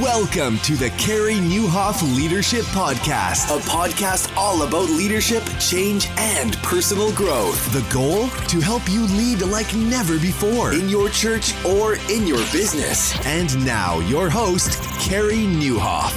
[0.00, 7.12] Welcome to the Carey Nieuwhof Leadership Podcast, a podcast all about leadership, change, and personal
[7.12, 7.72] growth.
[7.72, 8.28] The goal?
[8.48, 13.14] To help you lead like never before in your church or in your business.
[13.24, 16.12] And now, your host, Carey Nieuwhof.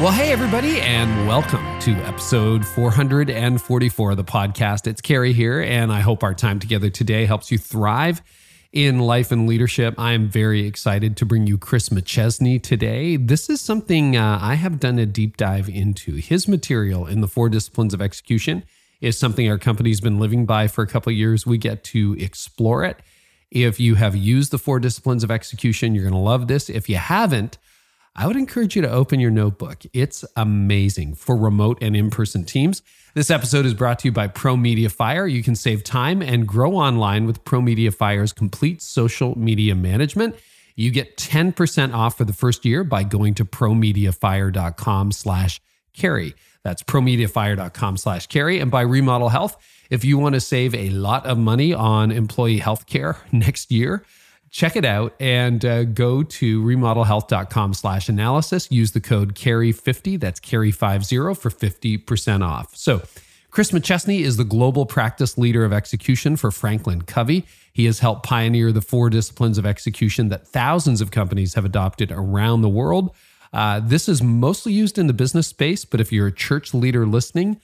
[0.00, 4.86] Well, hey, everybody, and welcome to episode 444 of the podcast.
[4.86, 8.22] It's Carey here, and I hope our time together today helps you thrive
[8.74, 9.94] in life and leadership.
[9.96, 13.16] I am very excited to bring you Chris McChesney today.
[13.16, 16.16] This is something uh, I have done a deep dive into.
[16.16, 18.64] His material in the four disciplines of execution
[19.00, 21.46] is something our company's been living by for a couple years.
[21.46, 22.98] We get to explore it.
[23.52, 26.68] If you have used the four disciplines of execution, you're going to love this.
[26.68, 27.58] If you haven't,
[28.16, 29.82] I would encourage you to open your notebook.
[29.92, 32.80] It's amazing for remote and in person teams.
[33.14, 35.26] This episode is brought to you by Pro Media Fire.
[35.26, 40.36] You can save time and grow online with Pro Media Fire's complete social media management.
[40.76, 45.60] You get 10% off for the first year by going to promediafire.com slash
[45.92, 46.34] carey.
[46.62, 48.60] That's promediafire.com slash carey.
[48.60, 49.56] And by Remodel Health,
[49.90, 54.04] if you want to save a lot of money on employee health care next year,
[54.54, 58.70] check it out and uh, go to remodelhealth.com slash analysis.
[58.70, 62.74] Use the code carey50 that's carey50 for 50% off.
[62.76, 63.02] So
[63.50, 67.44] chris mcchesney is the global practice leader of execution for franklin covey.
[67.72, 72.12] He has helped pioneer the four disciplines of execution that thousands of companies have adopted
[72.12, 73.12] around the world.
[73.52, 77.04] Uh, this is mostly used in the business space but if you're a church leader
[77.06, 77.60] listening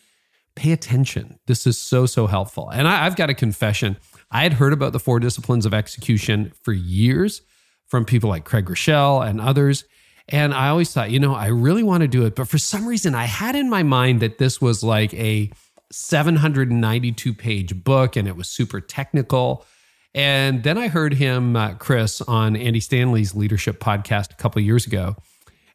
[0.56, 1.38] pay attention.
[1.46, 2.68] This is so so helpful.
[2.68, 3.96] And I, i've got a confession
[4.31, 7.42] I had heard about the four disciplines of execution for years
[7.89, 9.84] from people like Craig Groeschel and others.
[10.28, 12.36] And I always thought, you know, I really want to do it.
[12.36, 15.51] But for some reason, I had in my mind that this was like a
[15.91, 19.67] 792 page book and it was super technical.
[20.14, 24.86] And then I heard him, uh, Chris, on Andy Stanley's leadership podcast a couple years
[24.86, 25.17] ago.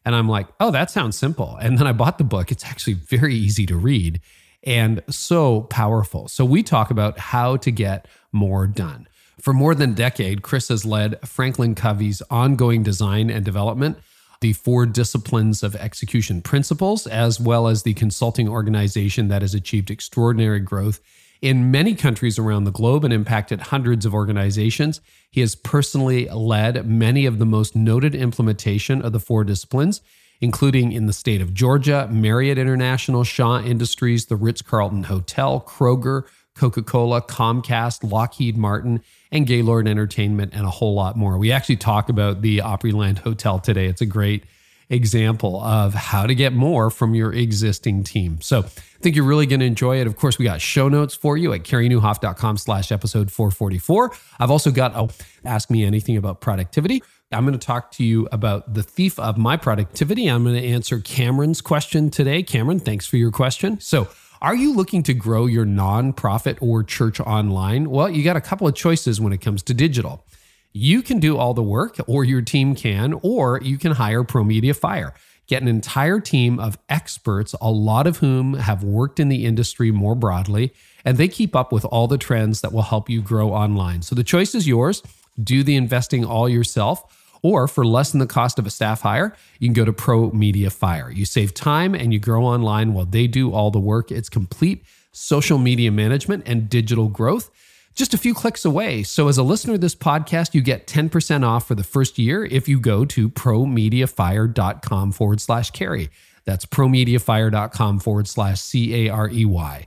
[0.06, 1.56] And I'm like, oh, that sounds simple.
[1.60, 2.50] And then I bought the book.
[2.50, 4.20] It's actually very easy to read
[4.66, 6.28] and so powerful.
[6.28, 9.08] So we talk about how to get more done.
[9.40, 13.98] For more than a decade, Chris has led Franklin Covey's ongoing design and development,
[14.40, 19.90] the four disciplines of execution principles, as well as the consulting organization that has achieved
[19.90, 21.00] extraordinary growth
[21.42, 25.00] in many countries around the globe and impacted hundreds of organizations.
[25.30, 30.00] He has personally led many of the most noted implementation of the four disciplines,
[30.40, 36.24] including in the state of Georgia, Marriott International, Shaw Industries, the Ritz Carlton Hotel, Kroger,
[36.54, 41.38] Coca Cola, Comcast, Lockheed Martin, and Gaylord Entertainment, and a whole lot more.
[41.38, 43.86] We actually talk about the Opryland Hotel today.
[43.86, 44.44] It's a great
[44.88, 48.40] example of how to get more from your existing team.
[48.40, 50.06] So I think you're really going to enjoy it.
[50.06, 54.12] Of course, we got show notes for you at careynieuwhof.com slash episode 444.
[54.38, 55.10] I've also got oh,
[55.44, 57.02] Ask Me Anything About Productivity.
[57.32, 60.28] I'm going to talk to you about the thief of my productivity.
[60.28, 62.44] I'm going to answer Cameron's question today.
[62.44, 63.80] Cameron, thanks for your question.
[63.80, 64.08] So
[64.40, 67.90] are you looking to grow your nonprofit or church online?
[67.90, 70.24] Well, you got a couple of choices when it comes to digital.
[70.72, 74.76] You can do all the work, or your team can, or you can hire ProMedia
[74.76, 75.12] Fire.
[75.48, 79.90] Get an entire team of experts, a lot of whom have worked in the industry
[79.90, 80.72] more broadly,
[81.04, 84.02] and they keep up with all the trends that will help you grow online.
[84.02, 85.02] So the choice is yours.
[85.42, 89.34] Do the investing all yourself or for less than the cost of a staff hire,
[89.58, 91.10] you can go to Pro Media Fire.
[91.10, 94.10] You save time and you grow online while they do all the work.
[94.10, 97.50] It's complete social media management and digital growth
[97.96, 99.02] just a few clicks away.
[99.02, 102.44] So, as a listener of this podcast, you get 10% off for the first year
[102.44, 106.10] if you go to promediafire.com forward slash carey.
[106.44, 109.86] That's promediafire.com forward slash C A R E Y.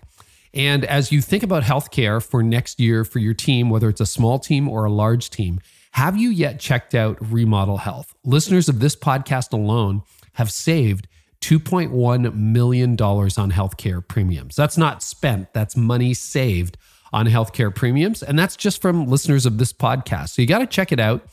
[0.54, 4.06] And as you think about healthcare for next year for your team, whether it's a
[4.06, 5.62] small team or a large team,
[5.92, 8.14] have you yet checked out Remodel Health?
[8.24, 11.08] Listeners of this podcast alone have saved
[11.42, 14.56] $2.1 million on healthcare premiums.
[14.56, 16.78] That's not spent, that's money saved
[17.12, 18.22] on healthcare premiums.
[18.22, 20.30] And that's just from listeners of this podcast.
[20.30, 21.26] So you got to check it out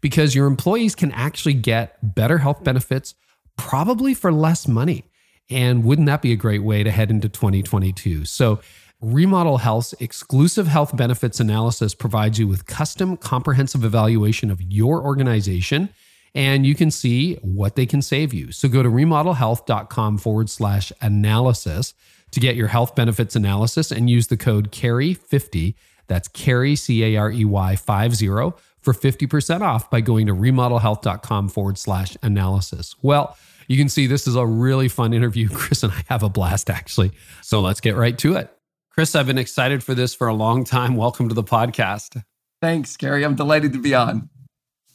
[0.00, 3.14] because your employees can actually get better health benefits,
[3.56, 5.04] probably for less money.
[5.50, 8.24] And wouldn't that be a great way to head into 2022?
[8.24, 8.60] So
[9.00, 15.88] Remodel Health's exclusive health benefits analysis provides you with custom comprehensive evaluation of your organization
[16.34, 18.52] and you can see what they can save you.
[18.52, 21.94] So go to remodelhealth.com forward slash analysis
[22.30, 25.74] to get your health benefits analysis and use the code CAREY50.
[26.06, 31.48] That's CAREY, C A R E Y 50 for 50% off by going to remodelhealth.com
[31.48, 32.94] forward slash analysis.
[33.02, 33.36] Well,
[33.66, 35.48] you can see this is a really fun interview.
[35.52, 37.12] Chris and I have a blast actually.
[37.42, 38.54] So let's get right to it.
[38.90, 40.96] Chris, I've been excited for this for a long time.
[40.96, 42.22] Welcome to the podcast.
[42.60, 43.24] Thanks, Gary.
[43.24, 44.28] I'm delighted to be on.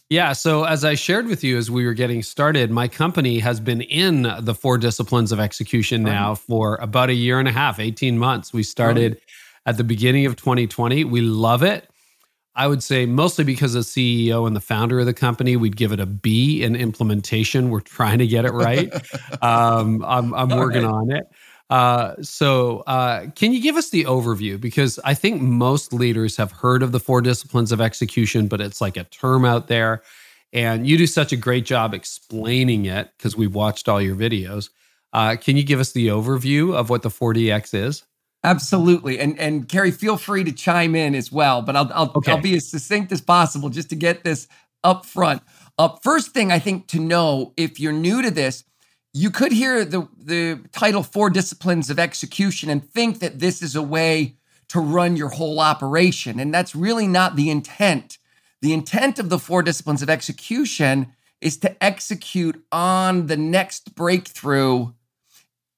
[0.09, 0.33] Yeah.
[0.33, 3.81] So, as I shared with you as we were getting started, my company has been
[3.81, 8.17] in the four disciplines of execution now for about a year and a half, 18
[8.17, 8.53] months.
[8.53, 9.19] We started
[9.65, 11.05] at the beginning of 2020.
[11.05, 11.89] We love it.
[12.53, 15.91] I would say mostly because the CEO and the founder of the company, we'd give
[15.91, 17.69] it a B in implementation.
[17.69, 18.93] We're trying to get it right.
[19.41, 20.93] um, I'm, I'm working right.
[20.93, 21.25] on it.
[21.69, 24.59] Uh, so, uh, can you give us the overview?
[24.59, 28.81] Because I think most leaders have heard of the four disciplines of execution, but it's
[28.81, 30.03] like a term out there.
[30.53, 34.69] And you do such a great job explaining it because we've watched all your videos.
[35.11, 38.03] Uh, can you give us the overview of what the 4DX is?
[38.43, 39.19] Absolutely.
[39.19, 42.31] And and Carey, feel free to chime in as well, but I'll I'll, okay.
[42.31, 44.47] I'll be as succinct as possible just to get this
[44.83, 45.41] up front.
[45.79, 48.63] Uh, first thing I think to know if you're new to this,
[49.15, 53.73] you could hear the, the title Four Disciplines of Execution and think that this is
[53.73, 54.35] a way
[54.67, 56.37] to run your whole operation.
[56.37, 58.17] And that's really not the intent.
[58.61, 64.91] The intent of the Four Disciplines of Execution is to execute on the next breakthrough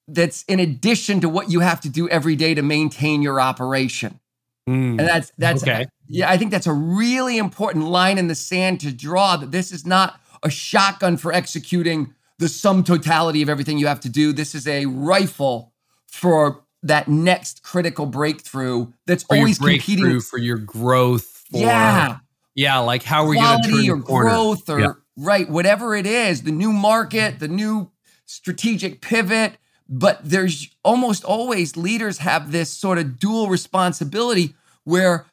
[0.07, 4.19] that's in addition to what you have to do every day to maintain your operation.
[4.67, 5.85] Mm, and that's that's okay.
[6.07, 9.71] yeah, I think that's a really important line in the sand to draw that this
[9.71, 14.31] is not a shotgun for executing the sum totality of everything you have to do.
[14.31, 15.73] This is a rifle
[16.07, 21.25] for that next critical breakthrough that's for always competing for your growth.
[21.51, 22.17] For, yeah,
[22.55, 22.79] yeah.
[22.79, 24.93] Like how are we going to turn or growth or yeah.
[25.15, 27.91] right, whatever it is, the new market, the new
[28.25, 29.57] strategic pivot.
[29.89, 34.53] But there's almost always leaders have this sort of dual responsibility
[34.83, 35.25] where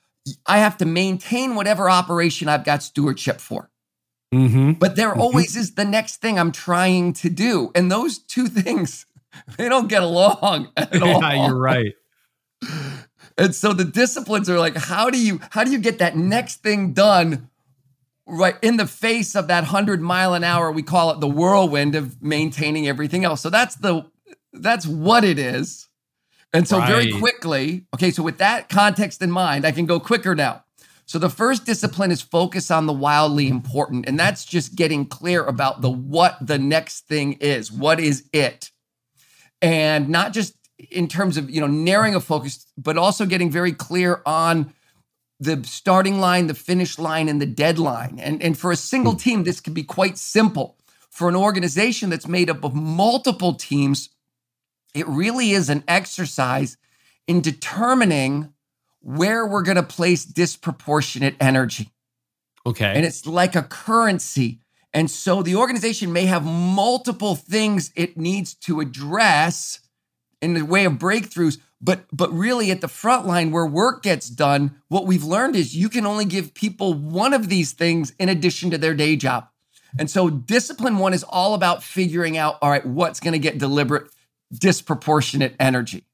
[0.47, 3.69] I have to maintain whatever operation I've got stewardship for.
[4.34, 4.72] Mm-hmm.
[4.72, 5.20] But there mm-hmm.
[5.20, 7.70] always is the next thing I'm trying to do.
[7.75, 9.06] And those two things,
[9.56, 11.20] they don't get along at yeah, all.
[11.20, 11.94] Yeah, you're right.
[13.36, 16.62] And so the disciplines are like, how do you how do you get that next
[16.62, 17.50] thing done
[18.26, 20.70] right in the face of that hundred mile an hour?
[20.70, 23.40] We call it the whirlwind of maintaining everything else.
[23.40, 24.06] So that's the
[24.52, 25.88] that's what it is.
[26.52, 26.88] And so right.
[26.88, 30.63] very quickly, okay, so with that context in mind, I can go quicker now.
[31.06, 34.09] So the first discipline is focus on the wildly important.
[34.09, 37.71] And that's just getting clear about the what the next thing is.
[37.71, 38.71] What is it?
[39.61, 40.55] And not just
[40.91, 44.73] in terms of, you know, narrowing a focus, but also getting very clear on
[45.41, 48.19] the starting line, the finish line, and the deadline.
[48.19, 50.77] And, and for a single team, this can be quite simple.
[51.11, 54.11] For an organization that's made up of multiple teams,
[54.95, 56.77] it really is an exercise
[57.27, 58.54] in determining
[59.05, 61.91] where we're going to place disproportionate energy.
[62.67, 62.93] Okay.
[62.95, 64.61] And it's like a currency.
[64.95, 69.81] And so the organization may have multiple things it needs to address
[70.41, 74.29] in the way of breakthroughs, but but really at the front line where work gets
[74.31, 78.29] done, what we've learned is you can only give people one of these things in
[78.29, 79.49] addition to their day job.
[79.99, 83.59] And so discipline 1 is all about figuring out all right, what's going to get
[83.59, 84.11] deliberate
[84.53, 86.05] disproportionate energy.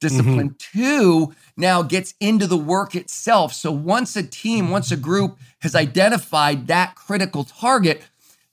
[0.00, 0.78] Discipline mm-hmm.
[0.78, 3.52] two now gets into the work itself.
[3.52, 8.06] So once a team, once a group has identified that critical target,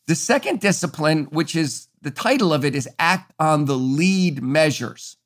[0.08, 5.18] the second discipline, which is the title of it, is act on the lead measures.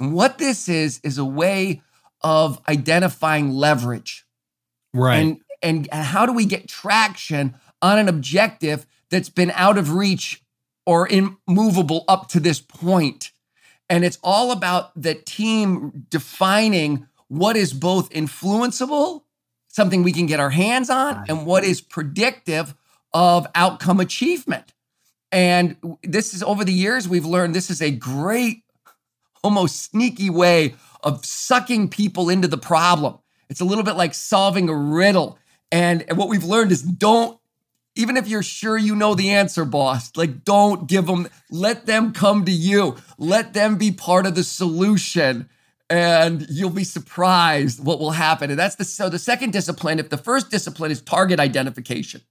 [0.00, 1.82] And what this is, is a way
[2.22, 4.24] of identifying leverage.
[4.92, 5.18] Right.
[5.18, 9.94] And, and, and how do we get traction on an objective that's been out of
[9.94, 10.42] reach
[10.86, 13.31] or immovable up to this point?
[13.92, 19.24] And it's all about the team defining what is both influenceable,
[19.68, 22.74] something we can get our hands on, and what is predictive
[23.12, 24.72] of outcome achievement.
[25.30, 28.62] And this is over the years, we've learned this is a great,
[29.44, 33.18] almost sneaky way of sucking people into the problem.
[33.50, 35.38] It's a little bit like solving a riddle.
[35.70, 37.38] And what we've learned is don't
[37.94, 42.12] even if you're sure you know the answer, boss, like don't give them, let them
[42.12, 42.96] come to you.
[43.18, 45.48] Let them be part of the solution
[45.90, 48.50] and you'll be surprised what will happen.
[48.50, 52.22] And that's the so the second discipline, if the first discipline is target identification,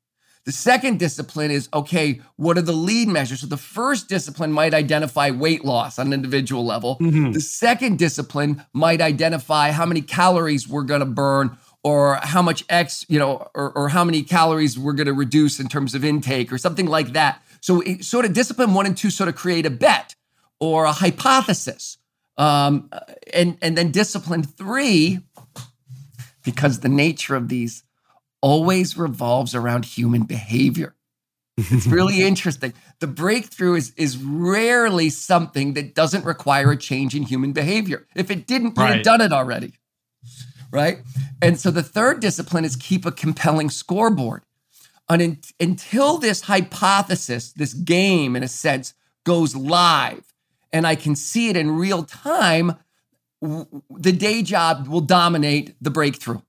[0.46, 3.42] the second discipline is okay, what are the lead measures?
[3.42, 6.98] So the first discipline might identify weight loss on an individual level.
[6.98, 7.34] Mm-hmm.
[7.34, 12.64] The second discipline might identify how many calories we're going to burn or how much
[12.70, 16.06] X, you know, or, or how many calories we're going to reduce in terms of
[16.06, 17.42] intake or something like that.
[17.60, 20.16] So it, sort of discipline one and two sort of create a bet
[20.60, 21.98] or a hypothesis.
[22.38, 22.90] Um,
[23.34, 25.20] and, and then discipline three,
[26.44, 27.84] because the nature of these
[28.42, 30.96] always revolves around human behavior.
[31.58, 32.74] It's really interesting.
[33.00, 38.08] The breakthrough is, is rarely something that doesn't require a change in human behavior.
[38.16, 38.88] If it didn't, right.
[38.88, 39.74] you'd have done it already
[40.72, 41.00] right?
[41.42, 44.44] And so the third discipline is keep a compelling scoreboard.
[45.10, 48.94] un- until this hypothesis, this game in a sense,
[49.26, 50.24] goes live
[50.72, 52.78] and I can see it in real time,
[53.42, 56.42] the day job will dominate the breakthrough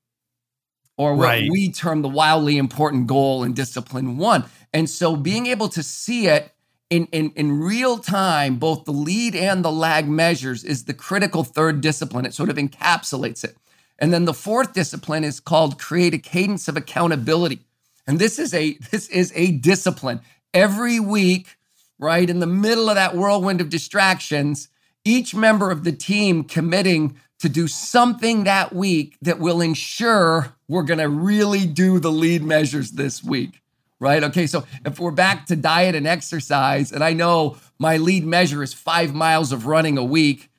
[0.97, 1.51] or what Right.
[1.51, 4.45] we term the wildly important goal in discipline one.
[4.73, 6.53] And so being able to see it
[6.91, 11.43] in, in, in real time, both the lead and the lag measures is the critical
[11.45, 12.27] third discipline.
[12.27, 13.57] It sort of encapsulates it.
[14.03, 17.61] And then the fourth discipline is called create a cadence of accountability.
[18.05, 20.21] And this is a this is a discipline.
[20.53, 21.57] Every week,
[22.01, 24.69] right in the middle of that whirlwind of distractions,
[25.05, 30.83] each member of the team committing to do something that week that will ensure we're
[30.83, 33.63] going to really do the lead measures this week.
[34.01, 34.25] Right?
[34.25, 38.65] Okay, so if we're back to diet and exercise, and I know my lead measure
[38.65, 40.51] is five miles of running a week,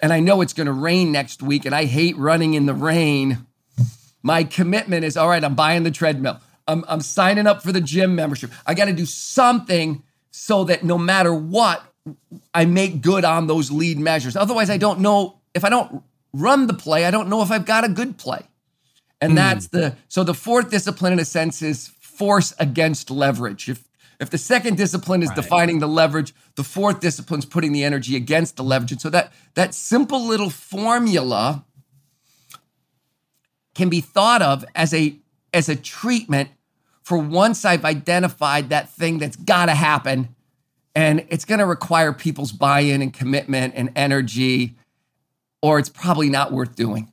[0.00, 2.74] and I know it's going to rain next week, and I hate running in the
[2.74, 3.46] rain.
[4.22, 6.40] My commitment is all right, I'm buying the treadmill.
[6.66, 8.50] I'm, I'm signing up for the gym membership.
[8.66, 11.82] I got to do something so that no matter what,
[12.54, 14.36] I make good on those lead measures.
[14.36, 16.02] Otherwise, I don't know if I don't
[16.32, 18.42] run the play, I don't know if I've got a good play.
[19.20, 19.36] And hmm.
[19.36, 23.68] that's the so the fourth discipline in a sense is force against leverage.
[23.68, 23.87] If
[24.20, 25.36] if the second discipline is Right.
[25.36, 28.92] defining the leverage, the fourth discipline is putting the energy against the leverage.
[28.92, 31.64] And so that that simple little formula
[33.74, 35.16] can be thought of as a
[35.54, 36.50] as a treatment
[37.02, 40.34] for once I've identified that thing that's got to happen
[40.94, 44.76] and it's going to require people's buy-in and commitment and energy
[45.62, 47.12] or it's probably not worth doing.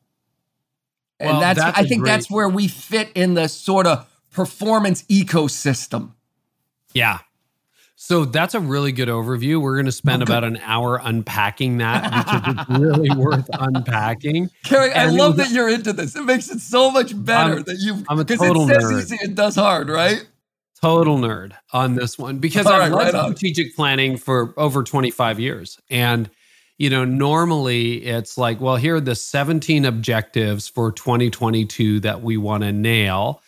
[1.19, 5.03] And Well, that's, that's I think that's where we fit in the sort of performance
[5.03, 6.14] ecosystem.
[6.95, 7.19] Yeah.
[7.97, 9.61] So that's a really good overview.
[9.61, 14.49] We're going to spend about an hour unpacking that because it's really worth unpacking.
[14.63, 16.15] Carey, I And love that you're into this.
[16.15, 18.83] It makes it so much better I'm- that you I'm a because total it says
[18.91, 19.01] nerd.
[19.01, 20.27] easy, it does hard, right?
[20.81, 23.35] Total nerd on this one because I've right, right on.
[23.35, 25.79] strategic planning for over 25 years.
[25.89, 26.29] And,
[26.77, 32.35] you know, normally it's like, well, here are the 17 objectives for 2022 that we
[32.37, 33.41] want to nail.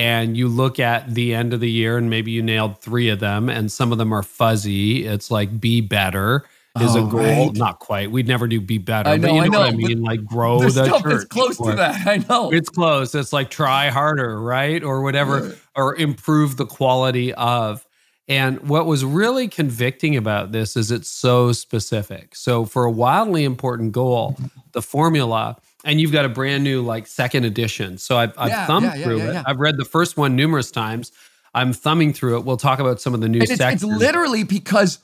[0.00, 3.20] And you look at the end of the year and maybe you nailed three of
[3.20, 5.06] them and some of them are fuzzy.
[5.06, 6.44] It's like be better
[6.80, 7.20] is Oh, a goal.
[7.20, 7.50] right.
[7.54, 8.10] Not quite.
[8.10, 9.10] We'd never do be better.
[9.10, 10.02] I but know, I know, what I know, mean?
[10.02, 11.12] Like grow the stuff church.
[11.12, 12.06] that's close to that.
[12.06, 12.50] I know.
[12.52, 13.14] it's close.
[13.14, 14.82] It's like try harder, right?
[14.82, 15.58] Or whatever, Right.
[15.76, 17.84] or improve the quality of.
[18.28, 22.36] And what was really convicting about this is it's so specific.
[22.36, 24.36] So for a wildly important goal,
[24.72, 27.98] the formula, and you've got a brand new like second edition.
[27.98, 29.42] So I've, I've Yeah, thumbed yeah, yeah, through it.
[29.46, 31.12] I've read the first one numerous times.
[31.54, 32.44] I'm thumbing through it.
[32.44, 34.98] We'll talk about some of the new And it's, it's literally because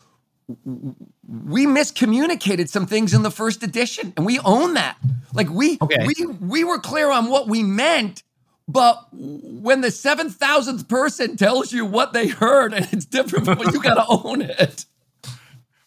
[1.26, 4.96] we miscommunicated some things in the first edition and we own that
[5.34, 6.06] like we Okay.
[6.06, 8.22] we we were clear on what we meant
[8.68, 13.74] but when the 7000th person tells you what they heard and it's different from what
[13.74, 14.84] you got to own it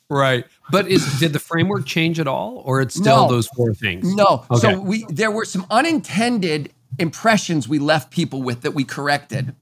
[0.10, 0.46] right.
[0.72, 3.28] But is did the framework change at all, or it's still No.
[3.30, 4.14] those four things?
[4.16, 4.60] no Okay.
[4.74, 9.56] so we there were some unintended impressions we left people with that we corrected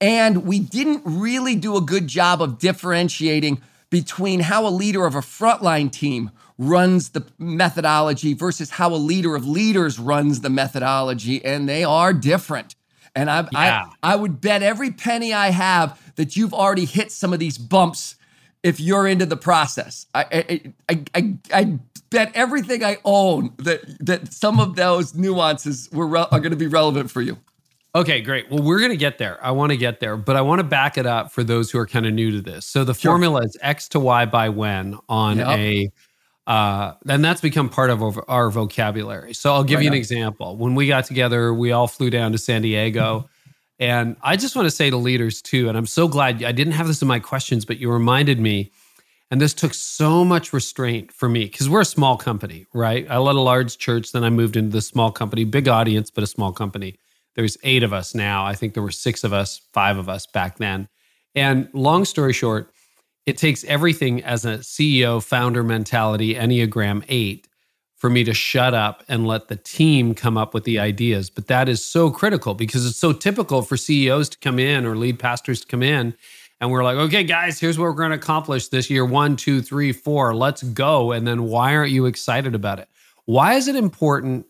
[0.00, 3.60] and we didn't really do a good job of differentiating
[3.90, 9.34] between how a leader of a frontline team runs the methodology versus how a leader
[9.34, 12.74] of leaders runs the methodology, and they are different.
[13.16, 13.86] And I, Yeah.
[14.02, 17.58] I, I would bet every penny I have that you've already hit some of these
[17.58, 18.14] bumps
[18.62, 20.06] if you're into the process.
[20.14, 21.78] I, I, I, I, I
[22.10, 26.56] bet everything I own that that some of those nuances were re- are going to
[26.56, 27.38] be relevant for you.
[27.94, 28.48] Okay, great.
[28.50, 29.44] Well, we're going to get there.
[29.44, 31.78] I want to get there, but I want to back it up for those who
[31.78, 32.64] are kind of new to this.
[32.64, 33.10] So the Sure.
[33.12, 35.48] formula is X to Y by when on Yep.
[35.48, 35.92] a,
[36.46, 39.34] uh, and that's become part of our- our vocabulary.
[39.34, 39.98] So I'll give Right you an on.
[39.98, 40.56] example.
[40.56, 43.28] When we got together, we all flew down to San Diego.
[43.80, 46.74] And I just want to say to leaders too, and I'm so glad I didn't
[46.74, 48.70] have this in my questions, but you reminded me.
[49.30, 53.06] And this took so much restraint for me because we're a small company, right?
[53.08, 56.24] I led a large church, then I moved into this small company, big audience, but
[56.24, 56.96] a small company.
[57.36, 58.44] There's eight of us now.
[58.44, 60.88] I think there were six of us, five of us back then.
[61.34, 62.72] And long story short,
[63.24, 67.46] it takes everything as a CEO founder mentality, Enneagram 8,
[68.00, 71.28] for me to shut up and let the team come up with the ideas.
[71.28, 74.96] But that is so critical because it's so typical for CEOs to come in or
[74.96, 76.14] lead pastors to come in.
[76.62, 79.60] And we're like, okay, guys, here's what we're going to accomplish this year one, two,
[79.60, 81.12] three, four, let's go.
[81.12, 82.88] And then why aren't you excited about it?
[83.26, 84.46] Why is it important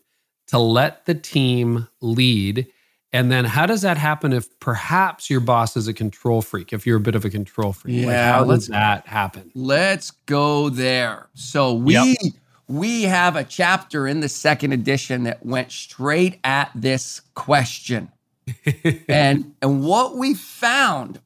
[0.47, 2.67] to let the team lead?
[3.11, 6.87] And then how does that happen if perhaps your boss is a control freak, if
[6.87, 7.97] you're a bit of a control freak?
[8.05, 9.51] Like, Yeah, how let's- does that happen?
[9.53, 11.27] Let's go there.
[11.33, 12.33] So we Yep.
[12.71, 18.11] We have a chapter in the second edition that went straight at this question.
[19.07, 21.19] and and what we found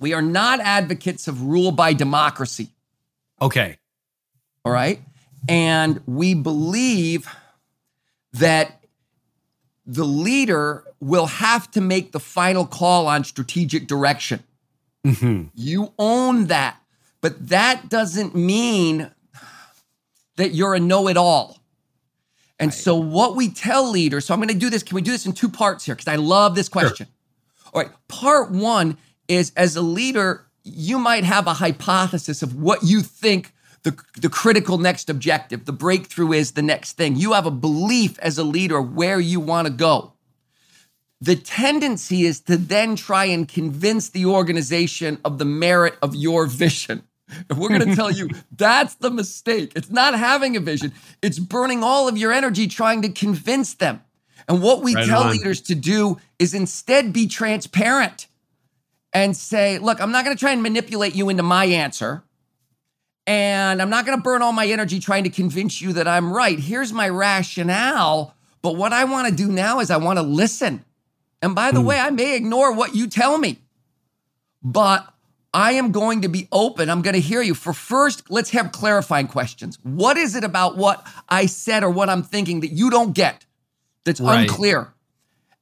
[0.00, 2.68] we are not advocates of rule by democracy.
[3.40, 3.78] Okay.
[4.64, 5.00] all right?
[5.48, 7.28] And we believe
[8.32, 8.84] that
[9.86, 14.42] the leader will have to make the final call on strategic direction.
[15.06, 15.48] Mm-hmm.
[15.54, 16.80] You own that.
[17.20, 19.10] But that doesn't mean
[20.38, 21.58] that you're a know-it-all
[22.58, 24.82] and so what we tell leaders, so I'm going to do this.
[24.82, 25.94] Can we do this in two parts here?
[25.94, 27.06] Because I love this question.
[27.72, 27.90] All right.
[28.08, 33.52] Part one is as a leader, you might have a hypothesis of what you think
[33.84, 37.14] the, the critical next objective, the breakthrough is the next thing.
[37.14, 40.14] You have a belief as a leader where you want to go.
[41.20, 46.46] The tendency is to then try and convince the organization of the merit of your
[46.46, 47.04] vision.
[47.48, 49.72] And we're going to tell you that's the mistake.
[49.76, 50.92] It's not having a vision,
[51.22, 54.02] it's burning all of your energy trying to convince them.
[54.48, 55.32] And what we Right tell on.
[55.32, 58.28] leaders to do is instead be transparent
[59.12, 62.22] and say, look, I'm not going to try and manipulate you into my answer.
[63.26, 66.32] And I'm not going to burn all my energy trying to convince you that I'm
[66.32, 66.58] right.
[66.58, 68.34] Here's my rationale.
[68.62, 70.84] But what I want to do now is I want to listen.
[71.42, 71.86] And by the hmm.
[71.86, 73.58] way, I may ignore what you tell me,
[74.62, 75.06] but
[75.58, 76.88] I am going to be open.
[76.88, 77.52] I'm going to hear you.
[77.52, 79.76] For first, let's have clarifying questions.
[79.82, 83.44] What is it about what I said or what I'm thinking that you don't get
[84.04, 84.42] that's Right.
[84.42, 84.94] unclear?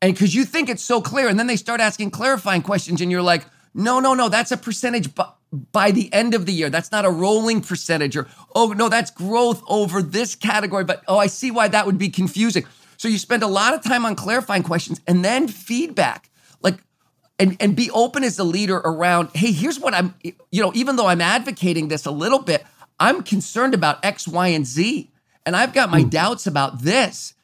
[0.03, 3.11] And because you think it's so clear, and then they start asking clarifying questions, and
[3.11, 5.29] you're like, no, no, no, that's a percentage by,
[5.73, 6.69] by the end of the year.
[6.69, 10.85] That's not a rolling percentage, or oh, no, that's growth over this category.
[10.85, 12.67] But oh, I see why that would be confusing.
[12.99, 16.29] So you spend a lot of time on clarifying questions and then feedback.
[17.38, 20.97] And, and be open as a leader around, hey, here's what I'm, you know, even
[20.97, 22.64] though I'm advocating this a little bit,
[22.99, 25.11] I'm concerned about X, Y, and Z.
[25.45, 26.09] And I've got my hmm.
[26.09, 27.35] doubts about this.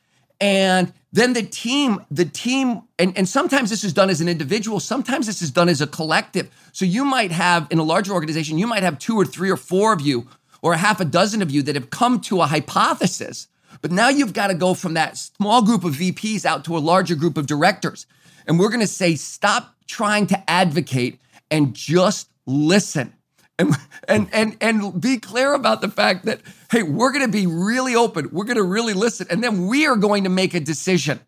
[0.40, 4.80] And then the team, the team, and, and sometimes this is done as an individual,
[4.80, 6.50] sometimes this is done as a collective.
[6.72, 9.58] So you might have, in a larger organization, you might have two or three or
[9.58, 10.26] four of you,
[10.62, 13.48] or a half a dozen of you that have come to a hypothesis.
[13.82, 16.80] But now you've got to go from that small group of VPs out to a
[16.80, 18.06] larger group of directors.
[18.46, 23.12] And we're going to say, stop trying to advocate and just listen.
[23.58, 23.76] And,
[24.08, 27.94] and and and be clear about the fact that hey, we're going to be really
[27.94, 28.30] open.
[28.32, 31.20] We're going to really listen, and then we are going to make a decision.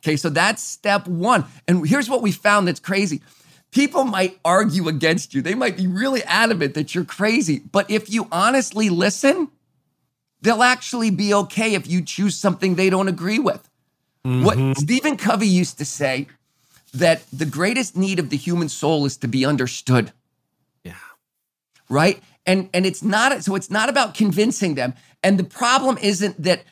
[0.00, 1.46] Okay, so that's step one.
[1.66, 3.22] And here's what we found that's crazy.
[3.70, 5.40] People might argue against you.
[5.40, 7.60] They might be really adamant that you're crazy.
[7.60, 9.48] But if you honestly listen,
[10.42, 13.68] they'll actually be okay if you choose something they don't agree with.
[14.24, 14.74] What mm-hmm.
[14.74, 16.28] Stephen Covey used to say
[16.94, 20.12] that the greatest need of the human soul is to be understood.
[20.84, 20.94] Yeah.
[21.88, 22.22] right?
[22.46, 24.94] And and it's not so it's not about convincing them.
[25.22, 26.64] And the problem isn't that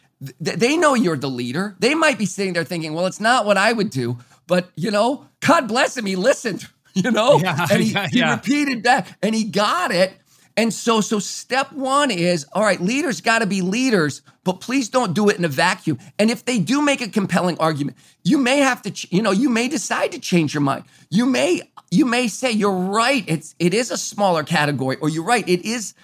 [0.44, 1.76] th- they know you're the leader.
[1.78, 4.18] They might be sitting there thinking well it's not what i would do.
[4.46, 6.06] But you know god bless him.
[6.06, 7.38] He listened you know?
[7.38, 8.34] Yeah, and he, yeah, he yeah.
[8.34, 10.12] repeated that and he got it.
[10.56, 14.88] And so so step one is all right leaders got to be leaders but please
[14.88, 15.98] don't do it in a vacuum.
[16.18, 19.48] And if they do make a compelling argument you may have to you know you
[19.48, 20.84] may decide to change your mind.
[21.08, 23.24] You may you may say you're right.
[23.26, 25.48] It's it is a smaller category or you're right.
[25.48, 25.94] It is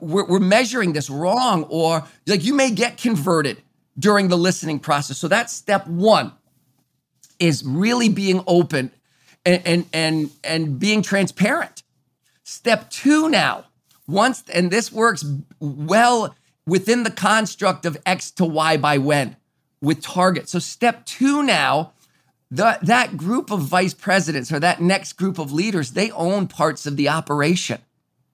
[0.00, 3.62] we're, we're measuring this wrong or like you may get converted
[3.98, 5.18] during the listening process.
[5.18, 6.32] So that's step one
[7.38, 8.90] is really being open
[9.44, 11.82] and and and, and being transparent.
[12.44, 13.64] Step two now,
[14.06, 15.24] once, and this works
[15.60, 16.34] well
[16.68, 19.36] within the construct of X to Y by when
[19.80, 20.48] with target.
[20.48, 21.92] So step two now,
[22.50, 26.86] the, that group of vice presidents or that next group of leaders, they own parts
[26.86, 27.80] of the operation.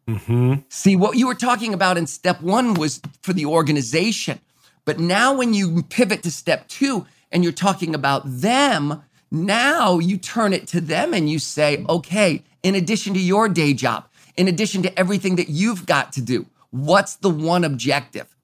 [0.09, 0.55] Mm-hmm.
[0.68, 4.40] See, what you were talking about in step one was for the organization.
[4.85, 10.18] But now, when you pivot to step two and you're talking about them, now you
[10.18, 14.47] turn it to them and you say, okay, in addition to your day job, in
[14.47, 18.35] addition to everything that you've got to do, what's the one objective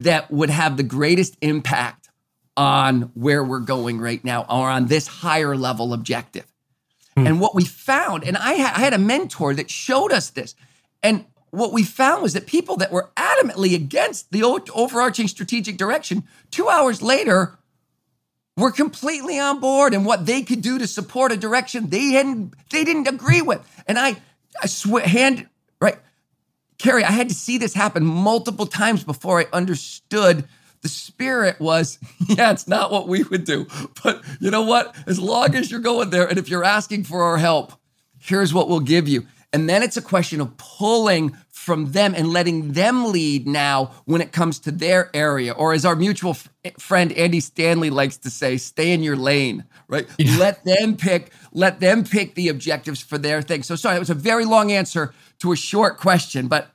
[0.00, 2.08] that would have the greatest impact
[2.56, 6.52] on where we're going right now or on this higher level objective?
[7.16, 7.28] Hmm.
[7.28, 10.56] And what we found, and I, ha- I had a mentor that showed us this.
[11.04, 16.24] And what we found was that people that were adamantly against the overarching strategic direction,
[16.50, 17.58] two hours later,
[18.56, 22.54] were completely on board and what they could do to support a direction they hadn't,
[22.70, 23.60] they didn't agree with.
[23.86, 24.16] And I,
[24.60, 25.48] I swear, hand
[26.78, 30.48] Carey, I had to see this happen multiple times before I understood
[30.82, 33.66] the spirit was, yeah, it's not what we would do.
[34.02, 34.94] But you know what?
[35.06, 37.72] As long as you're going there and if you're asking for our help,
[38.18, 39.26] here's what we'll give you.
[39.52, 44.20] And then it's a question of pulling from them and letting them lead now when
[44.20, 45.52] it comes to their area.
[45.52, 49.16] Or as our mutual f- eh, friend Andy Stanley likes to say, stay in your
[49.16, 50.06] lane, right?
[50.18, 50.36] Yeah.
[50.36, 53.62] Let them pick, let them pick the objectives for their thing.
[53.62, 56.70] So sorry, it was a very long answer to a short question, but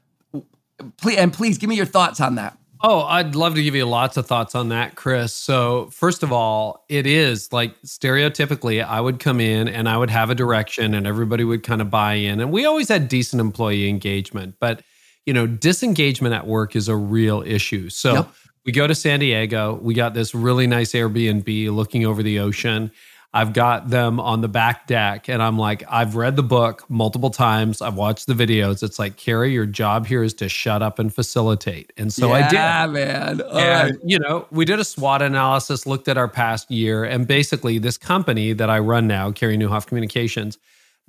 [0.98, 2.58] please and please give me your thoughts on that.
[2.82, 5.34] Oh, I'd love to give you lots of thoughts on that, Chris.
[5.34, 10.10] So, first of all, it is like stereotypically, I would come in and I would
[10.10, 12.40] have a direction and everybody would kind of buy in.
[12.40, 14.82] And we always had decent employee engagement, but
[15.26, 17.90] you know, disengagement at work is a real issue.
[17.90, 18.30] So, yep.
[18.66, 22.92] we go to San Diego, we got this really nice Airbnb looking over the ocean.
[23.32, 27.30] I've got them on the back deck, and I'm like, I've read the book multiple
[27.30, 27.80] times.
[27.80, 28.82] I've watched the videos.
[28.82, 31.94] It's like, Carey, your job here is to shut up and facilitate.
[31.96, 32.54] And so yeah, I did.
[32.54, 33.42] Yeah, man.
[33.42, 34.00] All and, right.
[34.04, 37.98] you know, we did a SWOT analysis, looked at our past year, and basically, this
[37.98, 40.58] company that I run now, Carey Nieuwhof Communications,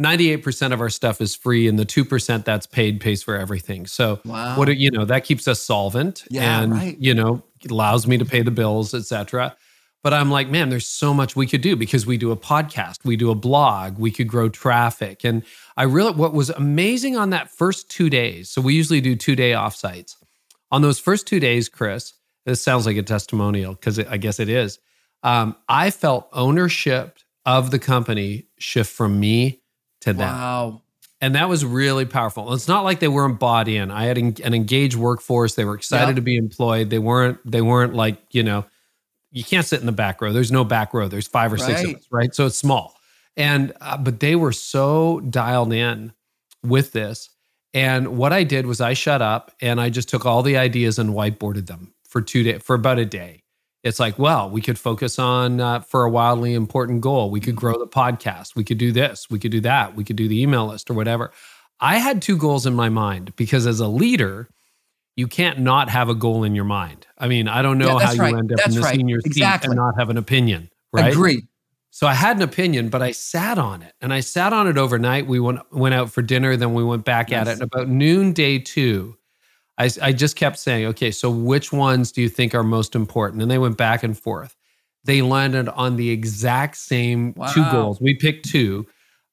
[0.00, 3.86] 98% of our stuff is free and the 2% that's paid pays for everything.
[3.86, 4.56] So wow.
[4.56, 6.96] what you know, that keeps us solvent yeah, and right.
[6.98, 9.54] you know, allows me to pay the bills, etc.
[10.02, 13.04] But I'm like, man, there's so much we could do because we do a podcast,
[13.04, 15.24] we do a blog, we could grow traffic.
[15.24, 15.42] And
[15.76, 19.36] I really, what was amazing on that first two days, so we usually do two
[19.36, 20.16] day offsites.
[20.70, 22.14] On those first two days, Chris,
[22.46, 24.78] this sounds like a testimonial because I guess it is.
[25.22, 29.60] Um, I felt ownership of the company shift from me
[30.02, 30.28] to them.
[30.28, 30.82] Wow.
[31.20, 32.54] And that was really powerful.
[32.54, 33.90] It's not like they weren't bought in.
[33.90, 35.54] I had an engaged workforce.
[35.54, 36.16] They were excited yep.
[36.16, 36.88] to be employed.
[36.88, 37.38] They weren't.
[37.44, 38.64] They weren't like you know
[39.32, 40.32] you can't sit in the back row.
[40.32, 41.08] There's no back row.
[41.08, 41.76] There's five or right.
[41.78, 42.34] six of us, right?
[42.34, 42.96] So it's small.
[43.36, 46.12] And uh, but they were so dialed in
[46.64, 47.30] with this.
[47.72, 50.98] And what I did was I shut up and I just took all the ideas
[50.98, 53.44] and whiteboarded them for two days, for about a day.
[53.82, 57.30] It's like, well, we could focus on uh, for a wildly important goal.
[57.30, 58.54] We could grow the podcast.
[58.54, 59.30] We could do this.
[59.30, 59.96] We could do that.
[59.96, 61.32] We could do the email list or whatever.
[61.80, 64.50] I had two goals in my mind because as a leader,
[65.20, 67.06] you can't not have a goal in your mind.
[67.18, 68.34] I mean, I don't know yeah, how you right.
[68.34, 68.96] end up that's in the right.
[68.96, 69.66] senior exactly.
[69.66, 71.12] seat and not have an opinion, right?
[71.12, 71.46] Agree.
[71.90, 74.78] So I had an opinion, but I sat on it, and I sat on it
[74.78, 75.26] overnight.
[75.26, 77.42] We went went out for dinner, then we went back yes.
[77.42, 77.52] at it.
[77.54, 79.18] And about noon, day two,
[79.76, 83.42] I, I just kept saying, "Okay, so which ones do you think are most important?"
[83.42, 84.56] And they went back and forth.
[85.04, 87.52] They landed on the exact same wow.
[87.52, 88.00] two goals.
[88.00, 88.86] We picked two.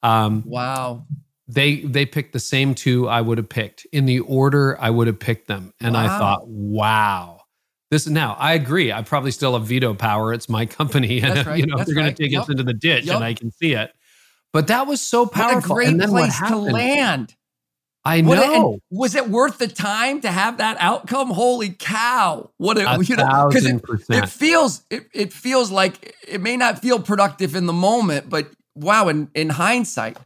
[0.04, 1.06] Um, wow
[1.48, 5.08] they they picked the same two I would have picked in the order I would
[5.08, 6.06] have picked them, and wow.
[6.06, 7.42] I thought, wow,
[7.90, 8.92] this is now I agree.
[8.92, 10.34] I probably still have veto power.
[10.34, 11.60] It's my company, and uh, right.
[11.60, 12.44] you know That's they're gonna take yep.
[12.44, 13.16] us into the ditch, yep.
[13.16, 13.94] and I can see it.
[14.54, 15.76] But that was so powerful.
[15.76, 17.36] What a great place to land.
[18.08, 18.76] I know.
[18.76, 21.30] A, was it worth the time to have that outcome?
[21.30, 22.52] Holy cow!
[22.58, 26.56] What a, a you know because it, it, feels it, it feels like it may
[26.56, 30.18] not feel productive in the moment, but wow, in in hindsight,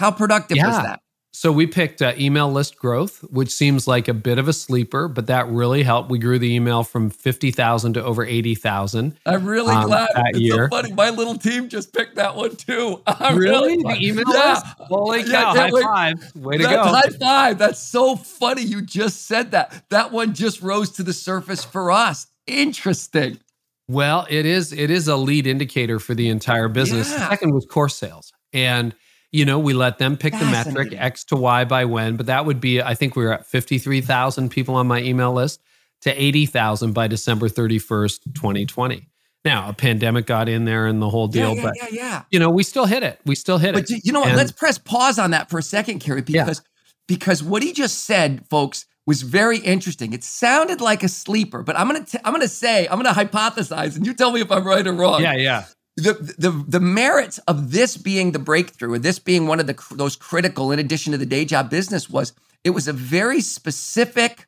[0.00, 0.66] how productive yeah.
[0.66, 1.02] was that?
[1.32, 5.08] So we picked uh, email list growth, which seems like a bit of a sleeper,
[5.08, 6.10] but that really helped.
[6.10, 9.16] We grew the email from fifty thousand to over eighty thousand.
[9.26, 10.68] I'm really um, glad that it's year.
[10.72, 10.92] So funny.
[10.94, 13.02] My little team just picked that one too.
[13.06, 13.76] I'm really?
[13.76, 14.54] really the email yeah.
[14.54, 14.66] list?
[14.78, 15.28] Holy cow!
[15.30, 15.84] Yeah, high wait.
[15.84, 16.34] five!
[16.34, 16.82] Way to That's go!
[16.82, 17.58] High five!
[17.58, 18.62] That's so funny.
[18.62, 19.84] You just said that.
[19.90, 22.26] That one just rose to the surface for us.
[22.46, 23.38] Interesting.
[23.86, 24.72] Well, it is.
[24.72, 27.10] It is a lead indicator for the entire business.
[27.10, 27.28] Yeah.
[27.28, 28.94] second was course sales and
[29.32, 32.46] you know, we let them pick the metric X to Y by when, but that
[32.46, 35.60] would be, I think we were at 53,000 people on my email list
[36.02, 39.06] to 80,000 by December 31st, 2020.
[39.44, 42.22] Now, a pandemic got in there and the whole deal, yeah, yeah, but yeah, yeah.
[42.30, 43.20] you know, we still hit it.
[43.24, 43.90] We still hit but it.
[43.90, 44.30] But you know what?
[44.30, 47.06] And, Let's press pause on that for a second, Carey, because yeah.
[47.08, 50.12] because what he just said, folks, was very interesting.
[50.12, 53.96] It sounded like a sleeper, but I'm gonna t- I'm gonna say I'm gonna hypothesize,
[53.96, 55.22] and you tell me if I'm right or wrong.
[55.22, 55.64] Yeah, yeah
[56.02, 59.78] the, the the merits of this being the breakthrough, and this being one of the
[59.92, 62.32] those critical, in addition to the day job business, was
[62.64, 64.46] it was a very specific,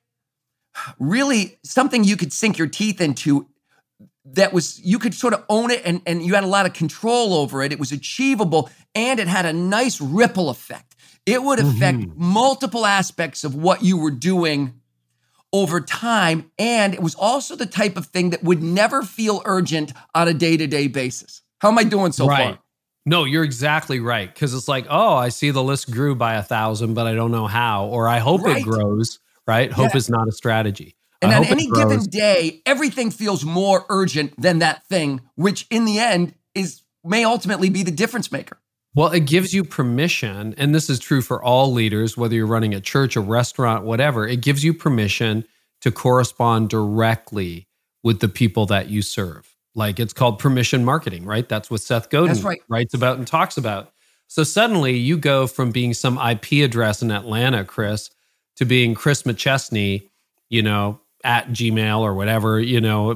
[0.98, 3.46] really something you could sink your teeth into.
[4.24, 6.72] That was you could sort of own it, and and you had a lot of
[6.72, 7.72] control over it.
[7.72, 10.94] It was achievable, and it had a nice ripple effect.
[11.24, 12.12] It would affect mm-hmm.
[12.22, 14.80] multiple aspects of what you were doing
[15.52, 16.50] over time.
[16.58, 20.34] And it was also the type of thing that would never feel urgent on a
[20.34, 21.41] day to day basis.
[21.62, 22.56] How am I doing so right.
[22.56, 22.58] far?
[23.06, 24.34] No, you're exactly right.
[24.34, 27.30] Cause it's like, oh, I see the list grew by a thousand, but I don't
[27.30, 28.56] know how, or I hope right.
[28.56, 29.68] it grows, right?
[29.68, 29.76] Yeah.
[29.76, 30.96] Hope is not a strategy.
[31.20, 35.84] And I on any given day, everything feels more urgent than that thing, which in
[35.84, 38.58] the end is may ultimately be the difference maker.
[38.96, 42.74] Well, it gives you permission, and this is true for all leaders, whether you're running
[42.74, 45.44] a church, a restaurant, whatever, it gives you permission
[45.80, 47.68] to correspond directly
[48.02, 49.51] with the people that you serve.
[49.74, 51.48] Like it's called permission marketing, right?
[51.48, 52.62] That's what Seth Godin right.
[52.68, 53.92] writes about and talks about.
[54.26, 58.10] So suddenly you go from being some IP address in Atlanta, Chris,
[58.56, 60.08] to being Chris McChesney,
[60.48, 63.14] you know, at Gmail or whatever, you know,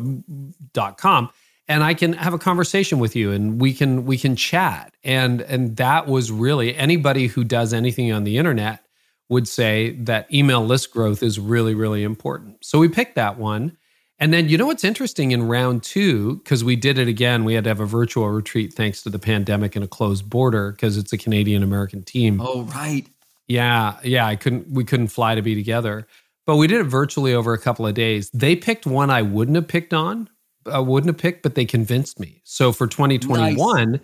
[0.73, 1.31] dot com.
[1.69, 4.95] And I can have a conversation with you and we can we can chat.
[5.03, 8.85] And and that was really anybody who does anything on the internet
[9.29, 12.65] would say that email list growth is really, really important.
[12.65, 13.77] So we picked that one.
[14.19, 17.55] And then you know what's interesting in round two, because we did it again, we
[17.55, 20.97] had to have a virtual retreat thanks to the pandemic and a closed border because
[20.97, 22.41] it's a Canadian American team.
[22.41, 23.07] Oh, right.
[23.47, 24.27] Yeah, yeah.
[24.27, 26.07] I couldn't we couldn't fly to be together.
[26.47, 28.31] But we did it virtually over a couple of days.
[28.31, 30.31] They picked one I wouldn't have picked on,
[30.71, 32.41] I wouldn't have picked, but they convinced me.
[32.45, 34.01] So for 2021, nice.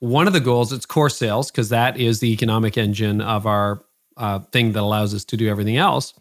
[0.00, 3.82] one of the goals it's course sales because that is the economic engine of our
[4.16, 6.14] uh, thing that allows us to do everything else.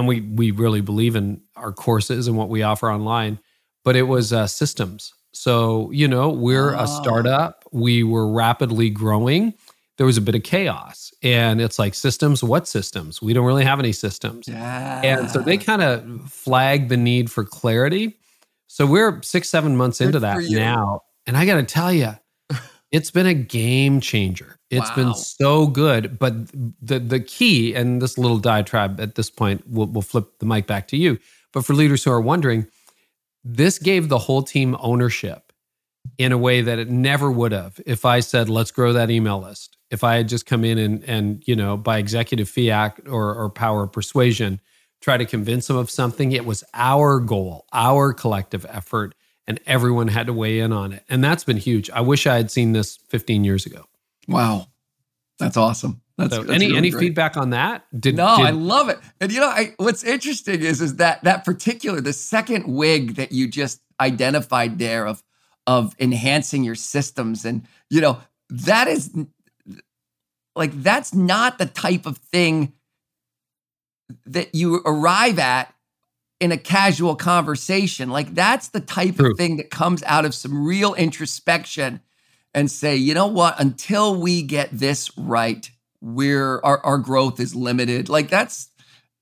[0.00, 3.38] And we we really believe in our courses and what we offer online.
[3.84, 5.14] But it was uh, systems.
[5.32, 6.80] So you know we're oh.
[6.80, 7.64] a startup.
[7.70, 9.54] We were rapidly growing.
[9.98, 12.42] There was a bit of chaos, and it's like systems.
[12.42, 13.20] What systems?
[13.20, 14.48] We don't really have any systems.
[14.48, 15.02] Yeah.
[15.04, 18.16] And so they kind of flagged the need for clarity.
[18.66, 22.12] So we're six, seven months Good into that now, and I got to tell you,
[22.90, 24.59] it's been a game changer.
[24.70, 24.96] It's wow.
[24.96, 26.18] been so good.
[26.18, 26.48] But
[26.80, 30.66] the the key, and this little diatribe at this point, we'll, we'll flip the mic
[30.66, 31.18] back to you.
[31.52, 32.68] But for leaders who are wondering,
[33.42, 35.52] this gave the whole team ownership
[36.18, 39.40] in a way that it never would have if I said, let's grow that email
[39.40, 39.76] list.
[39.90, 43.50] If I had just come in and and you know, by executive fiat or or
[43.50, 44.60] power of persuasion,
[45.00, 46.30] try to convince them of something.
[46.30, 49.14] It was our goal, our collective effort
[49.50, 51.04] and everyone had to weigh in on it.
[51.08, 51.90] And that's been huge.
[51.90, 53.84] I wish I had seen this 15 years ago.
[54.30, 54.68] Wow.
[55.38, 56.02] That's awesome.
[56.16, 57.00] That's, so that's any really any great.
[57.00, 57.86] feedback on that?
[57.98, 58.98] Did, no, did, I love it.
[59.20, 63.32] And you know, I, what's interesting is is that that particular the second WIG that
[63.32, 65.22] you just identified there of
[65.66, 69.14] of enhancing your systems and you know that is
[70.54, 72.74] like that's not the type of thing
[74.26, 75.72] that you arrive at
[76.40, 78.10] in a casual conversation.
[78.10, 79.30] Like that's the type True.
[79.30, 82.00] of thing that comes out of some real introspection
[82.54, 87.54] and say, you know what, until we get this right, we're our, our growth is
[87.54, 88.08] limited.
[88.08, 88.68] Like that's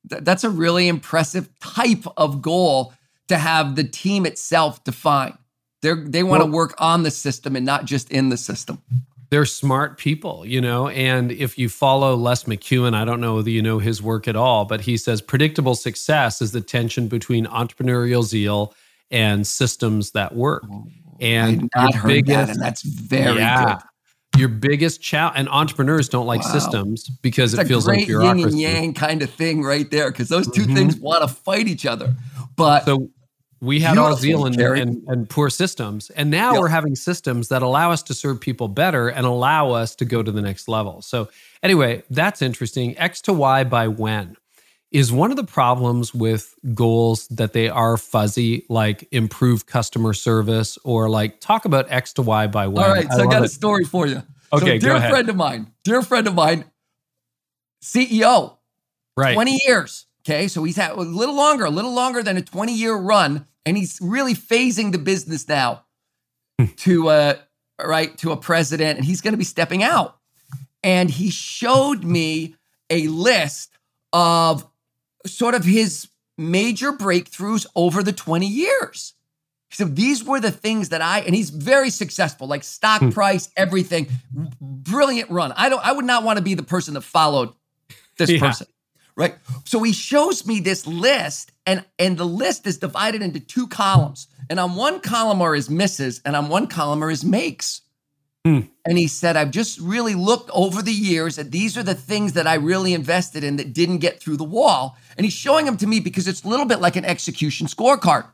[0.05, 2.95] that's a really impressive type of goal
[3.29, 5.37] to have the team itself define.
[5.83, 8.83] They they want to well, work on the system and not just in the system
[9.31, 10.89] they're smart people, you know.
[10.89, 14.37] And if you follow Les McKeown, I don't know whether you know his work at
[14.37, 18.75] all, but he says predictable success is the tension between entrepreneurial zeal
[19.11, 20.65] and systems that work.
[21.21, 23.79] And not heard biggest, that, and that's very yeah,
[24.33, 24.41] good.
[24.41, 26.53] Your biggest challenge, and entrepreneurs don't like wow.
[26.53, 28.41] systems because it's it feels like bureaucracy.
[28.41, 30.75] yin and yang kind of thing right there, because those 2 mm-hmm.
[30.75, 32.15] things want to fight each other.
[32.57, 33.11] But so
[33.61, 36.11] we had all zeal and, and, and, poor systems.
[36.11, 36.61] And now yep.
[36.61, 40.23] we're having systems that allow us to serve people better and allow us to go
[40.23, 41.03] to the next level.
[41.03, 41.29] So,
[41.63, 42.97] anyway, that's interesting.
[42.99, 44.37] X to Y by when
[44.91, 50.79] is one of the problems with goals that they are fuzzy, like improve customer service
[50.85, 52.85] or like talk about X to Y by when.
[52.85, 53.11] All right.
[53.13, 54.23] So, I, I got a story for you.
[54.53, 54.81] Okay.
[54.81, 56.65] So, dear friend of mine, dear friend of mine,
[57.83, 58.57] CEO,
[59.17, 59.35] right.
[59.35, 62.75] 20 years Okay, so he's had a little longer, a little longer than a 20
[62.75, 65.85] year run, and he's really phasing the business now
[66.59, 66.67] hmm.
[66.77, 67.35] to uh
[67.83, 70.19] right to a president, and he's going to be stepping out.
[70.83, 72.57] And he showed me
[72.91, 73.71] a list
[74.13, 74.68] of
[75.37, 79.15] sort of his major breakthroughs over the 20 years.
[79.71, 83.11] So these were the things that I and he's very successful, like stock hmm.
[83.11, 84.09] price, everything,
[84.61, 85.53] brilliant run.
[85.57, 87.53] I don't I would not want to be the person that followed
[88.17, 88.41] this yeah.
[88.41, 88.67] person
[89.19, 89.35] right?
[89.65, 94.29] So he shows me this list, and and the list is divided into two columns.
[94.49, 97.83] And on one column are his misses, and on one column are his makes.
[98.49, 98.61] Hmm.
[98.87, 102.33] And he said, I've just really looked over the years and these are the things
[102.33, 104.97] that I really invested in that didn't get through the wall.
[105.19, 108.27] And he's showing them to me because it's a little bit like an execution scorecard.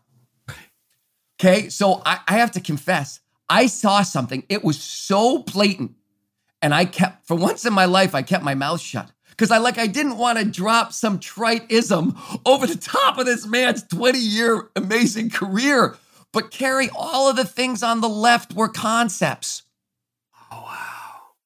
[1.40, 4.44] Okay, so I, I have to confess, I saw something.
[4.48, 5.96] It was so blatant.
[6.62, 9.58] And I kept, for once in my life, I kept my mouth shut because I
[9.58, 13.82] like I didn't want to drop some trite ism over the top of this man's
[13.82, 15.96] 20 year amazing career.
[16.32, 19.64] But Carey, all of the things on the left were concepts.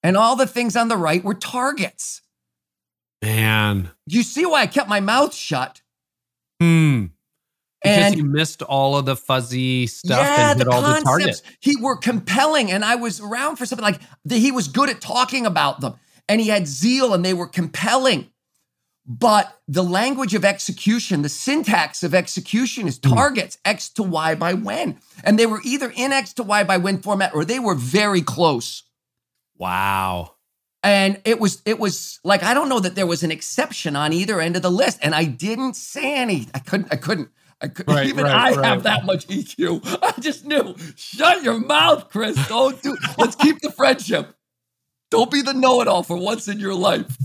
[0.08, 2.22] And all the things on the right were targets.
[3.22, 3.90] Man.
[4.06, 5.82] You see why I kept my mouth shut?
[6.60, 7.08] Hmm.
[7.82, 11.02] Because and you missed all of the fuzzy stuff yeah, and hit the all concepts,
[11.02, 11.42] the targets.
[11.60, 15.44] He were compelling, and I was around for something like he was good at talking
[15.44, 18.30] about them and he had zeal and they were compelling.
[19.06, 23.14] But the language of execution, the syntax of execution is hmm.
[23.14, 23.60] targets mm.
[23.66, 25.00] X to Y by when.
[25.22, 28.22] And they were either in X to Y by when format or they were very
[28.22, 28.84] close.
[29.58, 30.34] Wow.
[30.82, 34.12] And it was it was like I don't know that there was an exception on
[34.12, 36.48] either end of the list, and I didn't say any.
[36.54, 36.88] I couldn't.
[36.92, 37.30] I couldn't.
[37.60, 37.92] I couldn't.
[37.92, 38.64] Right, even right, I right.
[38.64, 39.98] have that much EQ.
[40.02, 40.76] I just knew.
[40.94, 42.36] Shut your mouth, Chris.
[42.46, 42.96] Don't do.
[43.18, 44.36] Let's keep the friendship.
[45.10, 47.16] Don't be the know-it-all for once in your life.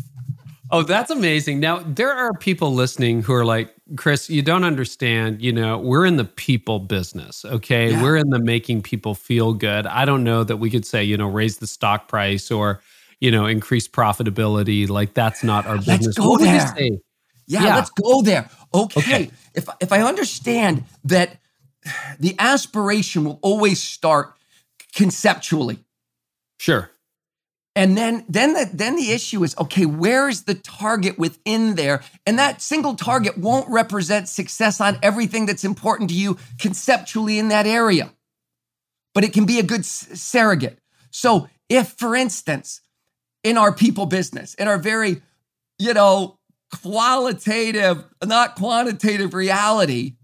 [0.72, 1.60] Oh, that's amazing.
[1.60, 5.42] Now, there are people listening who are like, Chris, you don't understand.
[5.42, 7.92] You know, we're in the people business, okay?
[7.92, 8.02] Yeah.
[8.04, 9.86] We're in the making people feel good.
[9.86, 12.82] I don't know that we could say, you know, raise the stock price or,
[13.20, 14.88] you know, increase profitability.
[14.90, 16.06] Like, that's not our business.
[16.06, 16.90] Let's go What there.
[17.46, 17.76] Yeah, Yeah.
[17.76, 18.50] let's go there.
[18.74, 19.00] Okay.
[19.00, 19.32] Okay.
[19.54, 21.38] If if I understand that
[22.20, 24.34] the aspiration will always start
[24.96, 25.80] conceptually.
[26.58, 26.90] Sure.
[27.76, 32.04] And then then the then the issue is okay, where is the target within there?
[32.26, 37.48] And that single target won't represent success on everything that's important to you conceptually in
[37.48, 38.12] that area.
[39.16, 40.80] But it can be a good s- surrogate.
[41.10, 42.82] So if for instance,
[43.44, 45.22] in our people business, in our very,
[45.80, 46.38] you know,
[46.82, 50.16] qualitative, not quantitative reality,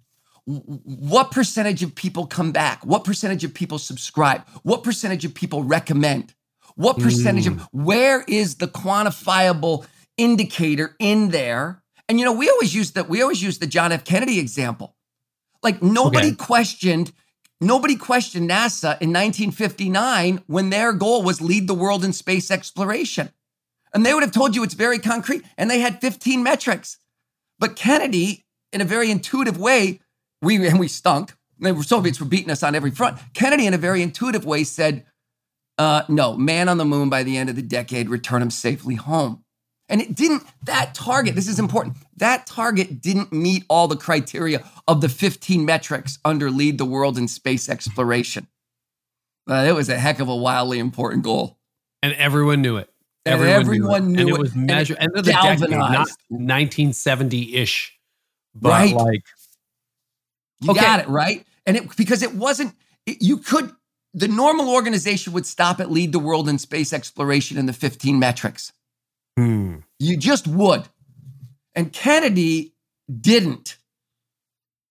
[0.46, 2.84] what percentage of people come back?
[2.86, 4.48] What percentage of people subscribe?
[4.64, 6.34] What percentage of people recommend?
[6.80, 7.68] What percentage of mm.
[7.72, 11.84] where is the quantifiable indicator in there?
[12.08, 14.06] And you know, we always use that we always use the John F.
[14.06, 14.96] Kennedy example.
[15.62, 16.38] Like nobody Okay.
[16.38, 17.12] questioned
[17.60, 23.30] nobody questioned NASA in 1959 when their goal was lead the world in space exploration.
[23.94, 26.98] And they would have told you it's very concrete and they had 15 metrics.
[27.60, 30.00] But Kennedy in a very intuitive way,
[30.42, 31.34] we and we stunk.
[31.60, 33.18] The Soviets were beating us on every front.
[33.34, 35.06] Kennedy, in a very intuitive way, said,
[35.80, 38.96] uh, "No, man on the moon by the end of the decade, return him safely
[38.96, 39.44] home."
[39.92, 40.44] And it didn't.
[40.66, 41.34] That target.
[41.34, 41.98] This is important.
[42.18, 47.18] That target didn't meet all the criteria of the 15 metrics under lead the world
[47.18, 48.46] in space exploration.
[49.50, 51.58] Uh, it was a heck of a wildly important goal.
[52.04, 52.88] And everyone knew it.
[53.26, 54.02] Everyone, everyone knew it.
[54.02, 54.36] knew and it.
[54.36, 58.00] it was measured end of the decade, not 1970-ish.
[58.56, 58.96] But Right.
[58.96, 59.24] like
[60.62, 60.82] You Okay.
[60.82, 62.76] got it right, and it because it wasn't.
[63.06, 63.72] It, you could.
[64.14, 68.18] The normal organization would stop at lead the world in space exploration in the 15
[68.20, 68.74] metrics.
[69.38, 69.78] hmm.
[70.00, 70.88] You just would.
[71.76, 72.74] And Kennedy
[73.22, 73.78] didn't.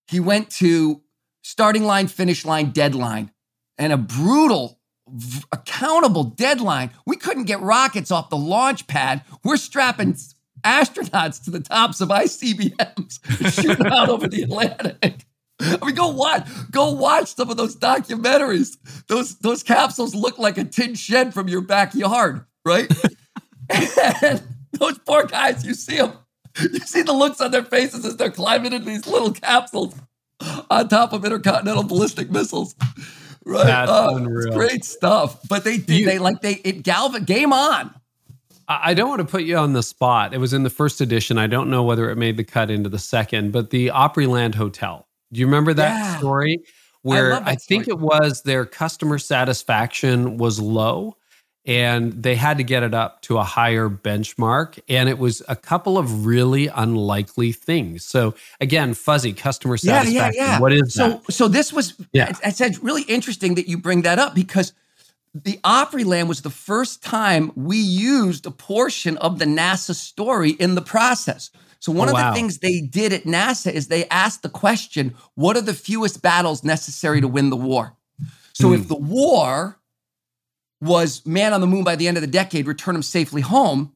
[0.07, 1.03] He went to
[1.43, 3.31] starting line, finish line, deadline,
[3.77, 4.79] and a brutal,
[5.09, 6.91] v- accountable deadline.
[7.07, 9.23] We couldn't get rockets off the launch pad.
[9.45, 10.17] We're strapping
[10.65, 15.25] astronauts to the tops of ICBMs, shooting out over the Atlantic.
[15.61, 18.77] I mean, go watch, go watch some of those documentaries.
[19.09, 22.91] Those those capsules look like a tin shed from your backyard, right?
[23.71, 24.43] and
[24.73, 26.13] those poor guys, you see them,
[26.61, 29.95] you see the looks on their faces as they're climbing into these little capsules
[30.71, 32.75] on top of intercontinental ballistic missiles.
[33.45, 33.65] Right?
[33.67, 34.47] That's Oh, unreal.
[34.49, 35.41] It's great stuff.
[35.49, 37.93] But they did, You- they like they it galvan game on.
[38.69, 40.35] I I don't want to put you on the spot.
[40.35, 41.39] It was in the first edition.
[41.39, 45.08] I don't know whether it made the cut into the second, but the Opryland Hotel.
[45.33, 46.19] Do you remember that Yeah.
[46.19, 46.61] story?
[47.03, 47.97] Where love I, think story.
[47.97, 51.17] it was their customer satisfaction was low
[51.65, 54.79] and they had to get it up to a higher benchmark.
[54.89, 58.05] And it was a couple of really unlikely things.
[58.05, 60.35] So, again, fuzzy customer satisfaction.
[60.43, 60.61] yeah, yeah.
[60.61, 61.09] What is so?
[61.27, 61.33] that?
[61.33, 62.35] So this was Yeah.
[62.43, 64.73] It's it's really interesting that you bring that up because
[65.35, 70.75] the Opryland was the first time we used a portion of the NASA story in
[70.75, 71.51] the process.
[71.81, 72.31] So one Oh, of wow.
[72.31, 76.23] the things they did at NASA is they asked the question, "What are the fewest
[76.23, 77.97] battles necessary to win the war?"
[78.53, 78.75] So Hmm.
[78.75, 79.79] if the war
[80.81, 83.93] was man on the moon by the end of the decade, return him safely home,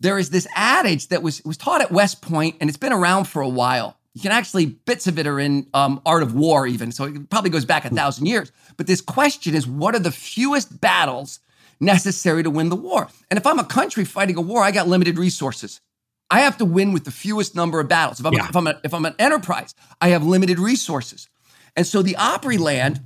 [0.00, 3.24] there is this adage that was was taught at West Point and it's been around
[3.24, 3.96] for a while.
[4.14, 7.28] You can actually bits of it are in um, Art of War even, so it
[7.28, 8.50] probably goes back a thousand years.
[8.78, 11.40] But this question is, what are the fewest battles
[11.80, 13.08] necessary to win the war?
[13.30, 15.80] And if I'm a country fighting a war, I got limited resources.
[16.30, 18.18] I have to win with the fewest number of battles.
[18.20, 18.48] If I'm, Yeah.
[18.48, 21.28] if I'm, a, if I'm an enterprise, I have limited resources.
[21.76, 23.02] And so the Opryland,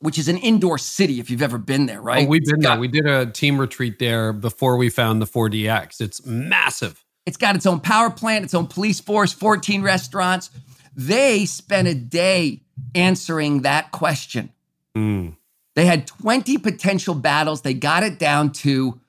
[0.00, 2.26] which is an indoor city, if you've ever been there, right?
[2.26, 2.78] Oh, we've been there.
[2.78, 6.00] We did a team retreat there before we found the 4DX.
[6.00, 7.04] It's massive.
[7.26, 10.50] It's got its own power plant, its own police force, 14 restaurants.
[10.94, 12.60] They spent a day
[12.94, 14.50] answering that question.
[14.94, 15.36] Mm.
[15.74, 17.62] They had 20 potential battles.
[17.62, 19.00] They got it down to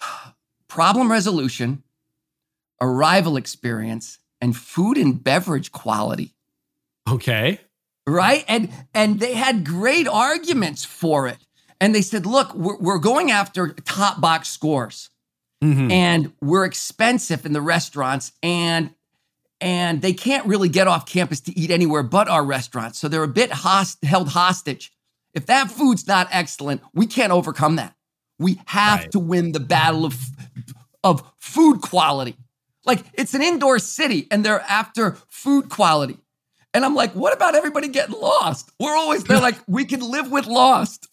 [0.68, 1.82] problem resolution,
[2.80, 6.34] arrival experience, and food and beverage quality.
[7.08, 7.60] Okay.
[8.06, 11.38] right and and they had great arguments for it
[11.80, 15.10] and they said look we're, we're going after top box scores
[15.62, 15.92] Mhm.
[15.92, 18.90] and we're expensive in the restaurants and
[19.60, 23.22] and they can't really get off campus to eat anywhere but our restaurants so they're
[23.22, 24.90] a bit host- held hostage
[25.34, 27.94] if that food's not excellent we can't overcome that
[28.38, 29.12] We have Right.
[29.12, 30.16] to win the battle of
[31.04, 32.36] of food quality.
[32.84, 36.18] Like it's an indoor city and they're after food quality.
[36.72, 38.70] And I'm like, what about everybody getting lost?
[38.78, 41.08] We're always they're like, we can live with lost.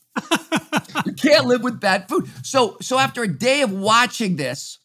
[1.06, 2.30] you can't live with bad food.
[2.44, 4.80] So so after a day of watching this,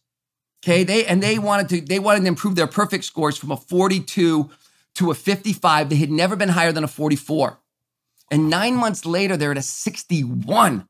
[0.64, 3.56] okay, they and they wanted to they wanted to improve their perfect scores from a
[3.56, 4.50] 42
[4.96, 5.88] to a 55.
[5.88, 7.58] They had never been higher than a 44.
[8.30, 10.88] And 9 months later they're at a 61.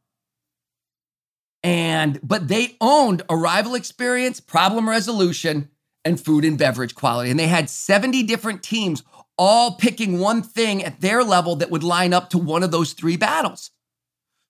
[1.64, 5.68] And but they owned arrival experience, problem resolution,
[6.05, 7.30] and food and beverage quality.
[7.30, 9.03] And they had 70 different teams
[9.38, 12.92] all picking one thing at their level that would line up to one of those
[12.92, 13.70] three battles.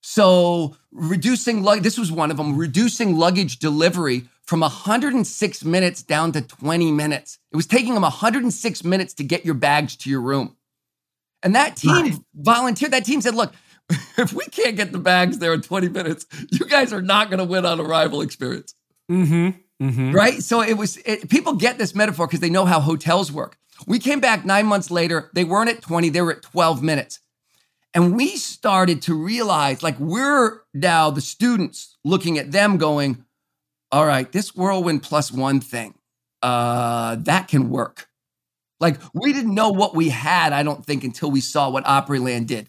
[0.02, 6.32] So reducing lug this was one of them, reducing luggage delivery from 106 minutes down
[6.32, 7.38] to 20 minutes.
[7.52, 10.56] It was taking them 106 minutes to get your bags to your room.
[11.42, 12.92] And that team volunteered.
[12.92, 13.52] That team said, look,
[14.18, 17.38] if we can't get the bags there in 20 minutes, you guys are not going
[17.38, 18.74] to win on arrival experience.
[19.10, 19.58] Mm-hmm.
[19.80, 20.12] Mm-hmm.
[20.12, 20.42] Right.
[20.42, 23.58] So it was, it, people get this metaphor because they know how hotels work.
[23.86, 25.30] We came back nine months later.
[25.34, 27.20] They weren't at 20, they were at 12 minutes.
[27.94, 33.24] And we started to realize like we're now the students looking at them going,
[33.90, 35.94] all right, this whirlwind plus one thing,
[36.40, 38.08] uh, that can work.
[38.80, 42.46] Like we didn't know what we had, I don't think, until we saw what Opryland
[42.46, 42.68] did.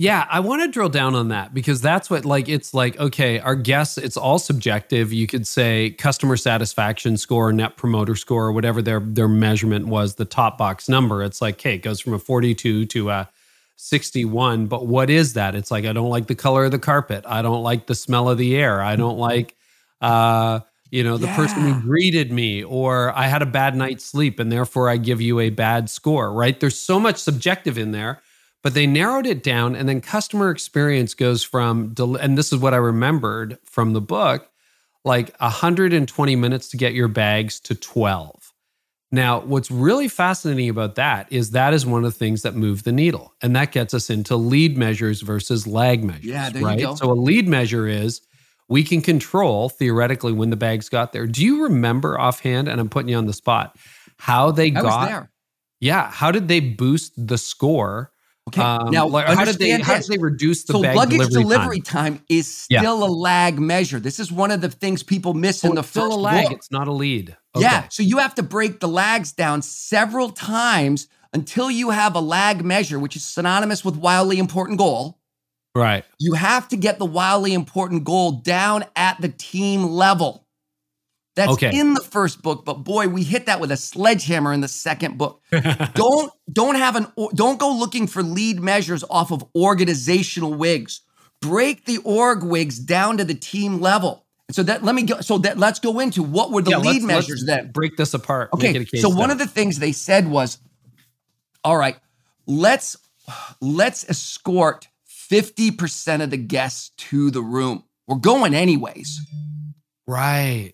[0.00, 3.38] Yeah, I want to drill down on that because that's what like it's like okay,
[3.38, 5.12] our guests it's all subjective.
[5.12, 10.14] You could say customer satisfaction score, net promoter score, or whatever their their measurement was,
[10.14, 11.22] the top box number.
[11.22, 13.28] It's like, okay, it goes from a 42 to a
[13.76, 15.54] 61, but what is that?
[15.54, 17.26] It's like I don't like the color of the carpet.
[17.28, 18.80] I don't like the smell of the air.
[18.80, 19.54] I don't like
[20.00, 24.40] uh you know, the person who greeted me or I had a bad night's sleep
[24.40, 26.58] and therefore I give you a bad score, right?
[26.58, 28.22] There's so much subjective in there
[28.62, 32.58] but they narrowed it down and then customer experience goes from del- and this is
[32.58, 34.48] what i remembered from the book
[35.04, 38.52] like 120 minutes to get your bags to 12
[39.12, 42.82] now what's really fascinating about that is that is one of the things that move
[42.84, 46.66] the needle and that gets us into lead measures versus lag measures Yeah, there you
[46.68, 46.94] right go.
[46.94, 48.20] so a lead measure is
[48.68, 52.88] we can control theoretically when the bags got there do you remember offhand and i'm
[52.88, 53.76] putting you on the spot
[54.18, 55.30] how they I was got there.
[55.80, 58.12] yeah how did they boost the score
[58.50, 58.60] Okay.
[58.62, 61.80] um, now, like, how did they how did they reduce the so luggage delivery, delivery,
[61.80, 62.14] time?
[62.16, 62.24] time.
[62.28, 62.80] is Yeah.
[62.80, 64.00] still a lag measure.
[64.00, 66.20] This is one of the things people miss Oh, in the it's still first a
[66.20, 66.52] lag.
[66.52, 67.36] It's not a lead.
[67.56, 72.20] Yeah, so you have to break the lags down several times until you have a
[72.20, 75.18] lag measure, which is synonymous with wildly important goal.
[75.74, 76.04] Right.
[76.18, 80.46] You have to get the wildly important goal down at the team level.
[81.40, 81.70] That's Okay.
[81.78, 85.16] in the first book, but boy, we hit that with a sledgehammer in the second
[85.16, 85.40] book.
[85.94, 91.00] don't don't have an or- don't go looking for lead measures off of organizational WIGs.
[91.40, 94.26] Break the org WIGs down to the team level.
[94.50, 95.22] So that let me go.
[95.22, 97.72] So that let's go into what were the Yeah, lead let's- measures let's then.
[97.72, 98.50] Break this apart.
[98.52, 100.58] Okay, Make it a case so one of the things they said was,
[101.64, 101.96] all right,
[102.46, 102.98] let's
[103.62, 104.88] let's escort
[105.32, 107.84] 50% of the guests to the room.
[108.06, 109.20] We're going anyways,
[110.06, 110.72] right.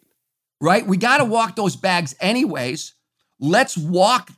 [0.66, 0.84] Right?
[0.84, 2.92] We got to walk those bags anyways.
[3.38, 4.30] Let's walk,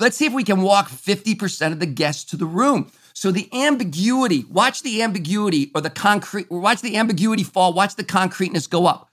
[0.00, 2.90] let's see if we can walk 50% of the guests to the room.
[3.12, 8.02] So the ambiguity, watch the ambiguity or the concrete, watch the ambiguity fall, watch the
[8.02, 9.10] concreteness go up.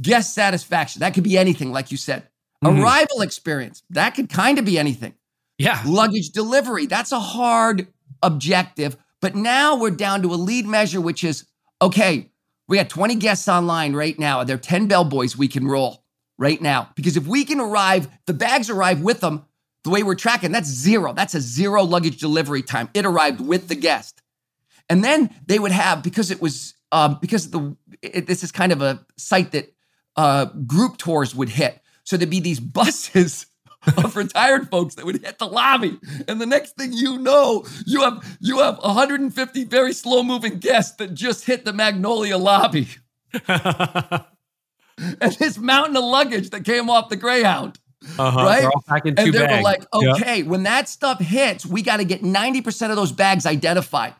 [0.00, 2.28] Guest satisfaction, that could be anything, like you said.
[2.64, 2.80] Mhm.
[2.80, 5.14] Arrival experience, that could kind of be anything.
[5.58, 5.82] Yeah.
[5.84, 7.88] Luggage delivery, that's a hard
[8.22, 8.96] objective.
[9.20, 11.46] But now we're down to a lead measure, which is
[11.82, 12.30] okay,
[12.68, 14.44] we got 20 guests online right now.
[14.44, 16.01] There are 10 bellboys we can roll
[16.42, 16.90] right now.
[16.96, 19.46] Because if we can arrive, the bags arrive with them
[19.84, 21.12] the way we're tracking, that's zero.
[21.12, 22.88] That's a zero luggage delivery time.
[22.94, 24.20] It arrived with the guest.
[24.88, 28.72] And then they would have, because it was, um, because the it, this is kind
[28.72, 29.72] of a site that
[30.16, 31.80] uh, group tours would hit.
[32.04, 33.46] So there'd be these buses
[33.96, 38.02] of retired folks that would hit the lobby, and the next thing you know, you
[38.02, 42.86] have you have 150 very slow moving guests that just hit the Magnolia lobby,
[45.20, 47.78] and this mountain of luggage that came off the Greyhound.
[48.18, 48.44] Uh-huh.
[48.44, 48.60] Right?
[48.62, 49.56] They're all packing two And they bags.
[49.58, 53.46] were like, okay, when that stuff hits, we got to get 90% of those bags
[53.46, 54.14] identified.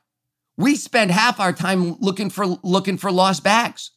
[0.56, 3.90] We spend half our time looking for looking for lost bags.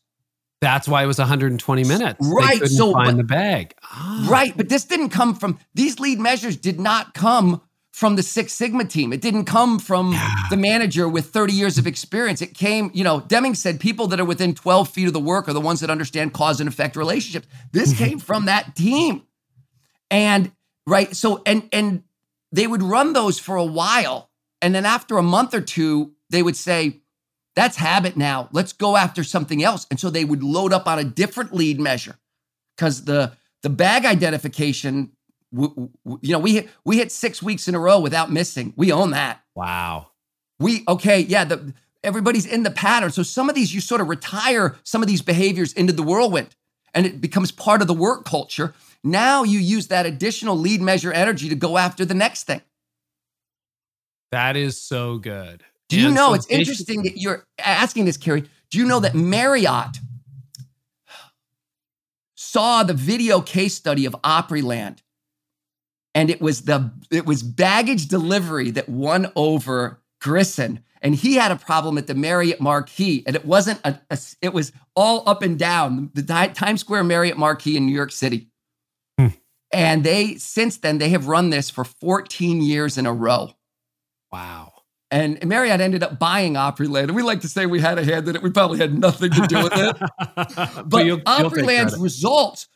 [0.61, 2.19] That's why it was 120 minutes.
[2.19, 3.75] They Right, couldn't so, find but- the bag.
[3.83, 4.25] Ah.
[4.29, 4.55] Right.
[4.57, 7.61] But this didn't come from these lead measures did not come
[7.95, 9.13] from the Six Sigma team.
[9.13, 10.13] It didn't come from
[10.49, 12.41] the manager with 30 years of experience.
[12.41, 15.47] It came, you know, Deming said people that are within 12 feet of the work
[15.47, 17.47] are the ones that understand cause and effect relationships.
[17.71, 18.03] This mm-hmm.
[18.03, 19.23] came from that team.
[20.11, 20.51] And
[20.85, 22.03] right, so and and
[22.51, 24.29] they would run those for a while.
[24.61, 26.99] And then after a month or two, they would say,
[27.55, 28.49] That's habit now.
[28.51, 29.87] Let's go after something else.
[29.89, 32.17] And so they would load up on a different lead measure
[32.75, 33.31] because the
[33.63, 35.13] the bag identification,
[35.55, 38.73] w- w- you know, we hit we hit six weeks in a row without missing.
[38.75, 39.41] We own that.
[39.55, 40.11] Wow.
[40.59, 41.45] We okay, yeah.
[41.45, 43.11] The everybody's in the pattern.
[43.11, 46.55] So some of these you sort of retire some of these behaviors into the whirlwind,
[46.93, 48.73] and it becomes part of the work culture.
[49.03, 52.61] Now you use that additional lead measure energy to go after the next thing.
[54.31, 55.63] That is so good.
[55.89, 58.49] Do you And know so it's interesting that you're asking this, Carey?
[58.71, 59.97] Do you know that Marriott
[62.35, 64.99] saw the video case study of Opryland,
[66.15, 71.51] and it was the it was baggage delivery that won over Grissom, and he had
[71.51, 75.43] a problem at the Marriott Marquis, and it wasn't a, a- it was all up
[75.43, 78.47] and down the Ti- Times Square Marriott Marquis in New York City.
[79.19, 79.27] Hmm.
[79.71, 83.51] And they since then they have run this for 14 years in a row.
[84.31, 84.71] Wow.
[85.11, 87.03] And Marriott ended up buying Opryland.
[87.03, 88.41] And we like to say we had a hand in it.
[88.41, 89.95] We probably had nothing to do with it.
[90.87, 92.74] But you'll- you'll Opryland's results, got,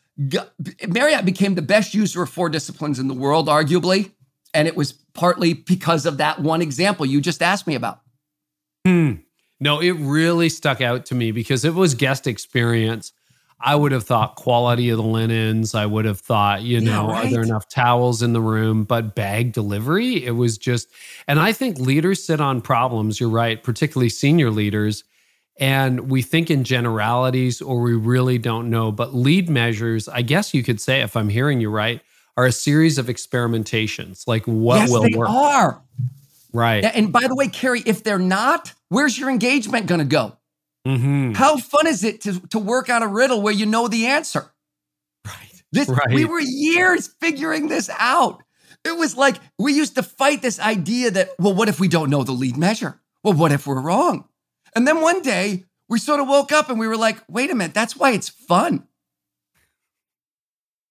[0.87, 4.11] Marriott became the best user of four disciplines in the world, arguably.
[4.53, 8.01] And it was partly because of that one example you just asked me about.
[8.85, 9.13] Hmm.
[9.59, 13.11] No, it really stuck out to me because it was guest experience.
[13.61, 15.75] I would have thought quality of the linens.
[15.75, 18.85] I would have thought, you Yeah, know, are there enough towels in the room?
[18.85, 20.87] But bag delivery, it was just,
[21.27, 23.19] and I think leaders sit on problems.
[23.19, 25.03] You're right, particularly senior leaders.
[25.59, 28.91] And we think in generalities or we really don't know.
[28.91, 32.01] But lead measures, I guess you could say, if I'm hearing you right,
[32.37, 34.25] are a series of experimentations.
[34.25, 35.29] Like what yes, will they work.
[35.29, 35.81] are.
[36.53, 36.83] Right.
[36.85, 40.37] And by the way, Carey, if they're not, where's your engagement going to go?
[40.87, 41.35] Mhm.
[41.35, 44.49] How fun is it to, to work on a riddle where you know the answer?
[45.27, 45.61] Right.
[45.73, 46.09] This Right.
[46.13, 48.41] we were years figuring this out.
[48.85, 52.09] It was like we used to fight this idea that, well, what if we don't
[52.09, 53.01] know the lead measure?
[53.25, 54.23] Well, what if we're wrong?
[54.75, 57.55] And then one day we sort of woke up and we were like, wait a
[57.55, 58.87] minute, that's why it's fun.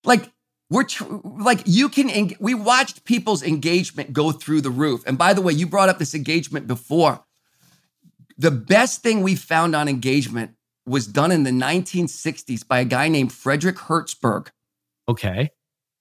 [0.05, 0.31] Like
[0.71, 5.03] we're tr- like you can en- we watched people's engagement go through the roof.
[5.07, 7.25] And by the way, you brought up this engagement before.
[8.37, 10.53] The best thing we found on engagement
[10.87, 14.49] was done in the 1960s by a guy named Frederick Herzberg.
[15.09, 15.51] Okay.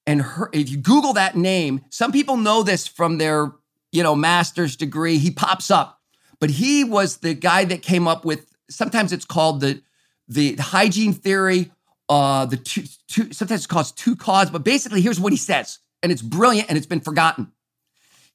[0.05, 3.51] And her, if you Google that name, some people know this from their,
[3.91, 5.17] you know, master's degree.
[5.17, 5.96] He pops up,
[6.39, 8.45] but he was the guy that came up with.
[8.69, 9.81] Sometimes it's called the
[10.27, 11.71] the hygiene theory.
[12.09, 15.79] Uh, the two, two sometimes it's called two cause, but basically, here's what he says,
[16.01, 17.51] and it's brilliant, and it's been forgotten.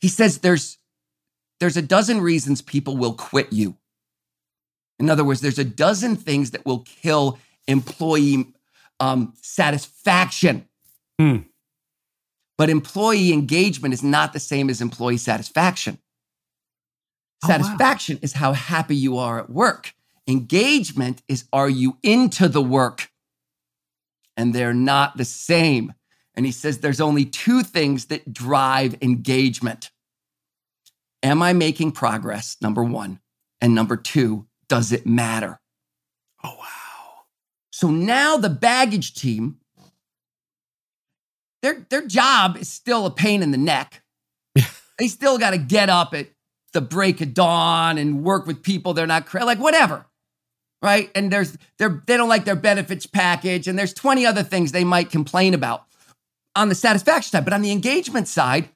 [0.01, 0.79] He says there's
[1.61, 3.77] there's a dozen reasons people will quit you.
[4.99, 8.47] In other words, there's a dozen things that will kill employee
[9.01, 10.69] um, satisfaction.
[11.19, 11.39] Hmm.
[12.59, 15.99] But employee engagement is not the same as employee satisfaction.
[17.43, 17.57] Oh, wow.
[17.57, 19.95] Satisfaction is how happy you are at work.
[20.27, 23.11] Engagement is are you into the work?
[24.37, 25.93] And they're not the same.
[26.35, 29.91] And he says there's only two things that drive engagement.
[31.23, 32.57] Am I making progress?
[32.61, 33.21] Number one.
[33.61, 35.61] And number two, does it matter?
[36.43, 37.25] Oh, wow.
[37.71, 39.59] So now the baggage team,
[41.61, 44.03] their, their job is still a pain in the neck.
[44.99, 46.29] they still got to get up at
[46.73, 50.07] the break of dawn and work with people they're not like whatever.
[50.81, 51.11] Right?
[51.15, 54.85] And there's they're they don't like their benefits package and there's 20 other things they
[54.85, 55.85] might complain about
[56.57, 58.69] on the satisfaction side, but on the engagement side,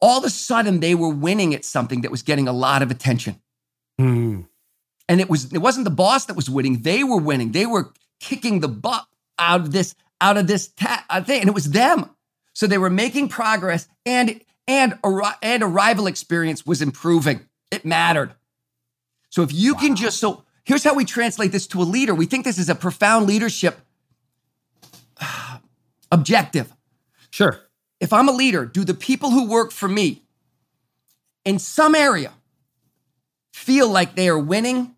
[0.00, 2.90] all of a sudden they were winning at something that was getting a lot of
[2.90, 3.40] attention
[3.98, 4.42] Hmm.
[5.08, 7.92] and it was it wasn't the boss that was winning they were winning they were
[8.20, 9.04] kicking the butt
[9.40, 12.08] out of this out of this ta- uh, thing and it was them
[12.54, 17.40] so they were making progress and and arri- and arrival experience was improving.
[17.70, 18.34] It mattered.
[19.30, 22.14] So if you can just so here's how we translate this to a leader.
[22.14, 23.80] We think this is a profound leadership
[26.12, 26.72] objective.
[27.30, 27.60] Sure.
[28.00, 30.22] if I'm a leader, do the people who work for me
[31.44, 32.32] in some area
[33.52, 34.94] feel like they are winning?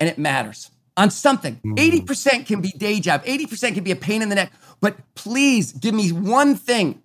[0.00, 0.70] And it matters.
[0.96, 1.60] On something?
[1.64, 2.04] Mm.
[2.04, 5.72] 80% can be day job, 80% can be a pain in the neck, but please
[5.72, 7.02] give me one thing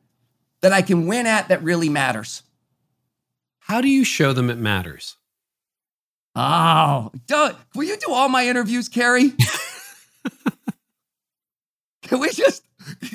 [0.62, 2.43] that I can win at that really matters.
[3.60, 5.16] How do you show them it matters?
[6.36, 9.34] Oh, Doug, will you do all my interviews, Carey?
[12.03, 12.64] can we just,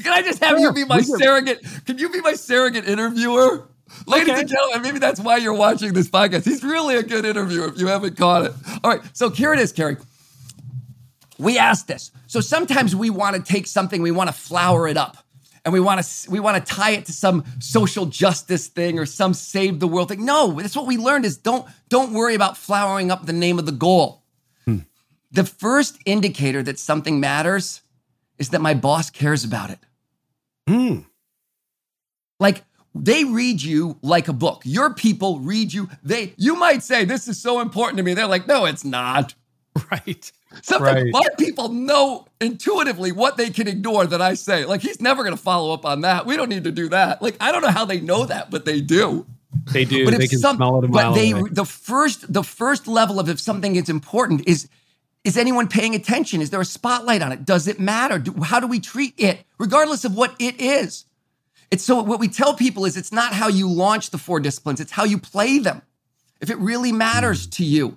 [0.02, 1.64] can I just have you be my surrogate?
[1.86, 3.68] Can you be my surrogate interviewer?
[4.06, 4.40] Ladies Okay.
[4.40, 6.44] and gentlemen, maybe that's why you're watching this podcast.
[6.44, 8.52] He's really a good interviewer if you haven't caught it.
[8.82, 9.96] All right, so here it is, Carey.
[11.38, 12.10] We asked this.
[12.26, 15.18] So sometimes we want to take something, we want to flower it up.
[15.64, 19.06] And we want to we want to tie it to some social justice thing or
[19.06, 20.24] some save the world thing.
[20.24, 23.66] No, that's what we learned is don't don't worry about flowering up the name of
[23.66, 24.22] the goal.
[24.64, 24.80] Hmm.
[25.32, 27.80] The first indicator that something matters
[28.38, 29.78] is that my boss cares about it.
[30.68, 31.00] Hmm.
[32.38, 34.62] Like they read you like a book.
[34.64, 35.88] Your people read you.
[36.02, 38.12] They you might say this is so important to me.
[38.12, 39.34] They're like, no, it's not.
[39.90, 40.30] Right.
[40.62, 41.38] Something right.
[41.38, 44.64] people know intuitively what they can ignore that I say.
[44.64, 46.26] Like he's never going to follow up on that.
[46.26, 47.22] We don't need to do that.
[47.22, 49.26] Like I don't know how they know that, but they do.
[49.72, 50.04] They do.
[50.04, 51.50] But they can some, smell it a mile But they away.
[51.50, 54.68] the first the first level of if something is important is
[55.24, 56.42] is anyone paying attention?
[56.42, 57.46] Is there a spotlight on it?
[57.46, 58.18] Does it matter?
[58.18, 61.06] Do, how do we treat it, regardless of what it is?
[61.70, 64.80] It's so what we tell people is it's not how you launch the four disciplines,
[64.80, 65.82] it's how you play them.
[66.40, 67.96] If it really matters to you.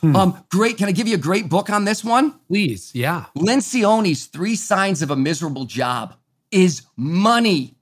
[0.00, 0.16] Hmm.
[0.16, 0.78] Um, great.
[0.78, 2.38] Can I give you a great book on this one?
[2.48, 2.90] Please.
[2.94, 3.26] Yeah.
[3.36, 6.14] Lencioni's Three Signs of a Miserable Job
[6.50, 7.74] is money.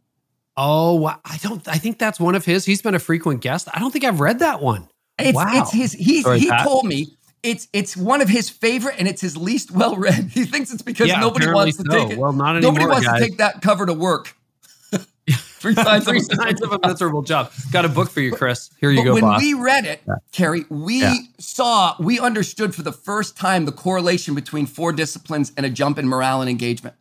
[0.57, 1.67] Oh, I don't.
[1.69, 2.65] I think that's one of his.
[2.65, 3.69] He's been a frequent guest.
[3.73, 4.89] I don't think I've read that one.
[5.19, 5.51] It's, wow.
[5.53, 5.93] It's his.
[5.93, 6.65] He's, Sorry, he Pat.
[6.65, 10.31] told me it's it's one of his favorite and it's his least well read.
[10.33, 11.99] He thinks it's because yeah, nobody wants to so.
[11.99, 12.19] take it.
[12.19, 12.73] Well, not anymore.
[12.73, 13.21] Nobody wants guys.
[13.21, 14.35] to take that cover to work.
[15.59, 17.53] Three signs, Three of, signs of a miserable job.
[17.73, 18.71] Got a book for you, Chris.
[18.79, 19.15] Here you but go.
[19.15, 19.43] When boss.
[19.43, 20.15] we read it, yeah.
[20.31, 21.15] Carey, we yeah.
[21.39, 25.99] saw, we understood for the first time the correlation between four disciplines and a jump
[25.99, 26.95] in morale and engagement.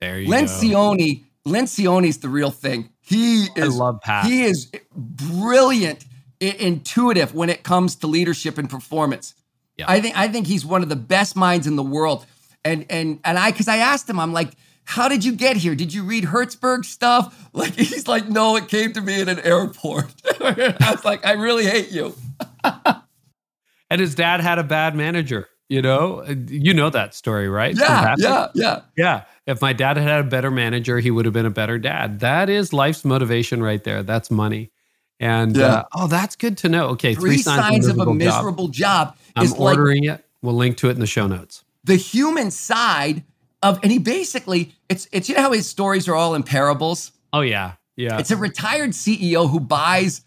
[0.00, 0.32] There you go.
[0.32, 1.52] Lencioni, go.
[1.52, 2.90] Lencioni's the real thing.
[3.00, 3.74] He is.
[3.74, 4.24] I love Pat.
[4.24, 6.04] He is brilliant,
[6.40, 9.34] intuitive when it comes to leadership and performance.
[9.76, 9.86] Yeah.
[9.88, 12.24] I think I think he's one of the best minds in the world.
[12.64, 14.52] And and and I because I asked him, I'm like
[14.84, 15.74] how did you get here?
[15.74, 17.36] Did you read Herzberg stuff?
[17.52, 20.06] Like he's like, no, it came to me in an airport.
[20.40, 22.14] I was like, I really hate you.
[22.64, 25.48] and his dad had a bad manager.
[25.68, 27.76] You know, you know that story, right?
[27.76, 29.24] Yeah, yeah, yeah, yeah.
[29.46, 32.20] If my dad had had a better manager, he would have been a better dad.
[32.20, 34.04] That is life's motivation right there.
[34.04, 34.70] That's money.
[35.18, 35.66] And yeah.
[35.66, 36.90] uh, oh, that's good to know.
[36.90, 39.16] Okay, three, three signs, signs, of a miserable job.
[39.16, 40.26] job I'm ordering like, it.
[40.40, 41.64] We'll link to it in the show notes.
[41.82, 43.24] The human side
[43.62, 47.12] of and he basically it's it's you know how his stories are all in parables.
[47.32, 48.18] Oh yeah, yeah.
[48.18, 50.22] It's a retired CEO who buys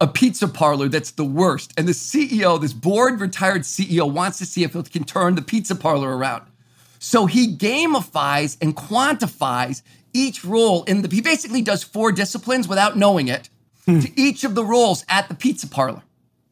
[0.00, 4.46] a pizza parlor that's the worst, and the CEO, this bored retired CEO, wants to
[4.46, 6.44] see if he can turn the pizza parlor around.
[6.98, 11.08] So he gamifies and quantifies each role in the.
[11.08, 13.48] He basically does four disciplines without knowing it
[13.86, 14.00] hmm.
[14.00, 16.02] to each of the roles at the pizza parlor.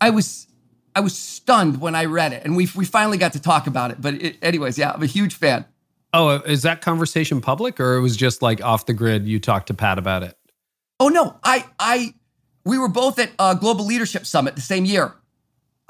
[0.01, 0.47] I was
[0.95, 3.91] I was stunned when I read it, and we we finally got to talk about
[3.91, 4.01] it.
[4.01, 5.65] But it, anyways, yeah, I'm a huge fan.
[6.13, 9.29] Oh, is that conversation public or it was just like off the grid?
[9.29, 10.37] You talked to Pat about it.
[10.99, 12.15] Oh no, I I
[12.65, 15.15] we were both at uh, Global Leadership Summit the same year.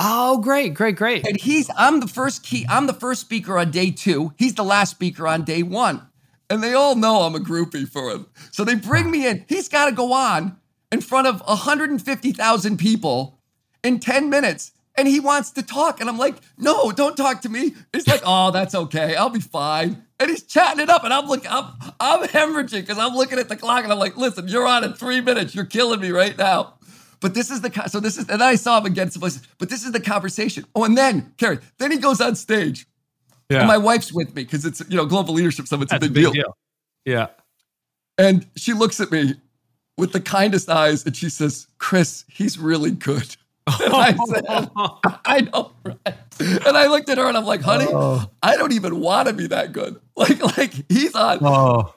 [0.02, 1.26] Oh, great, great, great.
[1.26, 2.66] And he's I'm the first key.
[2.68, 4.32] I'm the first speaker on day two.
[4.38, 6.06] He's the last speaker on day one,
[6.48, 8.26] and they all know I'm a groupie for him.
[8.50, 9.44] So they bring me in.
[9.48, 10.56] He's got to go on
[10.92, 13.40] in front of 150,000 people
[13.82, 16.00] in 10 minutes and he wants to talk.
[16.00, 17.74] And I'm like, no, don't talk to me.
[17.92, 19.16] He's like, oh, that's okay.
[19.16, 22.98] I'll be fine and he's chatting it up, and I'm looking, I'm, I'm hemorrhaging because
[22.98, 25.54] I'm looking at the clock, and I'm like, listen, you're on in three minutes.
[25.54, 26.74] You're killing me right now.
[27.20, 29.10] But this is the so this is, and then I saw him again.
[29.18, 30.64] But this is the conversation.
[30.74, 32.86] Oh, and then Carey, then he goes on stage.
[33.50, 33.60] Yeah.
[33.60, 35.84] And my wife's with me because it's you know global leadership summit.
[35.84, 36.32] It's a big, a big deal.
[36.32, 36.56] deal.
[37.04, 37.26] Yeah.
[38.16, 39.34] And she looks at me
[39.98, 43.36] with the kindest eyes, and she says, "Chris, he's really good."
[43.66, 44.44] And I said,
[45.24, 46.16] I know, right?
[46.40, 48.28] And I looked at her and I'm like, honey, oh.
[48.42, 50.00] I don't even want to be that good.
[50.20, 51.38] Like, like he's on.
[51.40, 51.94] Oh.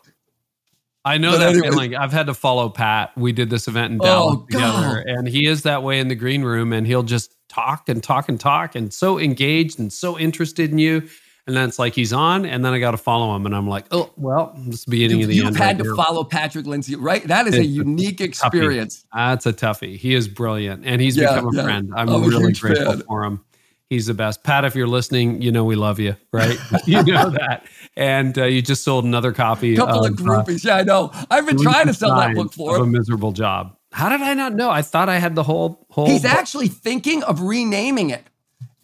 [1.03, 1.69] I know but that anyway.
[1.69, 1.95] feeling.
[1.95, 3.11] I've had to follow Pat.
[3.17, 6.15] We did this event in Dallas oh, together, and he is that way in the
[6.15, 10.17] green room, and he'll just talk and talk and talk, and so engaged and so
[10.17, 11.09] interested in you.
[11.45, 13.67] And then it's like he's on, and then I got to follow him, and I'm
[13.67, 15.55] like, oh, well, this is the beginning you, of the you've end.
[15.55, 17.27] You've had right to follow Patrick Lencioni, right?
[17.27, 19.05] That is it's a unique experience.
[19.13, 19.97] That's a toughie.
[19.97, 21.63] He is brilliant, and he's yeah, become a yeah.
[21.63, 21.91] friend.
[21.95, 23.01] I'm, I'm really grateful fan.
[23.01, 23.43] for him.
[23.89, 24.43] He's the best.
[24.43, 26.57] Pat, if you're listening, you know we love you, right?
[26.87, 27.65] you know that.
[27.95, 29.73] And uh, you just sold another copy.
[29.73, 30.65] A couple of, of uh, groupies.
[30.65, 31.11] Uh, yeah, I know.
[31.29, 32.83] I've been trying to sell that book for him.
[32.83, 33.77] A miserable job.
[33.91, 34.71] How did I not know?
[34.71, 36.07] I thought I had the whole whole.
[36.07, 36.31] He's book.
[36.31, 38.23] actually thinking of renaming it.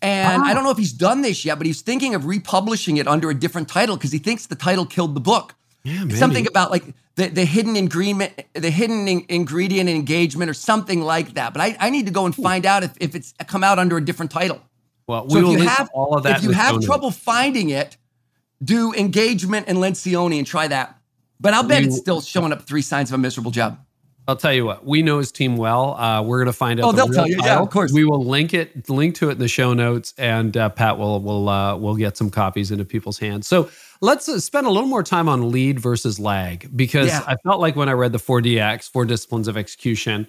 [0.01, 0.53] And I ah.
[0.53, 3.33] don't know if he's done this yet, but he's thinking of republishing it under a
[3.33, 5.55] different title because he thinks the title killed the book.
[5.83, 6.15] Yeah, maybe.
[6.15, 6.83] Something about like
[7.15, 11.53] the, the hidden ingredient, the hidden in, ingredient engagement, or something like that.
[11.53, 13.97] But I, I need to go and find out if, if it's come out under
[13.97, 14.61] a different title.
[15.07, 16.37] Well, we so if you have all of that.
[16.37, 17.97] If you have trouble finding it,
[18.63, 20.97] do engagement and Lencioni and try that.
[21.39, 23.79] But I'll bet we, it's still showing up three signs of a miserable job.
[24.29, 25.95] I'll tell you what, we know his team well.
[25.95, 26.85] Uh, we're going to find out.
[26.85, 27.37] Oh, the they'll tell you.
[27.37, 27.47] Title.
[27.47, 27.91] Yeah, of course.
[27.91, 31.19] We will link it, link to it in the show notes, and uh, Pat will
[31.21, 33.47] will uh, will get some copies into people's hands.
[33.47, 33.71] So
[34.01, 37.23] let's uh, spend a little more time on lead versus lag because Yeah.
[37.25, 40.27] I felt like when I read the 4DX, four disciplines of execution,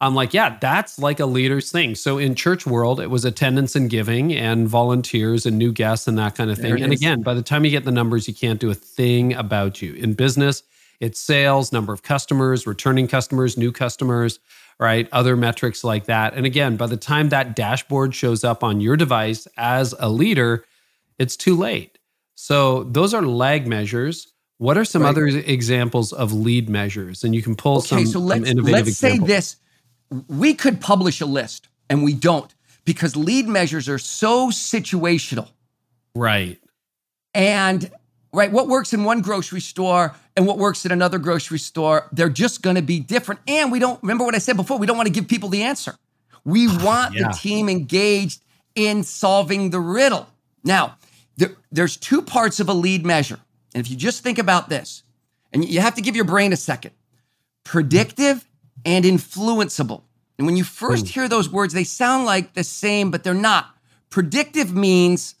[0.00, 1.94] I'm like, yeah, that's like a leader's thing.
[1.94, 6.18] So in church world, it was attendance and giving and volunteers and new guests and
[6.18, 6.82] that kind of thing.
[6.82, 7.00] And is.
[7.00, 9.92] again, by the time you get the numbers, you can't do a thing about you.
[9.94, 10.62] In business,
[11.04, 14.40] it's sales, number of customers, returning customers, new customers,
[14.80, 15.06] right?
[15.12, 16.32] Other metrics like that.
[16.32, 20.64] And again, by the time that dashboard shows up on your device as a leader,
[21.18, 21.98] it's too late.
[22.36, 24.32] So those are lag measures.
[24.56, 25.10] What are some Right.
[25.10, 27.22] other examples of lead measures?
[27.22, 29.56] And you can pull Okay, some, so some let's innovative let's say this:
[30.28, 32.54] we could publish a list, and we don't
[32.86, 35.50] because lead measures are so situational.
[36.14, 36.58] Right.
[37.34, 37.90] And
[38.34, 42.28] right, what works in one grocery store and what works in another grocery store, they're
[42.28, 43.40] just going to be different.
[43.46, 44.78] And we don't remember what I said before.
[44.78, 45.94] We don't want to give people the answer.
[46.44, 47.28] We want Yeah.
[47.28, 48.42] the team engaged
[48.74, 50.28] in solving the riddle.
[50.64, 50.96] Now,
[51.36, 53.38] there, there's two parts of a lead measure.
[53.74, 55.02] And if you just think about this,
[55.52, 56.92] and you have to give your brain a second
[57.62, 58.46] predictive
[58.84, 60.02] and influenceable.
[60.36, 61.12] And when you first hmm.
[61.12, 63.74] hear those words, they sound like the same, but they're not.
[64.10, 65.36] Predictive means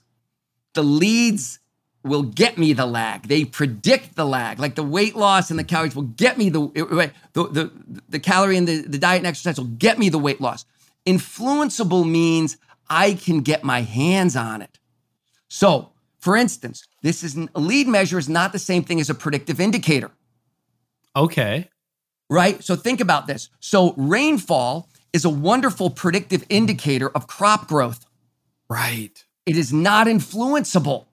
[0.72, 1.58] the leads
[2.04, 3.28] will get me the lag.
[3.28, 6.68] They predict the lag, like the weight loss and the calories will get me the
[7.34, 7.72] the the,
[8.10, 10.66] the calorie and the, the diet and exercise will get me the weight loss.
[11.06, 12.56] Influenceable means
[12.90, 14.78] I can get my hands on it.
[15.48, 19.14] So, for instance, this is a lead measure is not the same thing as a
[19.14, 20.10] predictive indicator
[21.16, 21.68] Okay.
[22.30, 22.62] right?
[22.64, 23.50] So think about this.
[23.60, 28.06] So rainfall is a wonderful predictive indicator of crop growth.
[28.68, 29.24] Right.
[29.46, 31.06] It is not influenceable.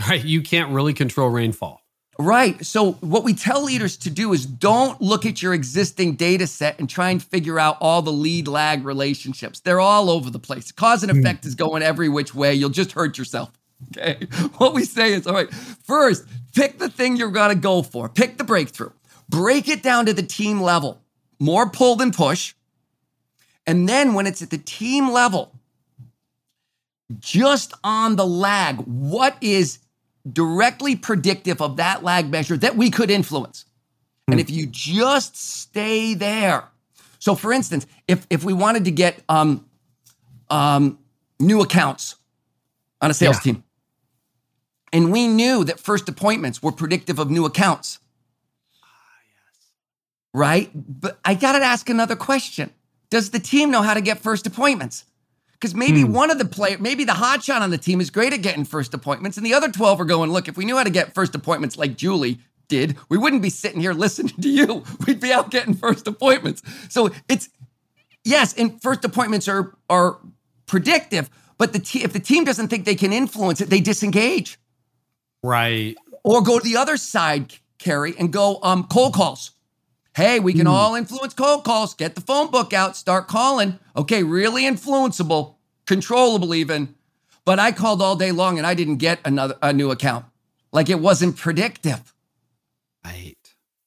[0.08, 0.24] Right.
[0.24, 1.82] You can't really control rainfall.
[2.20, 2.64] Right.
[2.64, 6.78] So what we tell leaders to do is don't look at your existing data set
[6.78, 9.60] and try and figure out all the lead lag relationships.
[9.60, 10.72] They're all over the place.
[10.72, 11.18] Cause and hmm.
[11.18, 12.54] effect is going every which way.
[12.54, 13.52] You'll just hurt yourself.
[13.96, 14.26] Okay.
[14.58, 18.08] What we say is all right, first, pick the thing you're going to go for.
[18.08, 18.90] Pick the breakthrough.
[19.28, 21.00] Break it down to the team level.
[21.38, 22.54] More pull than push.
[23.66, 25.52] And then when it's at the team level,
[27.20, 29.78] just on the lag, what is
[30.32, 33.64] directly predictive of that lag measure that we could influence?
[34.30, 36.64] And if you just stay there,
[37.18, 39.64] so for instance, if if we wanted to get um,
[40.50, 40.98] um,
[41.40, 42.16] new accounts
[43.00, 43.52] on a sales Yeah.
[43.54, 43.64] team,
[44.92, 48.00] and we knew that first appointments were predictive of new accounts,
[48.82, 48.86] Ah,
[49.32, 49.66] yes.
[50.34, 50.70] right?
[50.74, 52.70] But I got to ask another question:
[53.08, 55.06] Does the team know how to get first appointments?
[55.60, 58.32] Because maybe one of the player, maybe the hot shot on the team is great
[58.32, 60.84] at getting first appointments, and the other 12 are going, look, if we knew how
[60.84, 62.38] to get first appointments like Julie
[62.68, 64.84] did, we wouldn't be sitting here listening to you.
[65.06, 66.62] We'd be out getting first appointments.
[66.88, 67.48] So it's
[68.24, 70.18] yes, and first appointments are are
[70.66, 74.58] predictive, but the te- if the team doesn't think they can influence it, they disengage
[75.42, 75.96] Right.
[76.22, 79.50] or go to the other side, Carey, and go um cold calls.
[80.18, 80.72] Hey, we can hmm.
[80.72, 81.94] all influence cold calls.
[81.94, 83.78] Get the phone book out, start calling.
[83.96, 85.54] Okay, really influenceable,
[85.86, 86.96] controllable even.
[87.44, 90.24] But I called all day long and I didn't get another a new account.
[90.72, 92.12] Like it wasn't predictive.
[93.04, 93.36] Right.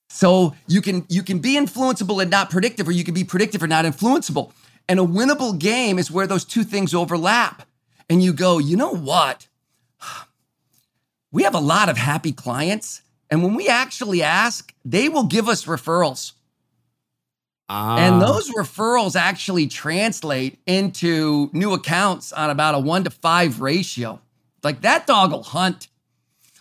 [0.07, 3.61] So you can you can be influenceable and not predictive, or you can be predictive
[3.61, 4.53] or not influenceable.
[4.87, 7.67] And a winnable game is where those two things overlap.
[8.09, 9.47] And you go, you know what?
[11.33, 13.01] We have a lot of happy clients.
[13.31, 16.33] And when we actually ask, they will give us referrals.
[17.69, 23.61] Ah, And those referrals actually translate into new accounts on about a one to five
[23.61, 24.19] ratio.
[24.61, 25.87] Like that dog will hunt,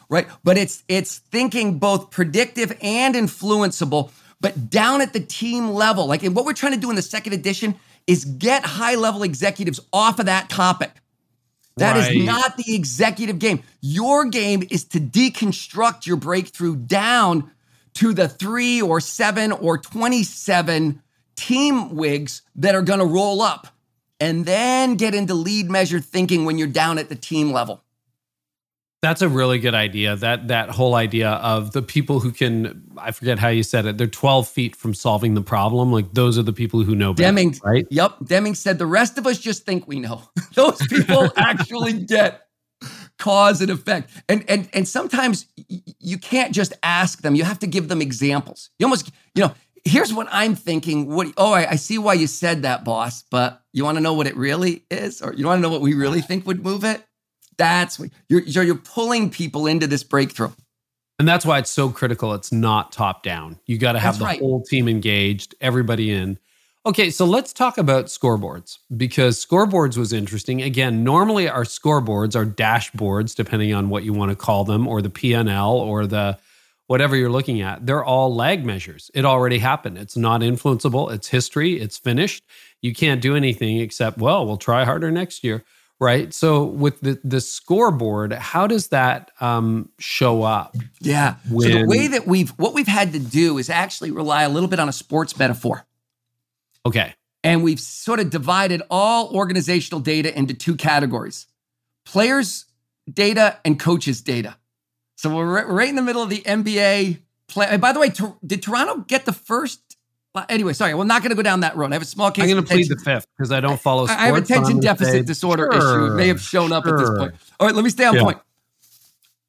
[0.08, 0.28] right?
[0.44, 6.06] But it's it's thinking both predictive and influenceable, but down at the team level.
[6.06, 7.74] Like and what we're trying to do in the second edition
[8.06, 10.92] is get high level executives off of that topic.
[11.80, 12.24] That is Right.
[12.24, 13.62] not the executive game.
[13.80, 17.50] Your game is to deconstruct your breakthrough down
[17.94, 21.02] to the three or seven or 27
[21.36, 23.68] team WIGs that are going to roll up
[24.20, 27.82] and then get into lead measure thinking when you're down at the team level.
[29.02, 30.14] That's a really good idea.
[30.16, 33.96] That that whole idea of the people who can I forget how you said it.
[33.96, 35.90] They're 12 feet from solving the problem.
[35.90, 37.86] Like those are the people who know better, Deming, right?
[37.90, 38.16] Yep.
[38.24, 40.22] Deming said the rest of us just think we know.
[40.54, 42.46] Those people actually get
[43.18, 44.10] cause and effect.
[44.28, 47.34] And and and sometimes you can't just ask them.
[47.34, 48.68] You have to give them examples.
[48.78, 51.06] You almost, you know, here's what I'm thinking.
[51.06, 54.12] What oh, I, I see why you said that, boss, but you want to know
[54.12, 55.22] what it really is?
[55.22, 57.02] Or you want to know what we really think would move it?
[57.60, 60.50] That's what you're you're, you're pulling people into this breakthrough.
[61.18, 62.32] And that's why it's so critical.
[62.32, 63.60] It's not top down.
[63.66, 64.40] You got to have That's the right.
[64.40, 66.38] whole team engaged, everybody in.
[66.86, 70.62] Okay, so let's talk about scoreboards because scoreboards was interesting.
[70.62, 75.02] Again, normally our scoreboards are dashboards, depending on what you want to call them, or
[75.02, 76.38] the PNL or the
[76.86, 77.84] whatever you're looking at.
[77.84, 79.10] They're all lag measures.
[79.12, 79.98] It already happened.
[79.98, 81.12] It's not influenceable.
[81.12, 81.78] It's history.
[81.78, 82.44] It's finished.
[82.80, 85.62] You can't do anything except, well, we'll try harder next year.
[86.00, 86.32] Right.
[86.32, 90.74] So with the, the scoreboard, how does that um, show up?
[91.00, 91.36] Yeah.
[91.44, 94.68] so the way that we've what we've had to do is actually rely a little
[94.68, 95.86] bit on a sports metaphor.
[96.86, 97.14] Okay.
[97.44, 101.46] And we've sort of divided all organizational data into two categories
[102.06, 102.64] players'
[103.12, 104.56] data and coaches' data.
[105.16, 107.76] So we're right in the middle of the NBA play.
[107.76, 108.10] By the way,
[108.44, 109.89] did Toronto get the first?
[110.48, 111.90] Anyway, sorry, we're not going to go down that road.
[111.90, 112.44] I have a small case.
[112.44, 114.06] I'm going to plead the fifth because I don't follow.
[114.06, 116.12] Sports, I have attention deficit disorder sure, issue.
[116.12, 116.94] It may have shown up sure.
[116.94, 117.34] at this point.
[117.58, 118.22] All right, let me stay on yeah.
[118.22, 118.38] point.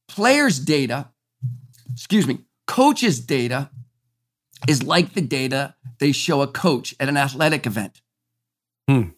[0.07, 1.09] Players' data,
[1.93, 3.69] excuse me, coaches' data
[4.67, 8.01] is like the data they show a coach at an athletic event.
[8.89, 9.09] Hmm.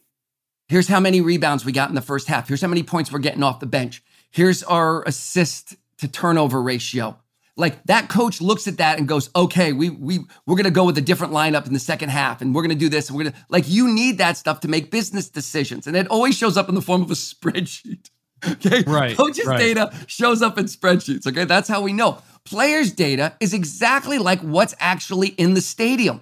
[0.68, 2.48] Here's how many rebounds we got in the first half.
[2.48, 4.04] Here's how many points we're getting off the bench.
[4.32, 7.20] Here's our assist to turnover ratio.
[7.56, 10.86] Like that coach looks at that and goes, "Okay, we we we're going to go
[10.86, 13.18] with a different lineup in the second half and we're going to do this and
[13.18, 16.36] we're going to like you need that stuff to make business decisions." And it always
[16.36, 18.10] shows up in the form of a spreadsheet.
[18.46, 18.84] Okay?
[18.86, 19.16] Right.
[19.16, 19.60] Coaches right.
[19.60, 21.46] data shows up in spreadsheets, okay?
[21.46, 22.22] That's how we know.
[22.44, 26.22] Players' data is exactly like what's actually in the stadium.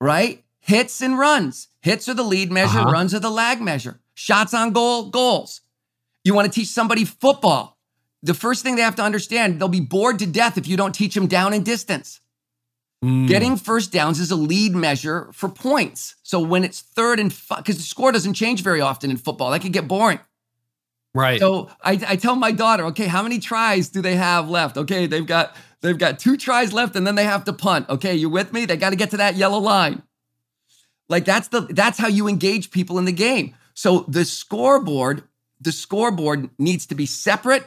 [0.00, 0.44] Right?
[0.60, 1.68] Hits and runs.
[1.80, 2.90] Hits are the lead measure, uh-huh.
[2.90, 4.00] runs are the lag measure.
[4.14, 5.60] Shots on goal, goals.
[6.24, 7.71] You want to teach somebody football.
[8.22, 10.94] The first thing they have to understand, they'll be bored to death if you don't
[10.94, 12.20] teach them down and distance.
[13.04, 13.26] Mm.
[13.26, 16.14] Getting first downs is a lead measure for points.
[16.22, 19.60] So when it's third and because the score doesn't change very often in football, that
[19.60, 20.20] could get boring.
[21.14, 21.40] Right.
[21.40, 24.76] So I, I tell my daughter, okay, how many tries do they have left?
[24.78, 27.88] Okay, they've got they've got two tries left, and then they have to punt.
[27.88, 28.64] Okay, you with me?
[28.64, 30.02] They got to get to that yellow line.
[31.08, 33.54] Like that's the that's how you engage people in the game.
[33.74, 35.24] So the scoreboard,
[35.60, 37.66] the scoreboard needs to be separate,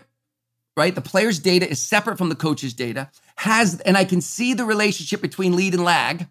[0.78, 0.93] right?
[0.93, 3.09] The player's data is separate from the coach's data.
[3.38, 6.28] Has and I can see the relationship between lead and lag.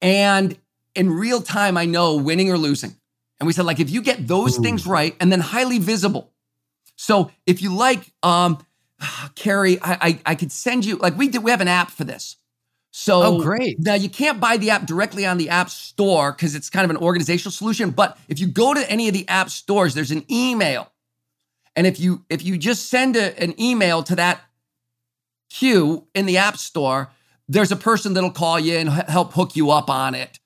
[0.00, 0.56] And
[0.94, 2.96] in real time, I know winning or losing.
[3.40, 4.62] And we said, like, if you get those Ooh.
[4.62, 6.32] things right and then highly visible.
[6.96, 8.58] So if you like, um,
[9.34, 12.04] Carey, I, I, I could send you, like, we did, we have an app for
[12.04, 12.36] this.
[12.90, 13.78] So oh, great.
[13.78, 16.90] Now you can't buy the app directly on the app store because it's kind of
[16.90, 17.90] an organizational solution.
[17.90, 20.90] But if you go to any of the app stores, there's an email.
[21.76, 24.40] And if you if you just send a, an email to that
[25.50, 27.10] queue in the app store,
[27.48, 30.38] there's a person that'll call you and help hook you up on it.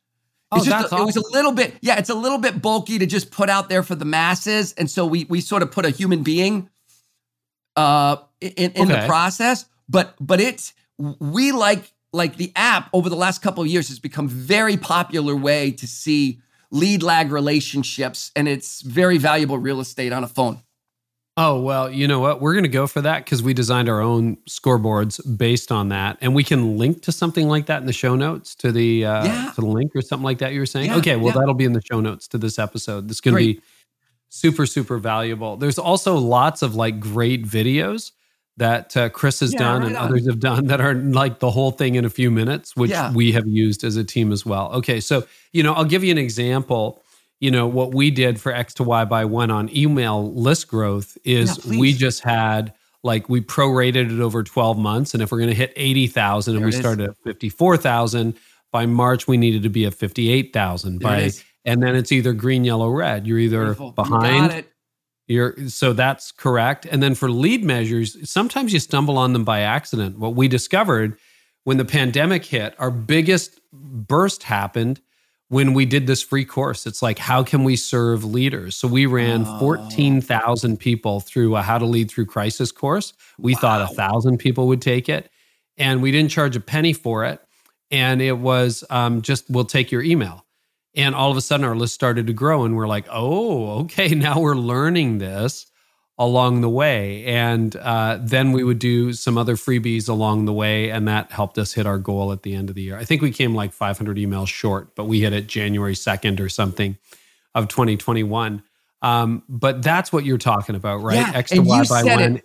[0.50, 1.00] Oh, it's just a, awesome.
[1.00, 3.70] it was a little bit, yeah, it's a little bit bulky to just put out
[3.70, 4.74] there for the masses.
[4.74, 6.68] And so we we sort of put a human being
[7.74, 9.00] uh in, in okay.
[9.00, 9.64] the process.
[9.88, 13.98] But but it's we like like the app over the last couple of years has
[13.98, 20.12] become very popular way to see lead lag relationships and it's very valuable real estate
[20.12, 20.60] on a phone.
[21.38, 22.42] Oh, well, you know what?
[22.42, 26.18] We're going to go for that because we designed our own scoreboards based on that.
[26.20, 29.24] And we can link to something like that in the show notes to the uh,
[29.24, 29.52] yeah.
[29.54, 30.90] to the link or something like that you were saying.
[30.90, 31.40] Yeah, okay, well, yeah.
[31.40, 33.08] that'll be in the show notes to this episode.
[33.08, 33.62] This going to be
[34.28, 35.56] super, super valuable.
[35.56, 38.12] There's also lots of like great videos
[38.58, 40.08] that uh, Chris has done right and on.
[40.08, 43.32] others have done that are like the whole thing in a few minutes, which we
[43.32, 44.70] have used as a team as well.
[44.72, 47.01] Okay, so, you know, I'll give you an example.
[47.42, 51.18] You know, what we did for X to Y by one on email list growth
[51.24, 52.72] is Yeah, we just had
[53.02, 55.12] like we prorated it over 12 months.
[55.12, 58.34] And if we're going to hit 80,000 and we started at 54,000,
[58.70, 61.00] by March we needed to be at 58,000.
[61.00, 61.30] There By
[61.64, 63.26] and then it's either green, yellow, red.
[63.26, 63.88] You're either Beautiful.
[63.88, 64.72] You behind got it.
[65.26, 66.86] you're so that's correct.
[66.86, 70.16] And then for lead measures, sometimes you stumble on them by accident.
[70.16, 71.18] What we discovered
[71.64, 75.00] when the pandemic hit, our biggest burst happened
[75.52, 76.86] when we did this free course.
[76.86, 78.74] It's like, how can we serve leaders?
[78.74, 79.58] So we ran Oh.
[79.58, 83.12] 14,000 people through a how to lead through crisis course.
[83.38, 85.30] We thought a thousand people would take it,
[85.76, 87.38] and we didn't charge a penny for it.
[87.90, 90.46] And it was um, just, we'll take your email.
[90.94, 94.08] And all of a sudden, our list started to grow, and we're like, oh, okay,
[94.14, 95.66] now we're learning this
[96.18, 97.24] along the way.
[97.24, 101.58] And uh, then we would do some other freebies along the way, and that helped
[101.58, 102.96] us hit our goal at the end of the year.
[102.96, 106.48] I think we came like 500 emails short, but we hit it January 2nd or
[106.48, 106.96] something
[107.54, 108.62] of 2021.
[109.02, 111.16] Um, but that's what you're talking about, right?
[111.16, 112.36] Yeah, X to Y you by said one.
[112.36, 112.44] it.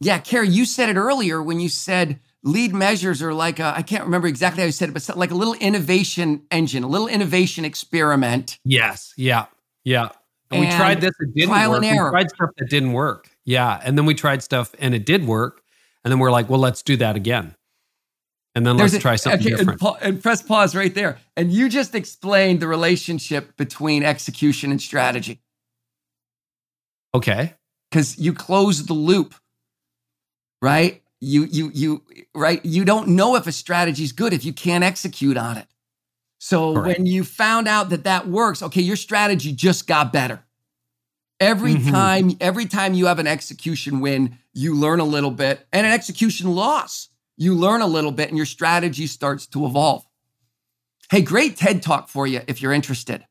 [0.00, 4.02] Yeah, Carey, you said it earlier when you said lead measures are like I can't
[4.04, 7.64] remember exactly how you said it, but like a little innovation engine, a little innovation
[7.64, 8.58] experiment.
[8.64, 9.14] Yes.
[9.16, 9.46] Yeah.
[9.84, 10.08] Yeah.
[10.52, 11.84] And, we tried this, it didn't trial work.
[11.84, 13.30] and We tried stuff that didn't work.
[13.44, 13.80] Yeah.
[13.84, 15.62] And then we tried stuff and it did work.
[16.04, 17.54] And then we're like, well, let's do that again.
[18.54, 19.70] And then There's let's a- try something okay, different.
[19.70, 21.18] And, pa- and press pause right there.
[21.36, 25.40] And you just explained the relationship between execution and strategy
[27.14, 27.54] okay.
[27.90, 29.34] because you close the loop,
[30.60, 31.02] right?
[31.20, 32.02] You you you
[32.34, 32.62] right.
[32.64, 35.66] You don't know if a strategy is good if you can't execute on it.
[36.44, 36.98] So Correct.
[36.98, 40.44] when you found out that that works, okay, your strategy just got better.
[41.38, 41.88] Every Mhm.
[41.88, 45.92] time, every time you have an execution win, you learn a little bit, and an
[45.92, 50.04] execution loss, you learn a little bit, and your strategy starts to evolve.
[51.12, 53.24] Hey, great TED talk for you if you're interested.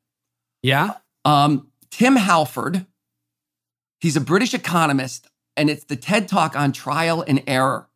[0.62, 0.94] Yeah.
[1.26, 2.86] Um, Tim Harford,
[4.00, 7.90] he's a British economist, and it's the TED talk on trial and error.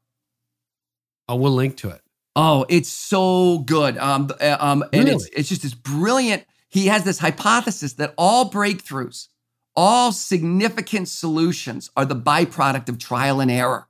[1.30, 2.02] Oh, we'll link to it.
[2.36, 3.98] Oh, it's so good.
[3.98, 5.38] Um, uh, um, and it's Really?
[5.38, 6.44] it's just this brilliant.
[6.68, 9.30] He has this hypothesis that all breakthroughs,
[9.76, 13.88] all significant solutions, are the byproduct of trial and error.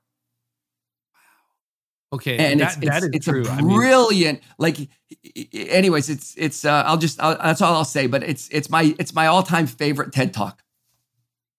[2.14, 2.38] Okay.
[2.38, 3.46] And that, it's that it's, is it's true.
[3.46, 4.42] a I mean, brilliant.
[4.60, 4.78] like,
[5.54, 6.64] anyways, it's it's.
[6.64, 8.06] Uh, I'll just I'll, that's all I'll say.
[8.08, 10.62] But it's it's my it's my all time favorite TED talk.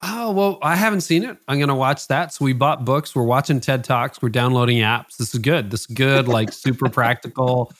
[0.07, 1.37] Oh, well, I haven't seen it.
[1.49, 2.33] I'm going to watch that.
[2.33, 3.15] So we bought books.
[3.15, 4.23] We're watching TED Talks.
[4.23, 5.17] We're downloading apps.
[5.17, 5.71] This is good.
[5.71, 7.73] This is good, like super practical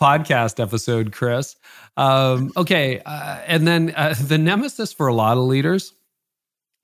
[0.00, 1.56] podcast episode, Chris.
[1.96, 3.00] Um, okay.
[3.04, 5.92] Uh, and then uh, the nemesis for a lot of leaders,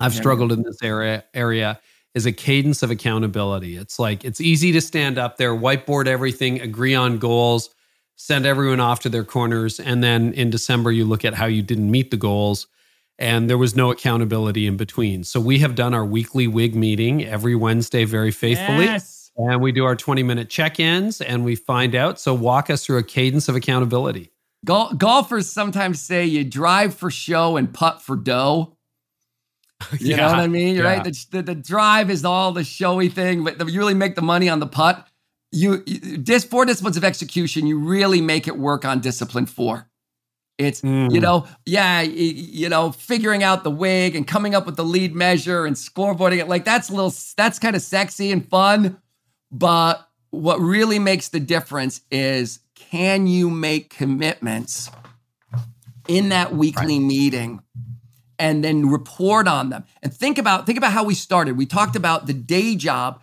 [0.01, 1.79] I've struggled in this area, area
[2.15, 3.77] is a cadence of accountability.
[3.77, 7.69] It's like it's easy to stand up there, whiteboard everything, agree on goals,
[8.17, 11.63] send everyone off to their corners, and then in December you look at how you
[11.63, 12.67] didn't meet the goals
[13.21, 15.23] and there was no accountability in between.
[15.25, 18.87] So we have done our weekly WIG meeting every Wednesday very faithfully.
[18.87, 19.31] Yes.
[19.37, 22.19] And we do our 20 minute check ins and we find out.
[22.19, 24.33] So walk us through a cadence of accountability.
[24.65, 28.77] Gol- golfers sometimes say you drive for show and putt for dough.
[29.99, 30.77] You know what I mean?
[30.77, 30.83] yeah.
[30.83, 31.05] Right?
[31.05, 34.23] The, the, the drive is all the showy thing, but the, you really make the
[34.23, 35.07] money on the putt.
[35.53, 39.90] You, you dis, four disciplines of execution, you really make it work on discipline four.
[40.61, 41.23] It's, you Mm.
[41.23, 45.65] know, yeah, you know, figuring out the wig and coming up with the lead measure
[45.65, 46.49] and scoreboarding it.
[46.49, 48.99] Like that's a little, that's kind of sexy and fun.
[49.51, 54.91] But what really makes the difference is can you make commitments
[56.09, 57.61] in that weekly meeting
[58.39, 61.95] and then report on them and think about think about how we started we talked
[61.97, 63.21] about the day job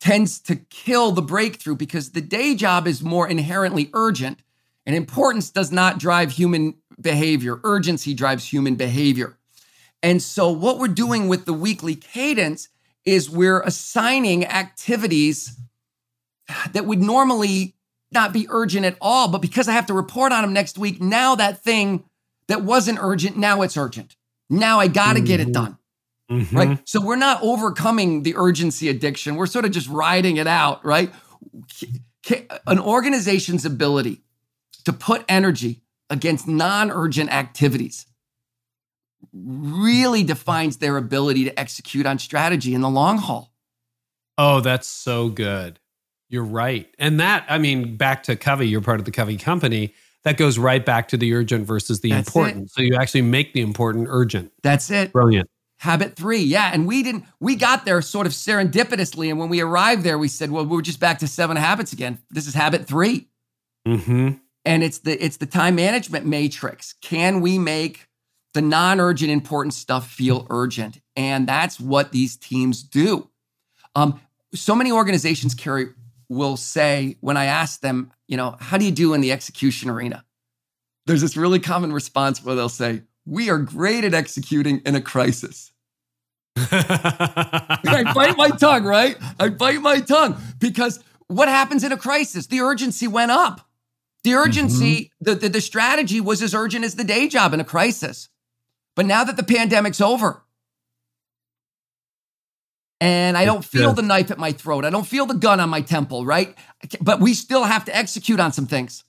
[0.00, 4.40] tends to kill the breakthrough because the day job is more inherently urgent
[4.88, 9.36] and importance does not drive human behavior urgency drives human behavior
[10.02, 12.68] and so what we're doing with the weekly cadence
[13.04, 15.56] is we're assigning activities
[16.72, 17.76] that would normally
[18.10, 21.00] not be urgent at all but because i have to report on them next week
[21.00, 22.02] now that thing
[22.48, 24.16] that wasn't urgent now it's urgent
[24.50, 25.52] now i got to get it Mhm.
[25.52, 25.78] done
[26.30, 26.52] Mhm.
[26.52, 26.78] right?
[26.84, 29.36] So we're not overcoming the urgency addiction.
[29.36, 31.10] We're sort of just riding it out, right?
[32.66, 34.20] An organization's ability
[34.84, 38.06] to put energy against non urgent activities
[39.32, 43.52] really defines their ability to execute on strategy in the long haul.
[44.36, 45.80] Oh, that's so good.
[46.28, 46.88] You're right.
[46.98, 49.94] And that, I mean, back to Covey, you're part of the Covey company.
[50.24, 52.30] That goes right back to the urgent versus the That's it.
[52.30, 52.70] important.
[52.70, 54.52] So you actually make the important urgent.
[54.62, 55.12] That's it.
[55.12, 55.48] Brilliant.
[55.78, 56.40] Habit three.
[56.40, 56.70] Yeah.
[56.72, 59.30] And we didn't, we got there sort of serendipitously.
[59.30, 62.18] And when we arrived there, we said, well, we're just back to seven habits again.
[62.30, 63.28] This is habit three.
[63.86, 64.30] hmm
[64.64, 68.06] and it's the it's the time management matrix can we make
[68.54, 73.28] the non-urgent important stuff feel urgent and that's what these teams do
[73.94, 74.20] um,
[74.54, 75.88] so many organizations Carey
[76.28, 79.90] will say when i ask them you know how do you do in the execution
[79.90, 80.24] arena
[81.06, 85.00] there's this really common response where they'll say we are great at executing in a
[85.00, 85.72] crisis
[86.72, 89.16] I bite my tongue, right?
[89.38, 90.98] I bite my tongue because
[91.28, 92.46] what happens in a crisis?
[92.46, 93.67] The urgency went up.
[94.24, 97.64] The urgency, the, the, the strategy was as urgent as the day job in a
[97.64, 98.28] crisis.
[98.96, 100.42] But now that the pandemic's over,
[103.00, 103.92] and I don't feel Yeah.
[103.92, 106.56] the knife at my throat, I don't feel the gun on my temple, right?
[107.00, 109.04] But we still have to execute on some things.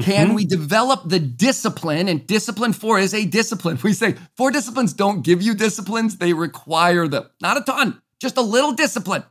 [0.00, 0.34] Can Mhm.
[0.34, 2.08] we develop the discipline?
[2.08, 3.78] And discipline four is a discipline.
[3.82, 7.26] We say four disciplines don't give you disciplines, they require them.
[7.42, 9.24] Not a ton, just a little discipline.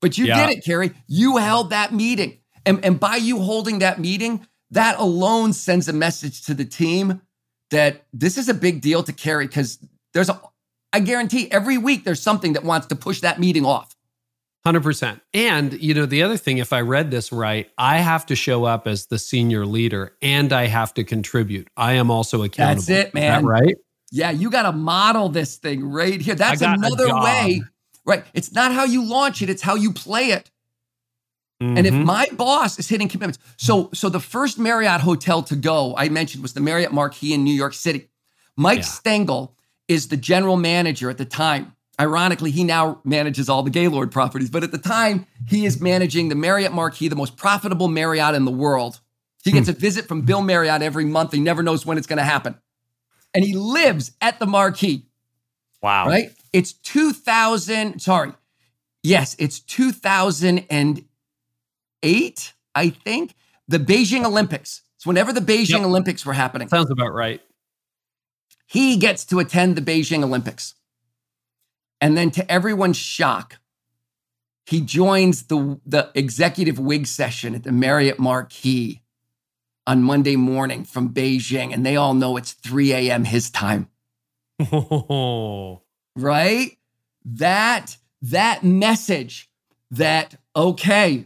[0.00, 0.46] But you Yeah.
[0.46, 0.92] did it, Carey.
[1.08, 2.37] You held that meeting.
[2.68, 7.22] And, and by you holding that meeting, that alone sends a message to the team
[7.70, 9.78] that this is a big deal to Carey because
[10.12, 10.40] there's a,
[10.92, 13.94] I guarantee every week there's something that wants to push that meeting off.
[14.66, 15.20] 100%.
[15.32, 18.64] And, you know, the other thing, if I read this right, I have to show
[18.64, 21.68] up as the senior leader and I have to contribute.
[21.76, 22.82] I am also accountable.
[22.82, 23.46] That's it, Is that man.
[23.46, 23.76] right?
[24.10, 26.34] Yeah, you got to model this thing right here.
[26.34, 27.62] That's another way,
[28.04, 28.24] right?
[28.34, 30.50] It's not how you launch it, it's how you play it.
[31.60, 32.04] And if Mhm.
[32.04, 36.42] my boss is hitting commitments, so so the first Marriott hotel to go I mentioned
[36.42, 38.08] was the Marriott Marquis in New York City.
[38.56, 38.84] Mike Yeah.
[38.84, 39.54] Stengel
[39.88, 41.72] is the general manager at the time.
[42.00, 46.28] Ironically, he now manages all the Gaylord properties, but at the time, he is managing
[46.28, 49.00] the Marriott Marquis, the most profitable Marriott in the world.
[49.42, 51.32] He gets a visit from Bill Marriott every month.
[51.32, 52.54] He never knows when it's going to happen.
[53.34, 55.06] And he lives at the Marquis
[55.82, 56.06] wow.
[56.06, 56.30] right?
[56.52, 58.32] It's 2000, sorry.
[59.02, 59.60] Yes, it's
[62.02, 63.34] 2008, I think.
[63.68, 64.82] The Beijing Olympics.
[64.96, 65.82] So whenever the Beijing Yep.
[65.82, 67.40] Olympics were happening, Sounds about right.
[68.66, 70.74] he gets to attend the Beijing Olympics.
[72.00, 73.58] And then to everyone's shock,
[74.66, 79.02] he joins the, the executive wig session at the Marriott Marquis
[79.86, 81.72] on Monday morning from Beijing.
[81.72, 83.24] And they all know it's 3 a.m.
[83.24, 83.88] his time.
[86.16, 86.76] right
[87.24, 89.48] that that message
[89.92, 91.24] that okay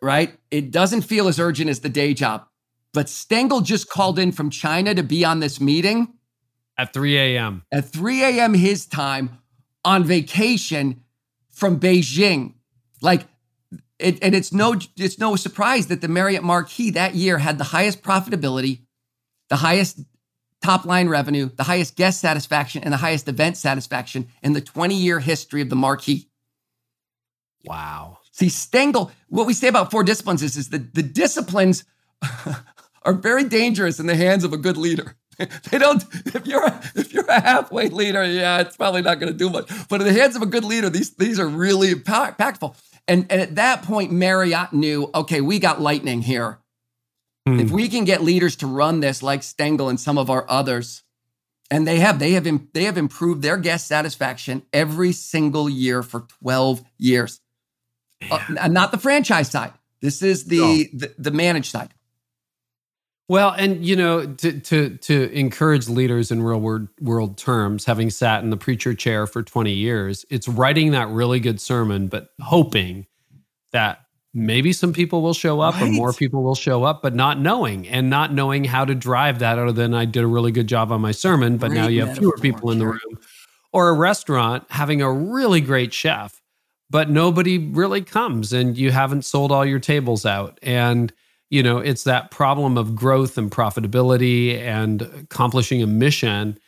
[0.00, 2.46] right it doesn't feel as urgent as the day job
[2.92, 6.08] but stengel just called in from china to be on this meeting
[6.78, 7.62] At 3 a.m.
[7.72, 9.38] at 3 a.m his time
[9.84, 11.02] on vacation
[11.50, 12.54] from beijing
[13.00, 13.26] like
[13.98, 17.64] it, and it's no it's no surprise that the marriott marquis that year had the
[17.64, 18.80] highest profitability
[19.48, 20.00] the highest
[20.62, 24.94] top line revenue, the highest guest satisfaction, and the highest event satisfaction in the 20
[24.94, 26.28] year history of the marquis.
[27.64, 28.15] Wow.
[28.36, 31.84] See, Stengel, what we say about four disciplines is, is that the disciplines
[33.02, 35.16] are very dangerous in the hands of a good leader.
[35.70, 36.02] They don't,
[36.34, 39.50] if you're a, if you're a halfway leader, yeah, it's probably not going to do
[39.50, 39.70] much.
[39.88, 42.74] But in the hands of a good leader, these, these are really impactful.
[43.06, 46.58] And, and at that point, Marriott knew, okay, we got lightning here.
[47.46, 47.60] Hmm.
[47.60, 51.02] If we can get leaders to run this like Stengel and some of our others,
[51.70, 56.20] and they have, they have, they have improved their guest satisfaction every single year for
[56.40, 57.40] 12 years.
[58.30, 59.72] Uh, not the franchise side.
[60.00, 61.92] This is the, the the managed side.
[63.28, 68.10] Well, and you know, to to to encourage leaders in real world world terms, having
[68.10, 72.30] sat in the preacher chair for 20 years, it's writing that really good sermon, but
[72.40, 73.06] hoping
[73.72, 77.40] that maybe some people will show up or more people will show up, but not
[77.40, 80.68] knowing and not knowing how to drive that other than I did a really good
[80.68, 83.18] job on my sermon, but now you have fewer people in the room.
[83.72, 86.40] Or a restaurant having a really great chef,
[86.90, 90.58] but nobody really comes and you haven't sold all your tables out.
[90.62, 91.12] And
[91.50, 96.58] you know it's that problem of growth and profitability and accomplishing a mission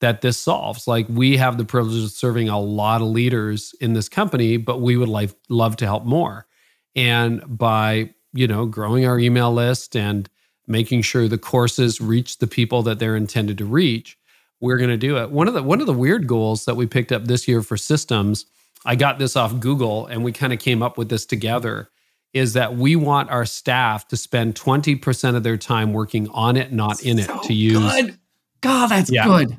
[0.00, 0.86] that this solves.
[0.86, 4.80] Like we have the privilege of serving a lot of leaders in this company but
[4.80, 6.46] we would like love to help more.
[6.94, 10.28] And by you know growing our email list and
[10.66, 14.18] making sure the courses reach the people that they're intended to reach
[14.60, 15.30] we're going to do it.
[15.30, 17.76] One of the one of the weird goals that we picked up this year for
[17.76, 18.46] systems
[18.84, 21.88] i got this off google and we kind of came up with this together
[22.34, 26.70] is that we want our staff to spend 20% of their time working on it,
[26.70, 27.78] not in it So to use.
[27.78, 28.18] Good.
[28.60, 29.24] God, that's Yeah.
[29.24, 29.56] good.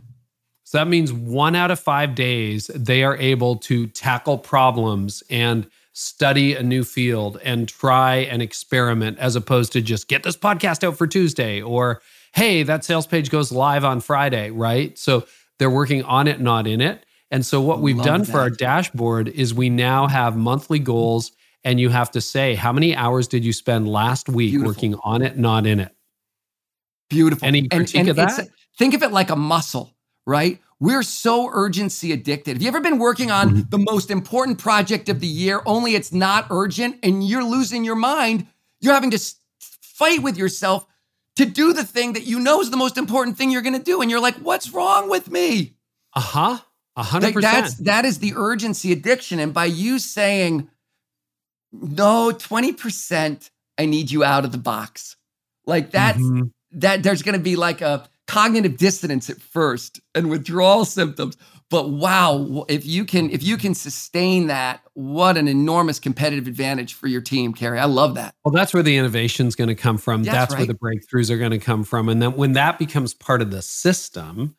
[0.65, 5.65] So that means one out of five days, they are able to tackle problems and
[5.93, 10.83] study a new field and try and experiment as opposed to just get this podcast
[10.83, 12.03] out for Tuesday or,
[12.35, 14.95] hey, that sales page goes live on Friday, right?
[14.99, 15.25] So
[15.57, 17.03] they're working on it, not in it.
[17.31, 21.31] And so what we've Love done for our dashboard is we now have monthly goals
[21.63, 24.69] and you have to say how many hours did you spend last week Beautiful.
[24.69, 25.93] working on it, not in it.
[27.09, 27.47] Beautiful.
[27.47, 28.47] Any critique of that?
[28.77, 29.93] Think of it like a muscle,
[30.25, 30.59] right?
[30.79, 32.53] We're so urgency addicted.
[32.53, 33.69] Have you ever been working on Mm-hmm.
[33.69, 37.95] the most important project of the year, only it's not urgent and you're losing your
[37.95, 38.47] mind?
[38.79, 39.19] You're having to
[39.59, 40.87] fight with yourself
[41.35, 43.83] to do the thing that you know is the most important thing you're going to
[43.83, 44.01] do.
[44.01, 45.75] And you're like, what's wrong with me?
[46.15, 46.57] Uh huh.
[47.03, 49.39] Hundred Like, that's that is the urgency addiction.
[49.39, 50.69] And by you saying,
[51.71, 55.15] no, 20%, I need you out of the box.
[55.65, 56.51] Like that's Mhm.
[56.71, 61.35] that there's going to be like a cognitive dissonance at first and withdrawal symptoms
[61.71, 66.93] but wow if you can if you can sustain that what an enormous competitive advantage
[66.93, 67.79] for your team Carey.
[67.79, 70.23] i love that Well, that's where the innovation is going to come from.
[70.23, 72.07] That's That's, where the breakthroughs are going to come from.
[72.07, 74.55] And then when that becomes part of the system,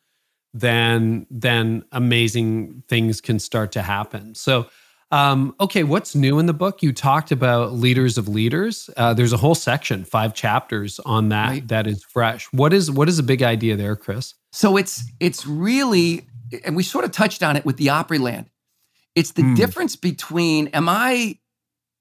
[0.53, 4.35] then then amazing things can start to happen.
[4.35, 4.67] So,
[5.11, 6.81] um, okay, what's new in the book?
[6.83, 8.89] You talked about leaders of leaders.
[8.95, 11.67] Uh, there's a whole section, five chapters on that Right.
[11.67, 12.47] that is fresh.
[12.53, 14.33] What is what is a big idea there, Chris?
[14.53, 16.27] so it's it's really
[16.65, 18.47] and we sort of touched on it with the opryland
[19.15, 19.53] it's the Hmm.
[19.53, 21.37] difference between am i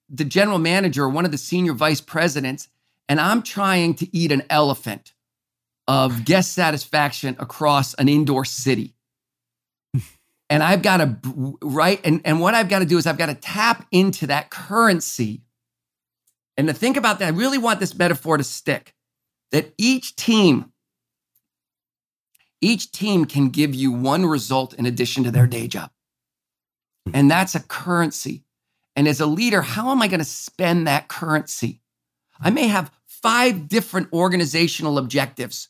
[0.09, 2.67] the general manager or one of the senior vice presidents
[3.09, 5.13] and i'm trying to eat an elephant
[5.91, 8.95] of guest satisfaction across an indoor city
[10.51, 13.27] and I've got to right and and what I've got to do is I've got
[13.27, 15.43] to tap into that currency
[16.57, 18.95] And to think about that, I really want this metaphor to stick
[19.51, 20.73] that each team,
[22.61, 25.91] each team can give you one result in addition to their day job.
[27.07, 27.17] Hmm.
[27.17, 28.45] And that's a currency.
[28.95, 31.81] And as a leader, how am I going to spend that currency?
[32.39, 35.69] I may have five different organizational objectives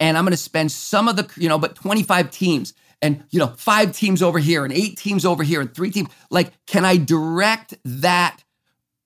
[0.00, 3.38] and I'm going to spend some of the, you know, but 25 teams and, you
[3.38, 6.08] know, five teams over here and eight teams over here and three teams.
[6.30, 8.42] Like, can I direct that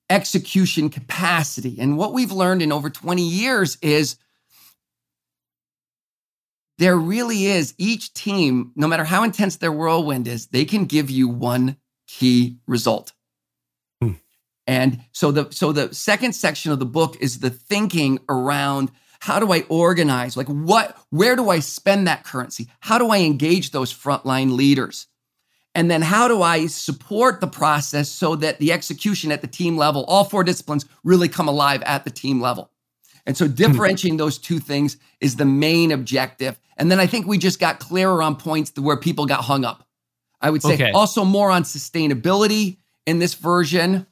[0.09, 1.77] execution capacity?
[1.79, 4.17] And what we've learned in over 20 years is
[6.77, 11.09] there really is each team, no matter how intense their whirlwind is, they can give
[11.09, 11.77] you one
[12.07, 13.13] key result.
[14.01, 14.13] Hmm.
[14.65, 18.91] And so the so the second section of the book is the thinking around
[19.21, 20.35] how do I organize?
[20.35, 22.67] Like what where do I spend that currency?
[22.79, 25.07] How do I engage those frontline leaders?
[25.73, 29.77] And then how do I support the process so that the execution at the team
[29.77, 32.71] level, all four disciplines really come alive at the team level?
[33.25, 33.53] And so hmm.
[33.53, 36.59] differentiating those two things is the main objective.
[36.75, 39.87] And then I think we just got clearer on points where people got hung up.
[40.41, 40.91] I would say okay.
[40.91, 44.07] also more on sustainability in this version.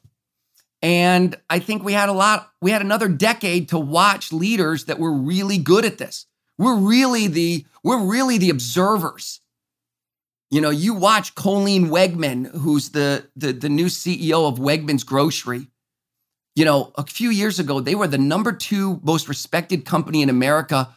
[0.82, 4.98] And I think we had a lot, we had another decade to watch leaders that
[4.98, 6.26] were really good at this.
[6.56, 9.40] We're really the, we're really the observers.
[10.50, 15.68] You know, you watch Colleen Wegman, who's the, the, the new CEO of Wegmans Grocery.
[16.56, 20.28] You know, a few years ago, they were the number two most respected company in
[20.28, 20.88] America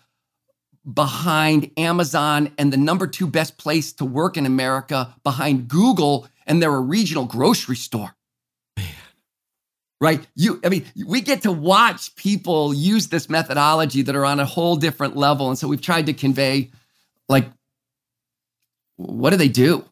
[0.91, 6.61] behind Amazon and the number two best place to work in America behind Google, and
[6.61, 8.15] they're a regional grocery store
[10.03, 10.27] right?
[10.35, 14.45] You, I mean, we get to watch people use this methodology that are on a
[14.45, 15.47] whole different level.
[15.47, 16.71] And so we've tried to convey,
[17.30, 17.45] like,
[18.97, 19.85] what do they do?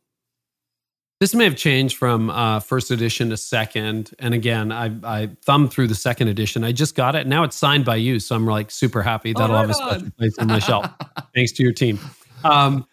[1.21, 4.11] This may have changed from uh, first edition to second.
[4.19, 6.65] And again, I, I thumbed through the second edition.
[6.65, 7.25] I just got it.
[7.25, 8.19] Now it's signed by you.
[8.19, 9.31] So I'm like super happy.
[9.31, 10.91] That'll oh, have a special place on my shelf.
[11.33, 11.99] Thanks to your team.
[12.43, 12.85] Um,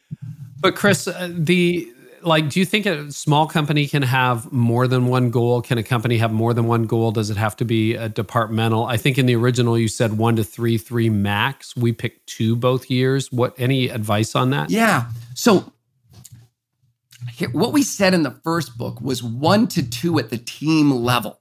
[0.61, 1.93] but Chris, uh, the
[2.23, 5.63] like do you think a small company can have more than one goal?
[5.63, 7.13] Can a company have more than one goal?
[7.13, 8.85] Does it have to be a departmental?
[8.87, 11.77] I think in the original you said one to three three max.
[11.77, 13.31] We picked two both years.
[13.33, 14.71] What any advice on that?
[14.71, 15.11] Yeah.
[15.35, 15.73] So
[17.33, 20.91] here, what we said in the first book was one to two at the team
[20.91, 21.41] level.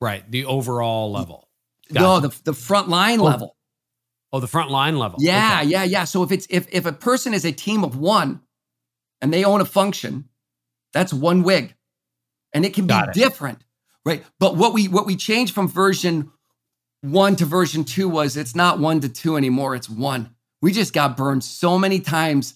[0.00, 0.28] Right.
[0.30, 1.48] The overall level.
[1.92, 2.02] Gotcha.
[2.02, 3.24] no the, the front line oh.
[3.24, 3.56] level.
[4.32, 5.18] Oh the front line level.
[5.20, 5.68] Yeah okay.
[5.68, 6.04] yeah yeah.
[6.04, 8.40] So if it's if, if a person is a team of one
[9.22, 10.28] and they own a function,
[10.92, 11.74] that's one wig.
[12.52, 13.14] And it can be it.
[13.14, 13.64] different,
[14.04, 14.22] right?
[14.38, 16.30] But what we what we changed from version
[17.00, 20.34] one to version two was it's not one to two anymore, it's one.
[20.60, 22.54] We just got burned so many times,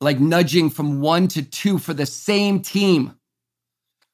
[0.00, 3.16] like nudging from one to two for the same team.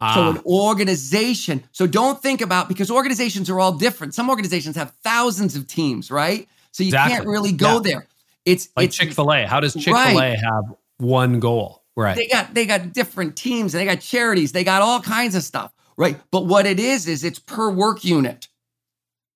[0.00, 0.14] Ah.
[0.14, 1.64] So an organization.
[1.72, 4.14] So don't think about because organizations are all different.
[4.14, 6.46] Some organizations have thousands of teams, right?
[6.72, 7.16] So you exactly.
[7.16, 7.80] can't really go yeah.
[7.80, 8.06] there.
[8.44, 9.46] It's like it's, Chick Fil A.
[9.46, 10.38] How does Chick Fil A right.
[10.38, 10.64] have
[10.98, 11.82] one goal?
[11.96, 12.14] Right.
[12.14, 14.52] They got they got different teams and they got charities.
[14.52, 15.72] They got all kinds of stuff.
[15.96, 16.18] Right.
[16.30, 18.48] But what it is is it's per work unit.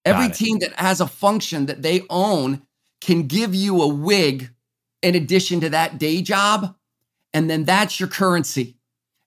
[0.05, 2.63] Every team that has a function that they own
[3.01, 4.51] can give you a wig
[5.03, 6.75] in addition to that day job.
[7.33, 8.77] And then that's your currency.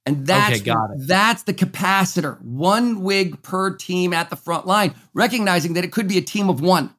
[0.05, 2.41] And that's okay, that's the capacitor.
[2.41, 6.49] One wig per team at the front line, recognizing that it could be a team
[6.49, 6.93] of one.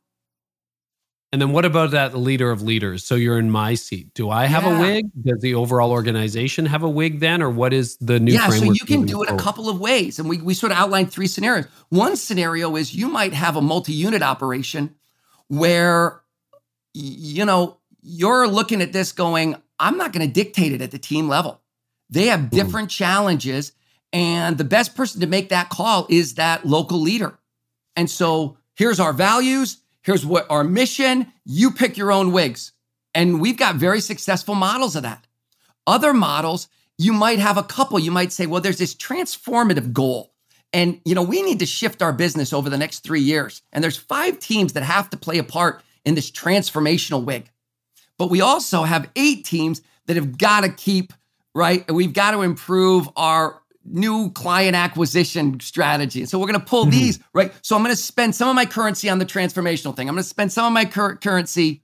[1.34, 3.04] And then what about that leader of leaders?
[3.04, 4.14] So you're in my seat.
[4.14, 4.78] Do I have yeah.
[4.78, 5.10] a wig?
[5.20, 7.42] Does the overall organization have a wig then?
[7.42, 9.40] Or what is the new yeah, so you can do it forward?
[9.40, 10.20] a couple of ways.
[10.20, 11.66] And we, we sort of outlined three scenarios.
[11.88, 14.94] One scenario is you might have a multi-unit operation
[15.48, 16.20] where,
[16.92, 21.00] you know, you're looking at this going, I'm not going to dictate it at the
[21.00, 21.60] team level.
[22.10, 22.54] They have hmm.
[22.54, 22.96] different mm.
[22.96, 23.72] challenges.
[24.12, 27.36] And the best person to make that call is that local leader.
[27.96, 31.32] And so here's our values Here's what our mission.
[31.44, 32.72] You pick your own wigs.
[33.14, 35.26] And we've got very successful models of that.
[35.86, 36.68] Other models,
[36.98, 37.98] you might have a couple.
[37.98, 40.32] You might say, well, there's this transformative goal.
[40.72, 43.62] And you know, we need to shift our business over the next 3 years.
[43.72, 47.50] And there's five teams that have to play a part in this transformational wig.
[48.18, 51.12] But we also have eight teams that have got to keep,
[51.54, 51.84] right?
[51.88, 56.20] And we've got to improve our new client acquisition strategy.
[56.20, 56.92] And so we're going to pull mm-hmm.
[56.92, 57.52] these, right?
[57.62, 60.08] So I'm going to spend some of my currency on the transformational thing.
[60.08, 61.82] I'm going to spend some of my cur- currency,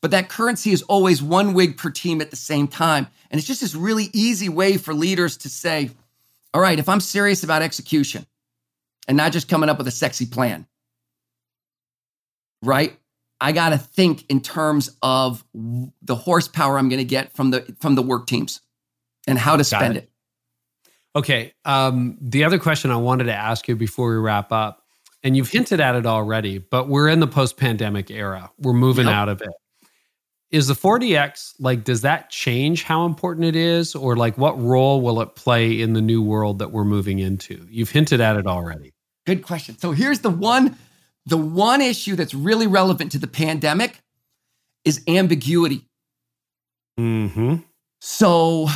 [0.00, 3.06] but that currency is always one wig per team at the same time.
[3.30, 5.90] And it's just this really easy way for leaders to say,
[6.52, 8.26] all right, if I'm serious about execution
[9.08, 10.66] and not just coming up with a sexy plan,
[12.62, 12.96] right?
[13.40, 17.74] I got to think in terms of the horsepower I'm going to get from the
[17.80, 18.60] from the work teams
[19.26, 20.04] and how to spend it.
[20.04, 20.10] it.
[21.16, 21.52] Okay.
[21.64, 24.82] Um, the other question I wanted to ask you before we wrap up
[25.22, 28.50] and you've hinted at it already, but we're in the post pandemic era.
[28.58, 29.14] We're moving Yep.
[29.14, 29.48] out of it.
[30.50, 33.94] Is the 4DX like, does that change how important it is?
[33.94, 37.66] Or like, what role will it play in the new world that we're moving into?
[37.70, 38.92] You've hinted at it already.
[39.26, 39.78] Good question.
[39.78, 40.76] So here's the one
[41.26, 43.98] the one issue that's really relevant to the pandemic
[44.84, 45.86] is ambiguity.
[46.98, 47.56] hmm.
[48.00, 48.68] So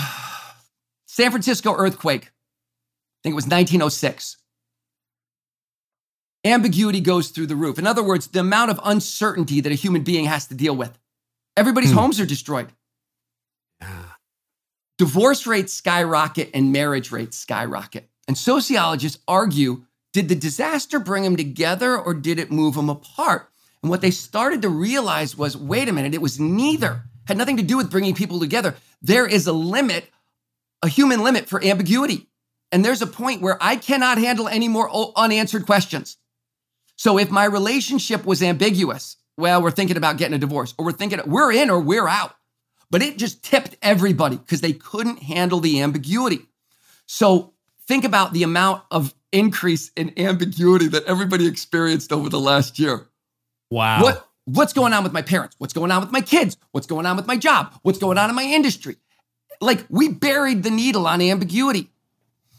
[1.19, 2.27] San Francisco earthquake.
[2.27, 4.37] I think it was 1906.
[6.45, 7.77] Ambiguity goes through the roof.
[7.77, 10.97] In other words, the amount of uncertainty that a human being has to deal with.
[11.57, 11.97] Everybody's Hmm.
[11.97, 12.73] homes are destroyed.
[13.81, 14.05] Yeah.
[14.97, 18.09] Divorce rates skyrocket and marriage rates skyrocket.
[18.29, 23.51] And sociologists argue did the disaster bring them together or did it move them apart?
[23.83, 27.03] And what they started to realize was wait a minute, it was neither.
[27.27, 28.77] Had nothing to do with bringing people together.
[29.03, 30.13] There is a limit,
[30.83, 32.29] a human limit for ambiguity.
[32.71, 36.17] And there's a point where I cannot handle any more unanswered questions.
[36.97, 40.93] So if my relationship was ambiguous, well, we're thinking about getting a divorce, or we're
[40.93, 42.35] thinking we're in or we're out.
[42.91, 46.47] But it just tipped everybody because they couldn't handle the ambiguity.
[47.07, 47.55] So
[47.87, 53.07] think about the amount of increase in ambiguity that everybody experienced over the last year.
[53.71, 54.03] Wow.
[54.03, 55.55] What what's going on with my parents?
[55.59, 56.57] What's going on with my kids?
[56.73, 57.75] What's going on with my job?
[57.83, 58.97] What's going on in my industry?
[59.61, 61.91] Like we buried the needle on ambiguity.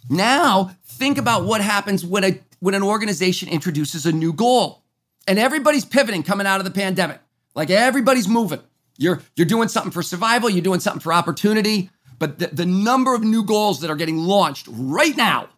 [0.09, 4.83] Now, think about what happens when a when an organization introduces a new goal.
[5.27, 7.21] And everybody's pivoting coming out of the pandemic.
[7.55, 8.61] Like everybody's moving.
[8.97, 13.15] You're you're doing something for survival, you're doing something for opportunity, but the, the number
[13.15, 15.49] of new goals that are getting launched right now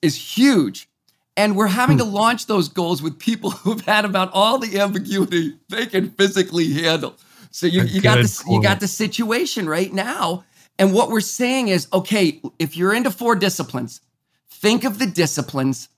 [0.00, 0.88] is huge.
[1.36, 5.58] And we're having to launch those goals with people who've had about all the ambiguity
[5.68, 7.14] they can physically handle.
[7.58, 10.44] So you, you got this, you got the situation right now.
[10.78, 14.00] And what we're saying is, okay, if you're into four disciplines,
[14.48, 15.88] think of the disciplines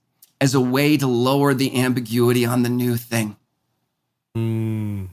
[0.41, 3.37] as a way to lower the ambiguity on the new thing.
[4.35, 5.11] Mm.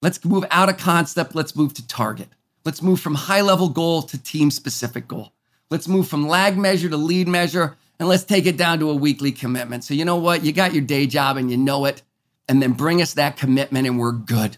[0.00, 1.34] Let's move out of concept.
[1.34, 2.28] Let's move to target.
[2.64, 5.34] Let's move from high level goal to team specific goal.
[5.70, 7.76] Let's move from lag measure to lead measure.
[8.00, 9.84] And let's take it down to a weekly commitment.
[9.84, 10.42] So, you know what?
[10.42, 12.00] You got your day job and you know it.
[12.48, 14.56] And then bring us that commitment and we're good.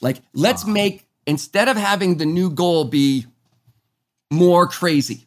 [0.00, 3.26] Like, let's make, instead of having the new goal be
[4.30, 5.26] more crazy.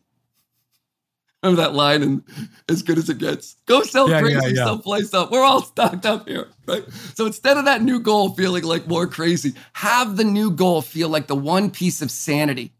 [1.43, 2.23] Remember that line and
[2.67, 3.55] as good as it gets.
[3.67, 4.65] Go sell Yeah, crazy yeah, yeah.
[4.65, 5.31] someplace up.
[5.31, 6.83] We're all stocked up here, right?
[7.13, 11.09] So instead of that new goal feeling like more crazy, have the new goal feel
[11.09, 12.73] like the one piece of sanity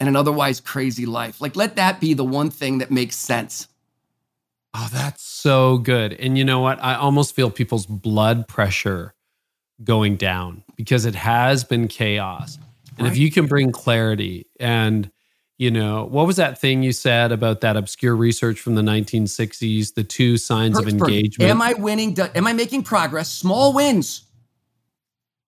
[0.00, 1.40] in an otherwise crazy life.
[1.40, 3.68] Like let that be the one thing that makes sense.
[4.72, 6.14] Oh, that's so good.
[6.14, 6.82] And you know what?
[6.82, 9.14] I almost feel people's blood pressure
[9.84, 12.58] going down because it has been chaos.
[12.98, 15.10] And if you can bring clarity and
[15.60, 19.92] you know, what was that thing you said about that obscure research from the 1960s,
[19.92, 21.50] the two signs of engagement?
[21.50, 22.18] Am I winning?
[22.34, 23.30] Am I making progress?
[23.30, 24.22] Small wins.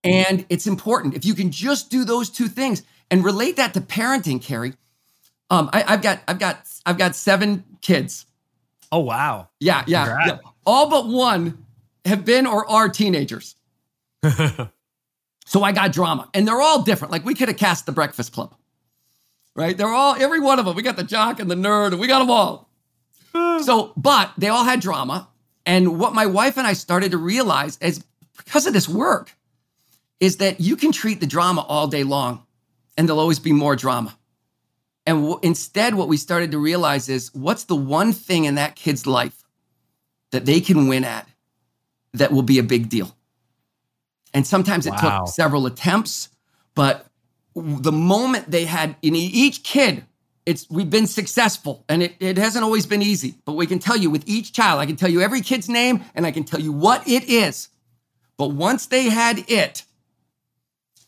[0.03, 1.15] And it's important.
[1.15, 4.73] If you can just do those two things and relate that to parenting, Carey.
[5.49, 8.27] Um, I, I've got, I've got, I've got seven kids.
[8.91, 9.49] oh, wow.
[9.59, 10.37] Yeah, yeah, yeah.
[10.63, 11.65] All but one
[12.05, 13.55] have been or are teenagers.
[15.45, 17.11] So I got drama, and they're all different.
[17.11, 18.55] Like we could have cast the Breakfast Club,
[19.55, 19.77] right?
[19.77, 20.75] They're all every one of them.
[20.75, 22.69] We got the jock and the nerd, and we got them all.
[23.35, 23.61] Hmm.
[23.63, 25.27] so, but they all had drama,
[25.65, 28.03] and what my wife and I started to realize is
[28.37, 29.31] because of this work,
[30.19, 32.43] is that you can treat the drama all day long,
[32.97, 34.15] and there'll always be more drama.
[35.05, 38.75] And w- instead, what we started to realize is what's the one thing in that
[38.75, 39.43] kid's life
[40.31, 41.27] that they can win at
[42.13, 43.15] that will be a big deal.
[44.33, 44.97] And sometimes it Wow.
[44.97, 46.29] took several attempts,
[46.75, 47.05] but
[47.55, 50.05] the moment they had in each kid,
[50.45, 53.95] it's we've been successful and it, it hasn't always been easy, but we can tell
[53.95, 56.59] you with each child, I can tell you every kid's name and I can tell
[56.59, 57.69] you what it is.
[58.37, 59.83] But once they had it,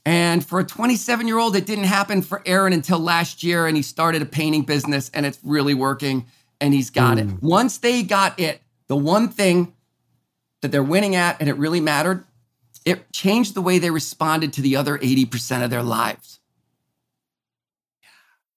[0.05, 3.75] and for a 27 year old, it didn't happen for Aaron until last year, and
[3.75, 6.27] he started a painting business and it's really working
[6.61, 7.27] and he's got it.
[7.27, 7.41] Mm.
[7.41, 9.73] Once they got it, the one thing
[10.61, 12.23] that they're winning at and it really mattered,
[12.85, 16.39] it changed the way they responded to the other 80% of their lives.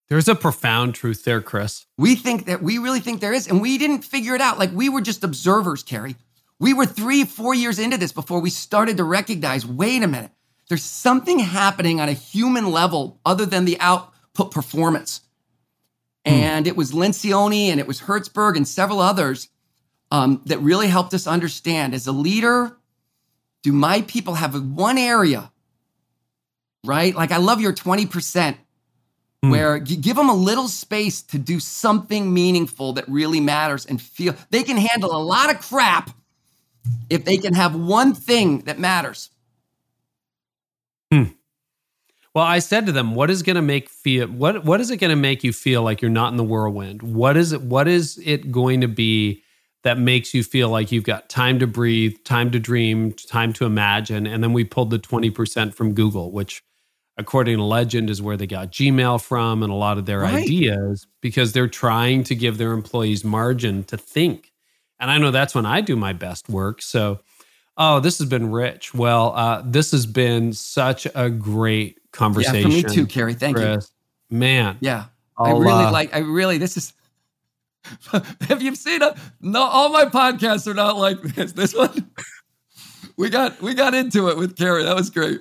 [0.08, 1.86] There's a profound truth there, Chris.
[1.98, 4.58] We think that we really think there is, and we didn't figure it out.
[4.58, 6.16] Like we were just observers, Carey.
[6.58, 10.30] We were three, four years into this before we started to recognize wait a minute,
[10.68, 15.22] there's something happening on a human level other than the output performance.
[16.24, 19.48] And it was Lencioni and it was Herzberg and several others
[20.10, 22.77] um, that really helped us understand as a leader,
[23.62, 25.50] do my people have one area,
[26.84, 27.14] right?
[27.14, 28.56] Like I love your 20%
[29.40, 34.00] where you give them a little space to do something meaningful that really matters and
[34.02, 36.10] feel they can handle a lot of crap
[37.08, 39.30] if they can have one thing that matters.
[41.12, 41.24] Hmm.
[42.34, 44.98] Well, I said to them, "What is going to make feel what What is it
[44.98, 47.02] going to make you feel like you're not in the whirlwind?
[47.02, 47.62] What is it?
[47.62, 49.42] What is it going to be
[49.88, 53.64] that makes you feel like you've got time to breathe, time to dream, time to
[53.64, 56.62] imagine?" And then we pulled the twenty percent from Google, which,
[57.16, 60.44] according to legend, is where they got Gmail from and a lot of their right.
[60.44, 64.52] ideas because they're trying to give their employees margin to think.
[65.00, 66.82] And I know that's when I do my best work.
[66.82, 67.20] So
[67.80, 68.92] Oh, this has been rich.
[68.92, 72.72] Well, uh, this has been such a great conversation.
[72.72, 73.34] Yeah, for me too, Carey.
[73.34, 73.92] Thank Chris.
[74.30, 74.38] you.
[74.38, 74.76] Man.
[74.80, 75.04] Yeah.
[75.36, 76.92] I'll, I really uh, like, I really, this is,
[78.42, 79.14] have you seen it?
[79.40, 81.52] No, all my podcasts are not like this.
[81.52, 82.10] This one,
[83.16, 84.84] we got, we got into it with Carey.
[84.84, 85.40] That was great.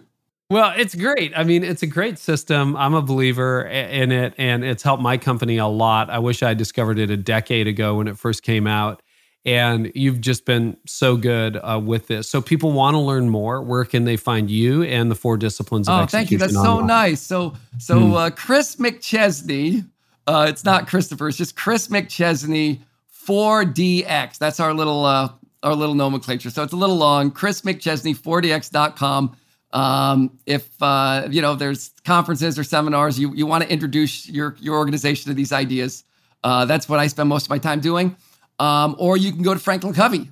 [0.49, 1.33] Well, it's great.
[1.35, 2.77] I mean, it's a great system.
[2.77, 6.09] I'm a believer in it, and it's helped my company a lot.
[6.09, 9.01] I wish I discovered it a decade ago when it first came out
[9.47, 12.29] and you've just been so good uh, with this.
[12.29, 13.61] So people want to learn more.
[13.61, 15.87] Where can they find you and the four disciplines?
[15.87, 16.37] Of oh, thank you.
[16.37, 16.79] That's online?
[16.81, 17.21] so nice.
[17.21, 18.13] So so hmm.
[18.13, 19.89] uh, Chris McChesney.
[20.27, 21.29] Uh, it's not Christopher.
[21.29, 22.81] It's just Chris McChesney
[23.25, 24.37] 4DX.
[24.37, 25.29] That's our little uh,
[25.63, 26.49] our little nomenclature.
[26.49, 27.31] So it's a little long.
[27.31, 29.35] Chris McChesney 4DX.com.
[29.73, 34.55] Um, if uh, you know there's conferences or seminars, you you want to introduce your
[34.59, 36.03] your organization to these ideas.
[36.43, 38.15] Uh, that's what I spend most of my time doing.
[38.59, 40.31] Um, or you can go to Franklin Covey.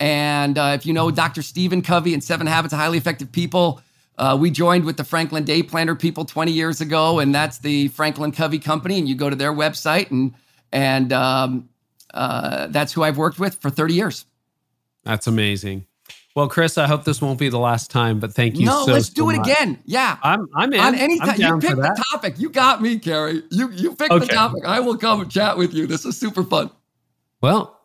[0.00, 1.42] And uh, if you know Dr.
[1.42, 3.80] Stephen Covey and Seven Habits of Highly Effective People,
[4.22, 7.88] uh, we joined with the Franklin Day Planner people 20 years ago, and that's the
[7.88, 9.00] Franklin Covey Company.
[9.00, 10.32] And you go to their website, and
[10.70, 11.68] and um,
[12.14, 14.24] uh, that's who I've worked with for 30 years.
[15.02, 15.86] That's amazing.
[16.36, 18.66] Well, Chris, I hope this won't be the last time, but thank you.
[18.66, 19.48] No, so, let's do it much.
[19.48, 19.80] again.
[19.86, 20.78] Yeah, I'm I'm in.
[20.78, 22.38] On any time, you pick the topic.
[22.38, 23.42] You got me, Carey.
[23.50, 24.24] You you pick okay.
[24.24, 24.64] the topic.
[24.64, 25.88] I will come and chat with you.
[25.88, 26.70] This is super fun.
[27.40, 27.76] Well,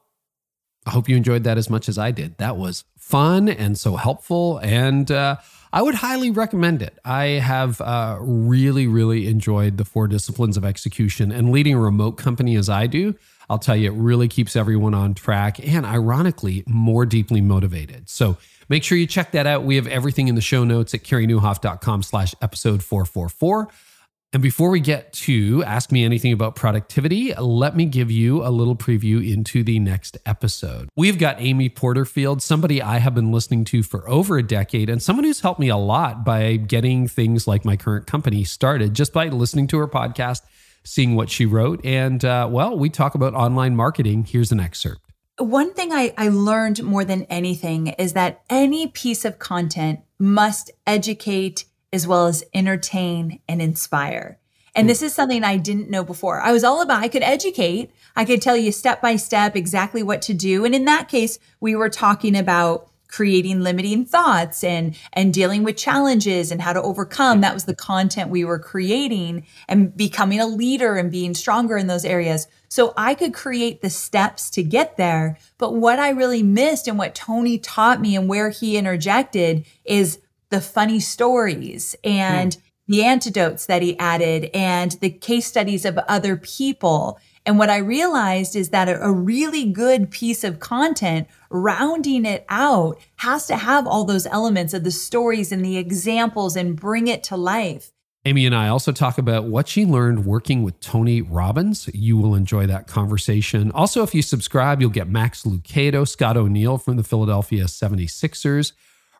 [0.88, 2.38] I hope you enjoyed that as much as I did.
[2.38, 4.60] That was fun and so helpful.
[4.60, 5.36] And uh,
[5.74, 6.98] I would highly recommend it.
[7.04, 12.14] I have uh, really, really enjoyed the four disciplines of execution and leading a remote
[12.14, 13.16] company as I do.
[13.50, 18.10] I'll tell you, it really keeps everyone on track and ironically, more deeply motivated.
[18.10, 18.38] So
[18.70, 19.64] make sure you check that out.
[19.64, 23.68] We have everything in the show notes at careynieuwhof.com slash episode 444.
[24.34, 28.52] And before we get to Ask Me Anything About Productivity, let me give you a
[28.52, 30.90] little preview into the next episode.
[30.98, 35.02] We've got Amy Porterfield, somebody I have been listening to for over a decade, and
[35.02, 39.14] someone who's helped me a lot by getting things like my current company started just
[39.14, 40.42] by listening to her podcast,
[40.84, 41.80] seeing what she wrote.
[41.86, 44.26] And uh, well, we talk about online marketing.
[44.26, 45.00] Here's an excerpt.
[45.38, 50.72] One thing I, I learned more than anything is that any piece of content must
[50.86, 51.64] educate
[51.94, 54.40] as well as entertain and inspire.
[54.76, 56.40] And this is something I didn't know before.
[56.40, 60.04] I was all about, I could educate, I could tell you step by step exactly
[60.04, 60.66] what to do.
[60.66, 65.78] And in that case, we were talking about creating limiting thoughts and and dealing with
[65.78, 70.46] challenges and how to overcome that was the content we were creating and becoming a
[70.46, 74.98] leader and being stronger in those areas so i could create the steps to get
[74.98, 79.66] there but what i really missed and what tony taught me and where he interjected
[79.86, 80.20] is
[80.50, 82.62] the funny stories and mm.
[82.88, 87.20] the antidotes that he added and the case studies of other people.
[87.46, 93.00] And what I realized is that a, really good piece of content, rounding it out,
[93.18, 97.24] has to have all those elements of the stories and the examples and bring it
[97.24, 97.94] to life.
[98.26, 101.90] Amy and I also talk about what she learned working with Tony Robbins.
[101.94, 103.72] You will enjoy that conversation.
[103.72, 108.74] Also, if you subscribe, you'll get Max Lucado, Scott O'Neill from the Philadelphia 76ers,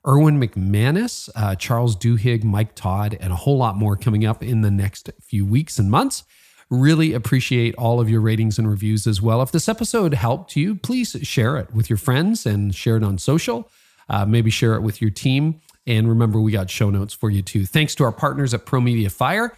[0.08, 4.62] Erwin McManus, uh, Charles Duhigg, Mike Todd, and a whole lot more coming up in
[4.62, 6.24] the next few weeks and months.
[6.70, 9.42] Really appreciate all of your ratings and reviews as well.
[9.42, 13.18] If this episode helped you, please share it with your friends and share it on
[13.18, 13.70] social.
[14.10, 15.62] Uh, maybe share it with your team.
[15.86, 17.66] And remember, we got show notes for you too.
[17.66, 19.56] Thanks to our partners at Pro Media Fire.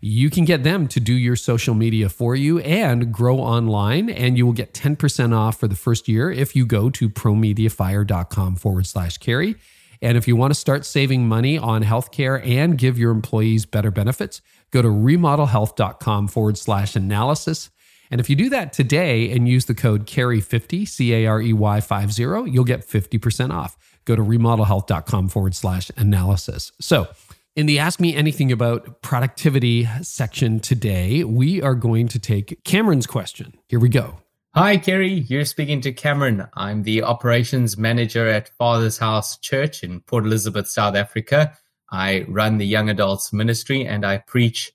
[0.00, 4.10] You can get them to do your social media for you and grow online.
[4.10, 8.56] And you will get 10% off for the first year if you go to promediafire.com
[8.56, 9.56] forward slash carey.
[10.02, 13.92] And if you want to start saving money on healthcare and give your employees better
[13.92, 14.42] benefits,
[14.72, 17.70] go to remodelhealth.com forward slash analysis.
[18.10, 21.52] And if you do that today and use the code CAREY50, C A R E
[21.52, 23.78] Y 50, you'll get 50% off.
[24.04, 26.72] Go to remodelhealth.com forward slash analysis.
[26.80, 27.08] So,
[27.54, 33.06] in the Ask Me Anything About Productivity section today, we are going to take Cameron's
[33.06, 33.54] question.
[33.68, 34.18] Here we go.
[34.54, 35.24] Hi, Carey.
[35.28, 36.46] You're speaking to Cameron.
[36.52, 41.56] I'm the operations manager at Father's House Church in Port Elizabeth, South Africa.
[41.90, 44.70] I run the young adults ministry and I preach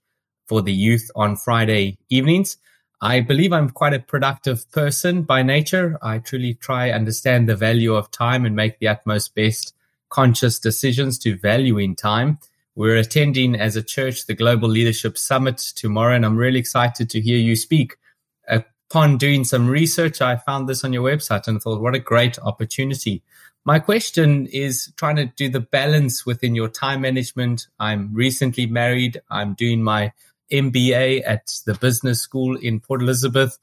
[0.47, 2.57] for the youth on Friday evenings.
[3.01, 5.99] I believe I'm quite a productive person by nature.
[6.01, 9.75] I truly try understand the value of time and make the utmost best
[10.09, 12.39] conscious decisions to value in time.
[12.73, 17.21] We're attending as a church the Global Leadership Summit tomorrow, and I'm really excited to
[17.21, 17.97] hear you speak.
[18.89, 21.99] Upon doing some research, I found this on your website and I thought, what a
[21.99, 23.22] great opportunity.
[23.65, 27.68] My question is trying to do the balance within your time management.
[27.81, 29.22] I'm recently married.
[29.30, 30.14] I'm doing my
[30.49, 33.57] MBA at the business school in Port Elizabeth,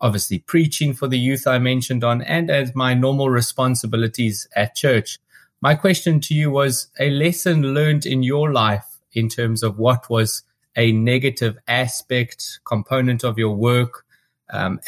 [0.00, 5.18] obviously preaching for the youth I mentioned on, and as my normal responsibilities at church.
[5.60, 10.08] My question to you was a lesson learned in your life in terms of what
[10.08, 10.42] was
[10.74, 14.06] a negative aspect, component of your work,
[14.52, 14.80] um,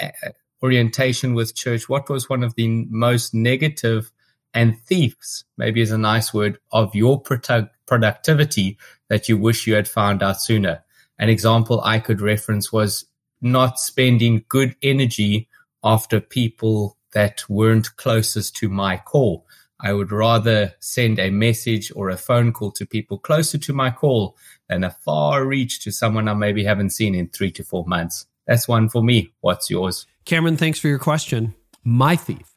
[0.62, 1.88] orientation with church.
[1.88, 4.10] What was one of the most negative
[4.54, 8.78] and thieves, maybe is a nice word, of your productivity
[9.08, 10.84] that you wish you had found out sooner?
[11.18, 13.06] An example I could reference was
[13.40, 15.48] not spending good energy
[15.82, 19.46] after people that weren't closest to my call.
[19.80, 23.90] I would rather send a message or a phone call to people closer to my
[23.90, 24.36] call
[24.68, 28.26] than a far reach to someone I maybe haven't seen in three to four months.
[28.46, 29.32] That's one for me.
[29.40, 30.06] What's yours?
[30.24, 31.54] Cameron, thanks for your question.
[31.84, 32.52] My thief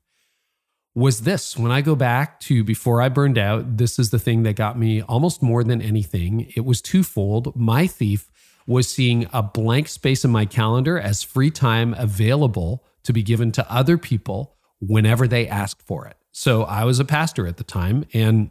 [0.96, 4.44] was this when I go back to before I burned out, this is the thing
[4.44, 6.52] that got me almost more than anything.
[6.56, 7.56] It was twofold.
[7.56, 8.32] My thief
[8.66, 13.52] was seeing a blank space in my calendar as free time available to be given
[13.52, 16.18] to other people whenever they asked for it.
[16.32, 18.50] So I was a pastor at the time, and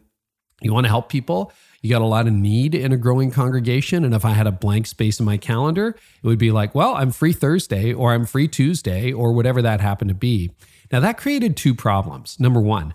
[0.61, 1.52] you want to help people.
[1.85, 4.06] You got a lot of need in a growing congregation.
[4.06, 6.94] And if I had a blank space in my calendar, it would be like, well,
[6.94, 10.51] I'm free Thursday or I'm free Tuesday or whatever that happened to be.
[10.90, 12.40] Now, that created two problems.
[12.40, 12.94] Number one,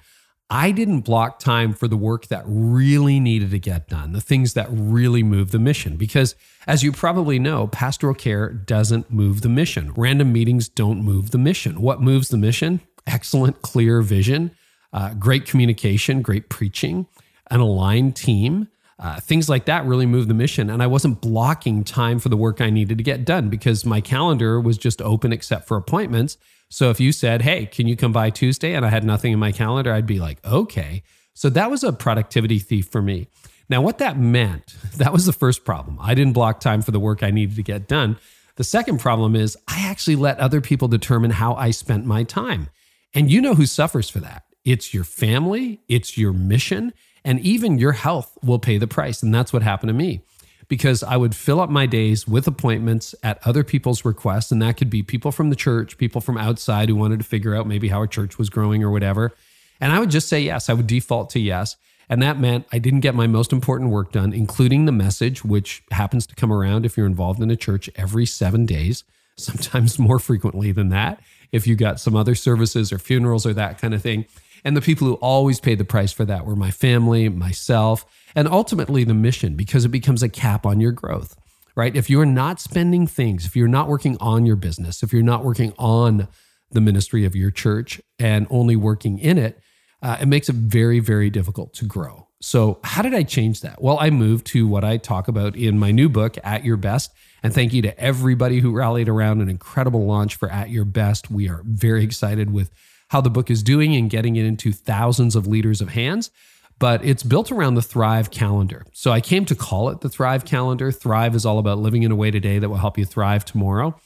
[0.50, 4.56] I didn't block time for the work that really needed to get done, the things
[4.56, 5.96] that really move the mission.
[5.96, 6.34] Because
[6.66, 9.94] as you probably know, pastoral care doesn't move the mission.
[9.96, 11.80] Random meetings don't move the mission.
[11.80, 12.82] What moves the mission?
[13.06, 14.50] Excellent, clear vision,
[14.94, 17.06] uh, great communication, great preaching,
[17.52, 18.68] an aligned team.
[19.00, 20.70] Uh, things like that really move the mission.
[20.70, 24.02] And I wasn't blocking time for the work I needed to get done because my
[24.02, 26.38] calendar was just open except for appointments.
[26.70, 28.74] So if you said, Hey, can you come by Tuesday?
[28.74, 31.02] And I had nothing in my calendar, I'd be like, Okay.
[31.34, 33.30] So that was a productivity thief for me.
[33.70, 35.98] Now, what that meant, that was the first problem.
[36.02, 38.18] I didn't block time for the work I needed to get done.
[38.58, 42.70] The second problem is I actually let other people determine how I spent my time.
[43.14, 44.44] And you know who suffers for that?
[44.66, 46.94] It's your family, it's your mission,
[47.24, 49.22] and even your health will pay the price.
[49.24, 50.22] And that's what happened to me
[50.70, 54.52] because I would fill up my days with appointments at other people's requests.
[54.52, 57.56] And that could be people from the church, people from outside who wanted to figure
[57.56, 59.34] out maybe how a church was growing or whatever.
[59.82, 60.70] And I would just say yes.
[60.70, 61.76] I would default to yes.
[62.08, 65.84] And that meant I didn't get my most important work done, including the message, which
[65.92, 69.04] happens to come around if you're involved in a church every seven days,
[69.38, 71.22] sometimes more frequently than that,
[71.52, 74.26] if you got some other services or funerals or that kind of thing.
[74.64, 78.06] And the people who always paid the price for that were my family, myself,
[78.36, 81.36] and ultimately the mission because it becomes a cap on your growth,
[81.76, 81.96] right?
[81.96, 85.44] If you're not spending things, if you're not working on your business, if you're not
[85.44, 86.28] working on
[86.72, 89.60] the ministry of your church and only working in it,
[90.02, 92.28] uh, it makes it very, very difficult to grow.
[92.42, 93.82] So, how did I change that?
[93.82, 97.12] Well, I moved to what I talk about in my new book, At Your Best.
[97.44, 101.30] And thank you to everybody who rallied around an incredible launch for At Your Best.
[101.30, 102.72] We are very excited with
[103.10, 106.32] how the book is doing and getting it into thousands of leaders of hands
[106.80, 108.86] but it's built around the Thrive calendar.
[108.94, 110.92] So I came to call it the Thrive calendar.
[110.92, 114.00] Thrive is all about living in a way today that will help you thrive tomorrow.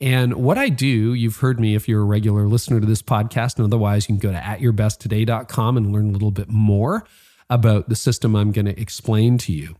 [0.00, 3.56] And what I do, you've heard me if you're a regular listener to this podcast,
[3.56, 7.04] and otherwise, you can go to atyourbesttoday.com and learn a little bit more
[7.50, 9.76] about the system I'm going to explain to you.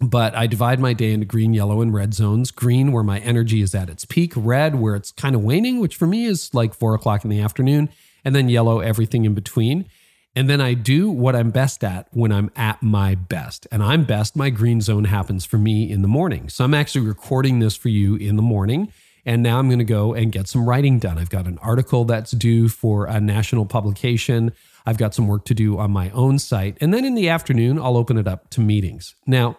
[0.00, 2.50] But I divide my day into green, yellow, and red zones.
[2.50, 5.96] Green, where my energy is at its peak, red, where it's kind of waning, which
[5.96, 7.88] for me is like four o'clock in the afternoon,
[8.24, 9.86] and then yellow, everything in between.
[10.34, 13.66] And then I do what I'm best at when I'm at my best.
[13.72, 16.50] And I'm best, my green zone happens for me in the morning.
[16.50, 18.92] So I'm actually recording this for you in the morning.
[19.24, 21.16] And now I'm going to go and get some writing done.
[21.16, 24.52] I've got an article that's due for a national publication.
[24.84, 26.76] I've got some work to do on my own site.
[26.82, 29.14] And then in the afternoon, I'll open it up to meetings.
[29.26, 29.56] Now,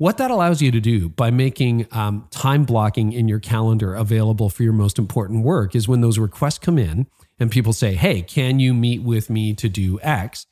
[0.00, 4.48] what that allows you to do by making um, time blocking in your calendar available
[4.48, 7.06] for your most important work is when those requests come in,
[7.38, 10.46] and people say, Hey, can you meet with me to do X?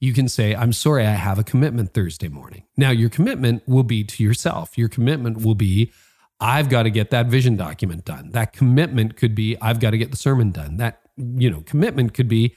[0.00, 2.64] You can say, I'm sorry, I have a commitment Thursday morning.
[2.76, 4.76] Now, your commitment will be to yourself.
[4.76, 5.92] Your commitment will be,
[6.40, 8.32] I've got to get that vision document done.
[8.32, 10.78] That commitment could be, I've got to get the sermon done.
[10.78, 12.56] That, you know, commitment could be,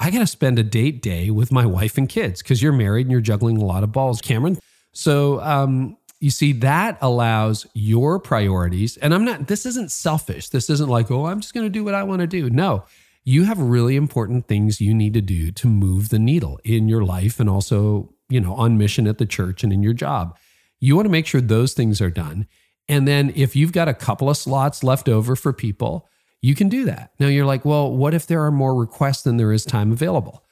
[0.00, 3.02] I got to spend a date day with my wife and kids because you're married
[3.02, 4.58] and you're juggling a lot of balls, Cameron.
[4.98, 8.96] So, um, You see, that allows your priorities.
[8.96, 10.48] And I'm not, this isn't selfish.
[10.48, 12.50] This isn't like, oh, I'm just going to do what I want to do.
[12.50, 12.84] No,
[13.24, 17.04] you have really important things you need to do to move the needle in your
[17.04, 20.36] life and also, you know, on mission at the church and in your job.
[20.80, 22.48] You want to make sure those things are done.
[22.88, 26.08] And then if you've got a couple of slots left over for people,
[26.40, 27.12] you can do that.
[27.20, 30.42] Now you're like, well, what if there are more requests than there is time available?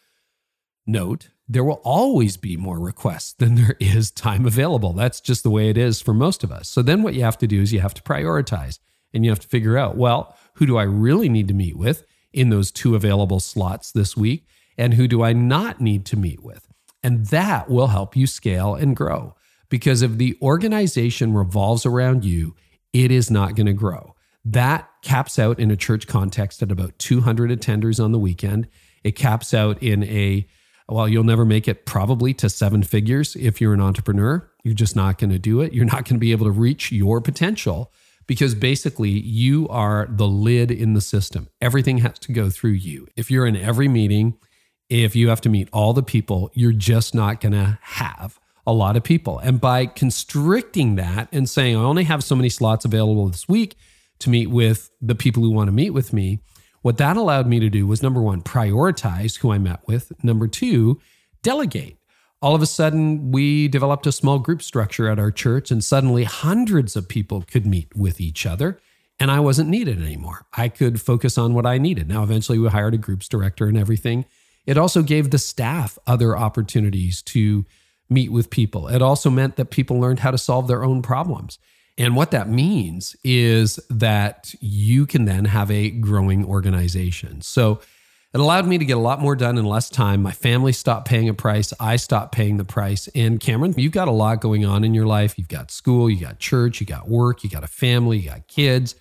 [0.86, 4.92] Note, there will always be more requests than there is time available.
[4.92, 6.68] That's just the way it is for most of us.
[6.68, 8.78] So then what you have to do is you have to prioritize
[9.12, 12.04] and you have to figure out, well, who do I really need to meet with
[12.32, 14.46] in those two available slots this week?
[14.78, 16.68] And who do I not need to meet with?
[17.02, 19.34] And that will help you scale and grow.
[19.68, 22.54] Because if the organization revolves around you,
[22.92, 24.14] it is not going to grow.
[24.44, 28.68] That caps out in a church context at about 200 attenders on the weekend.
[29.02, 30.46] It caps out in a
[30.88, 34.48] well, you'll never make it probably to seven figures if you're an entrepreneur.
[34.62, 35.72] You're just not going to do it.
[35.72, 37.92] You're not going to be able to reach your potential
[38.26, 41.48] because basically you are the lid in the system.
[41.60, 43.06] Everything has to go through you.
[43.16, 44.38] If you're in every meeting,
[44.88, 48.72] if you have to meet all the people, you're just not going to have a
[48.72, 49.38] lot of people.
[49.38, 53.76] And by constricting that and saying, I only have so many slots available this week
[54.20, 56.40] to meet with the people who want to meet with me,
[56.86, 60.12] what that allowed me to do was number one, prioritize who I met with.
[60.22, 61.00] Number two,
[61.42, 61.96] delegate.
[62.40, 66.22] All of a sudden, we developed a small group structure at our church, and suddenly
[66.22, 68.78] hundreds of people could meet with each other.
[69.18, 70.46] And I wasn't needed anymore.
[70.56, 72.08] I could focus on what I needed.
[72.08, 74.24] Now, eventually, we hired a groups director and everything.
[74.64, 77.64] It also gave the staff other opportunities to
[78.08, 78.86] meet with people.
[78.86, 81.58] It also meant that people learned how to solve their own problems.
[81.98, 87.40] And what that means is that you can then have a growing organization.
[87.40, 87.80] So
[88.34, 90.22] it allowed me to get a lot more done in less time.
[90.22, 91.72] My family stopped paying a price.
[91.80, 93.08] I stopped paying the price.
[93.14, 95.38] And Cameron, you've got a lot going on in your life.
[95.38, 98.46] You've got school, you got church, you got work, you got a family, you got
[98.46, 98.94] kids.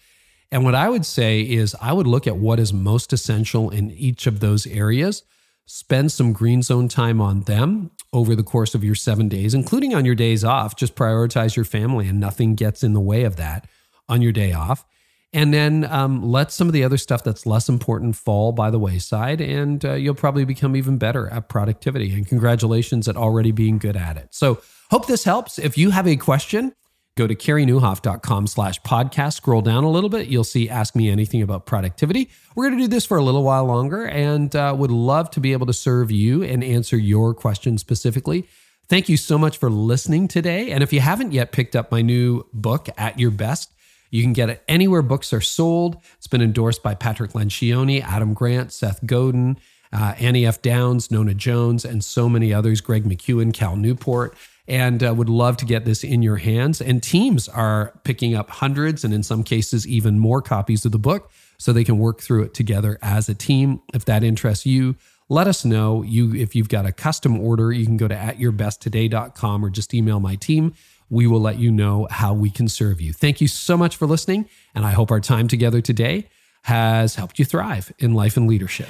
[0.52, 3.92] And what I would say is, I would look at what is most essential in
[3.92, 5.24] each of those areas
[5.66, 9.94] spend some green zone time on them over the course of your seven days, including
[9.94, 10.76] on your days off.
[10.78, 13.68] Just prioritize your family and nothing gets in the way of that
[14.08, 14.86] on your day off.
[15.34, 18.80] And then um, let some of the other stuff that's less important fall by the
[18.80, 22.14] wayside, and uh, you'll probably become even better at productivity.
[22.14, 24.30] And congratulations at already being good at it.
[24.32, 24.62] So,
[24.92, 25.60] hope this helps.
[25.60, 26.74] If you have a question,
[27.16, 29.36] go to careynieuwhof.com slash podcast.
[29.36, 30.28] Scroll down a little bit.
[30.28, 32.30] You'll see Ask Me Anything About Productivity.
[32.56, 35.40] We're going to do this for a little while longer and uh, would love to
[35.40, 38.48] be able to serve you and answer your questions specifically.
[38.88, 40.72] Thank you so much for listening today.
[40.72, 43.72] And if you haven't yet picked up my new book, At Your Best,
[44.12, 45.98] you can get it anywhere books are sold.
[46.18, 49.58] It's been endorsed by Patrick Lencioni, Adam Grant, Seth Godin,
[49.92, 50.62] uh, Annie F.
[50.62, 54.36] Downs, Nona Jones, and so many others, Greg McKeown, Cal Newport
[54.68, 56.82] and uh, would love to get this in your hands.
[56.82, 61.00] And teams are picking up hundreds and in some cases even more copies of the
[61.00, 63.82] book so they can work through it together as a team.
[63.94, 64.96] If that interests you,
[65.30, 66.04] let us know.
[66.04, 70.20] You if you've got a custom order, you can go to atyourbesttoday.com or just email
[70.20, 70.74] my team.
[71.10, 73.14] We will let you know how we can serve you.
[73.14, 76.30] Thank you so much for listening, and I hope our time together today
[76.64, 78.90] has helped you thrive in life and leadership.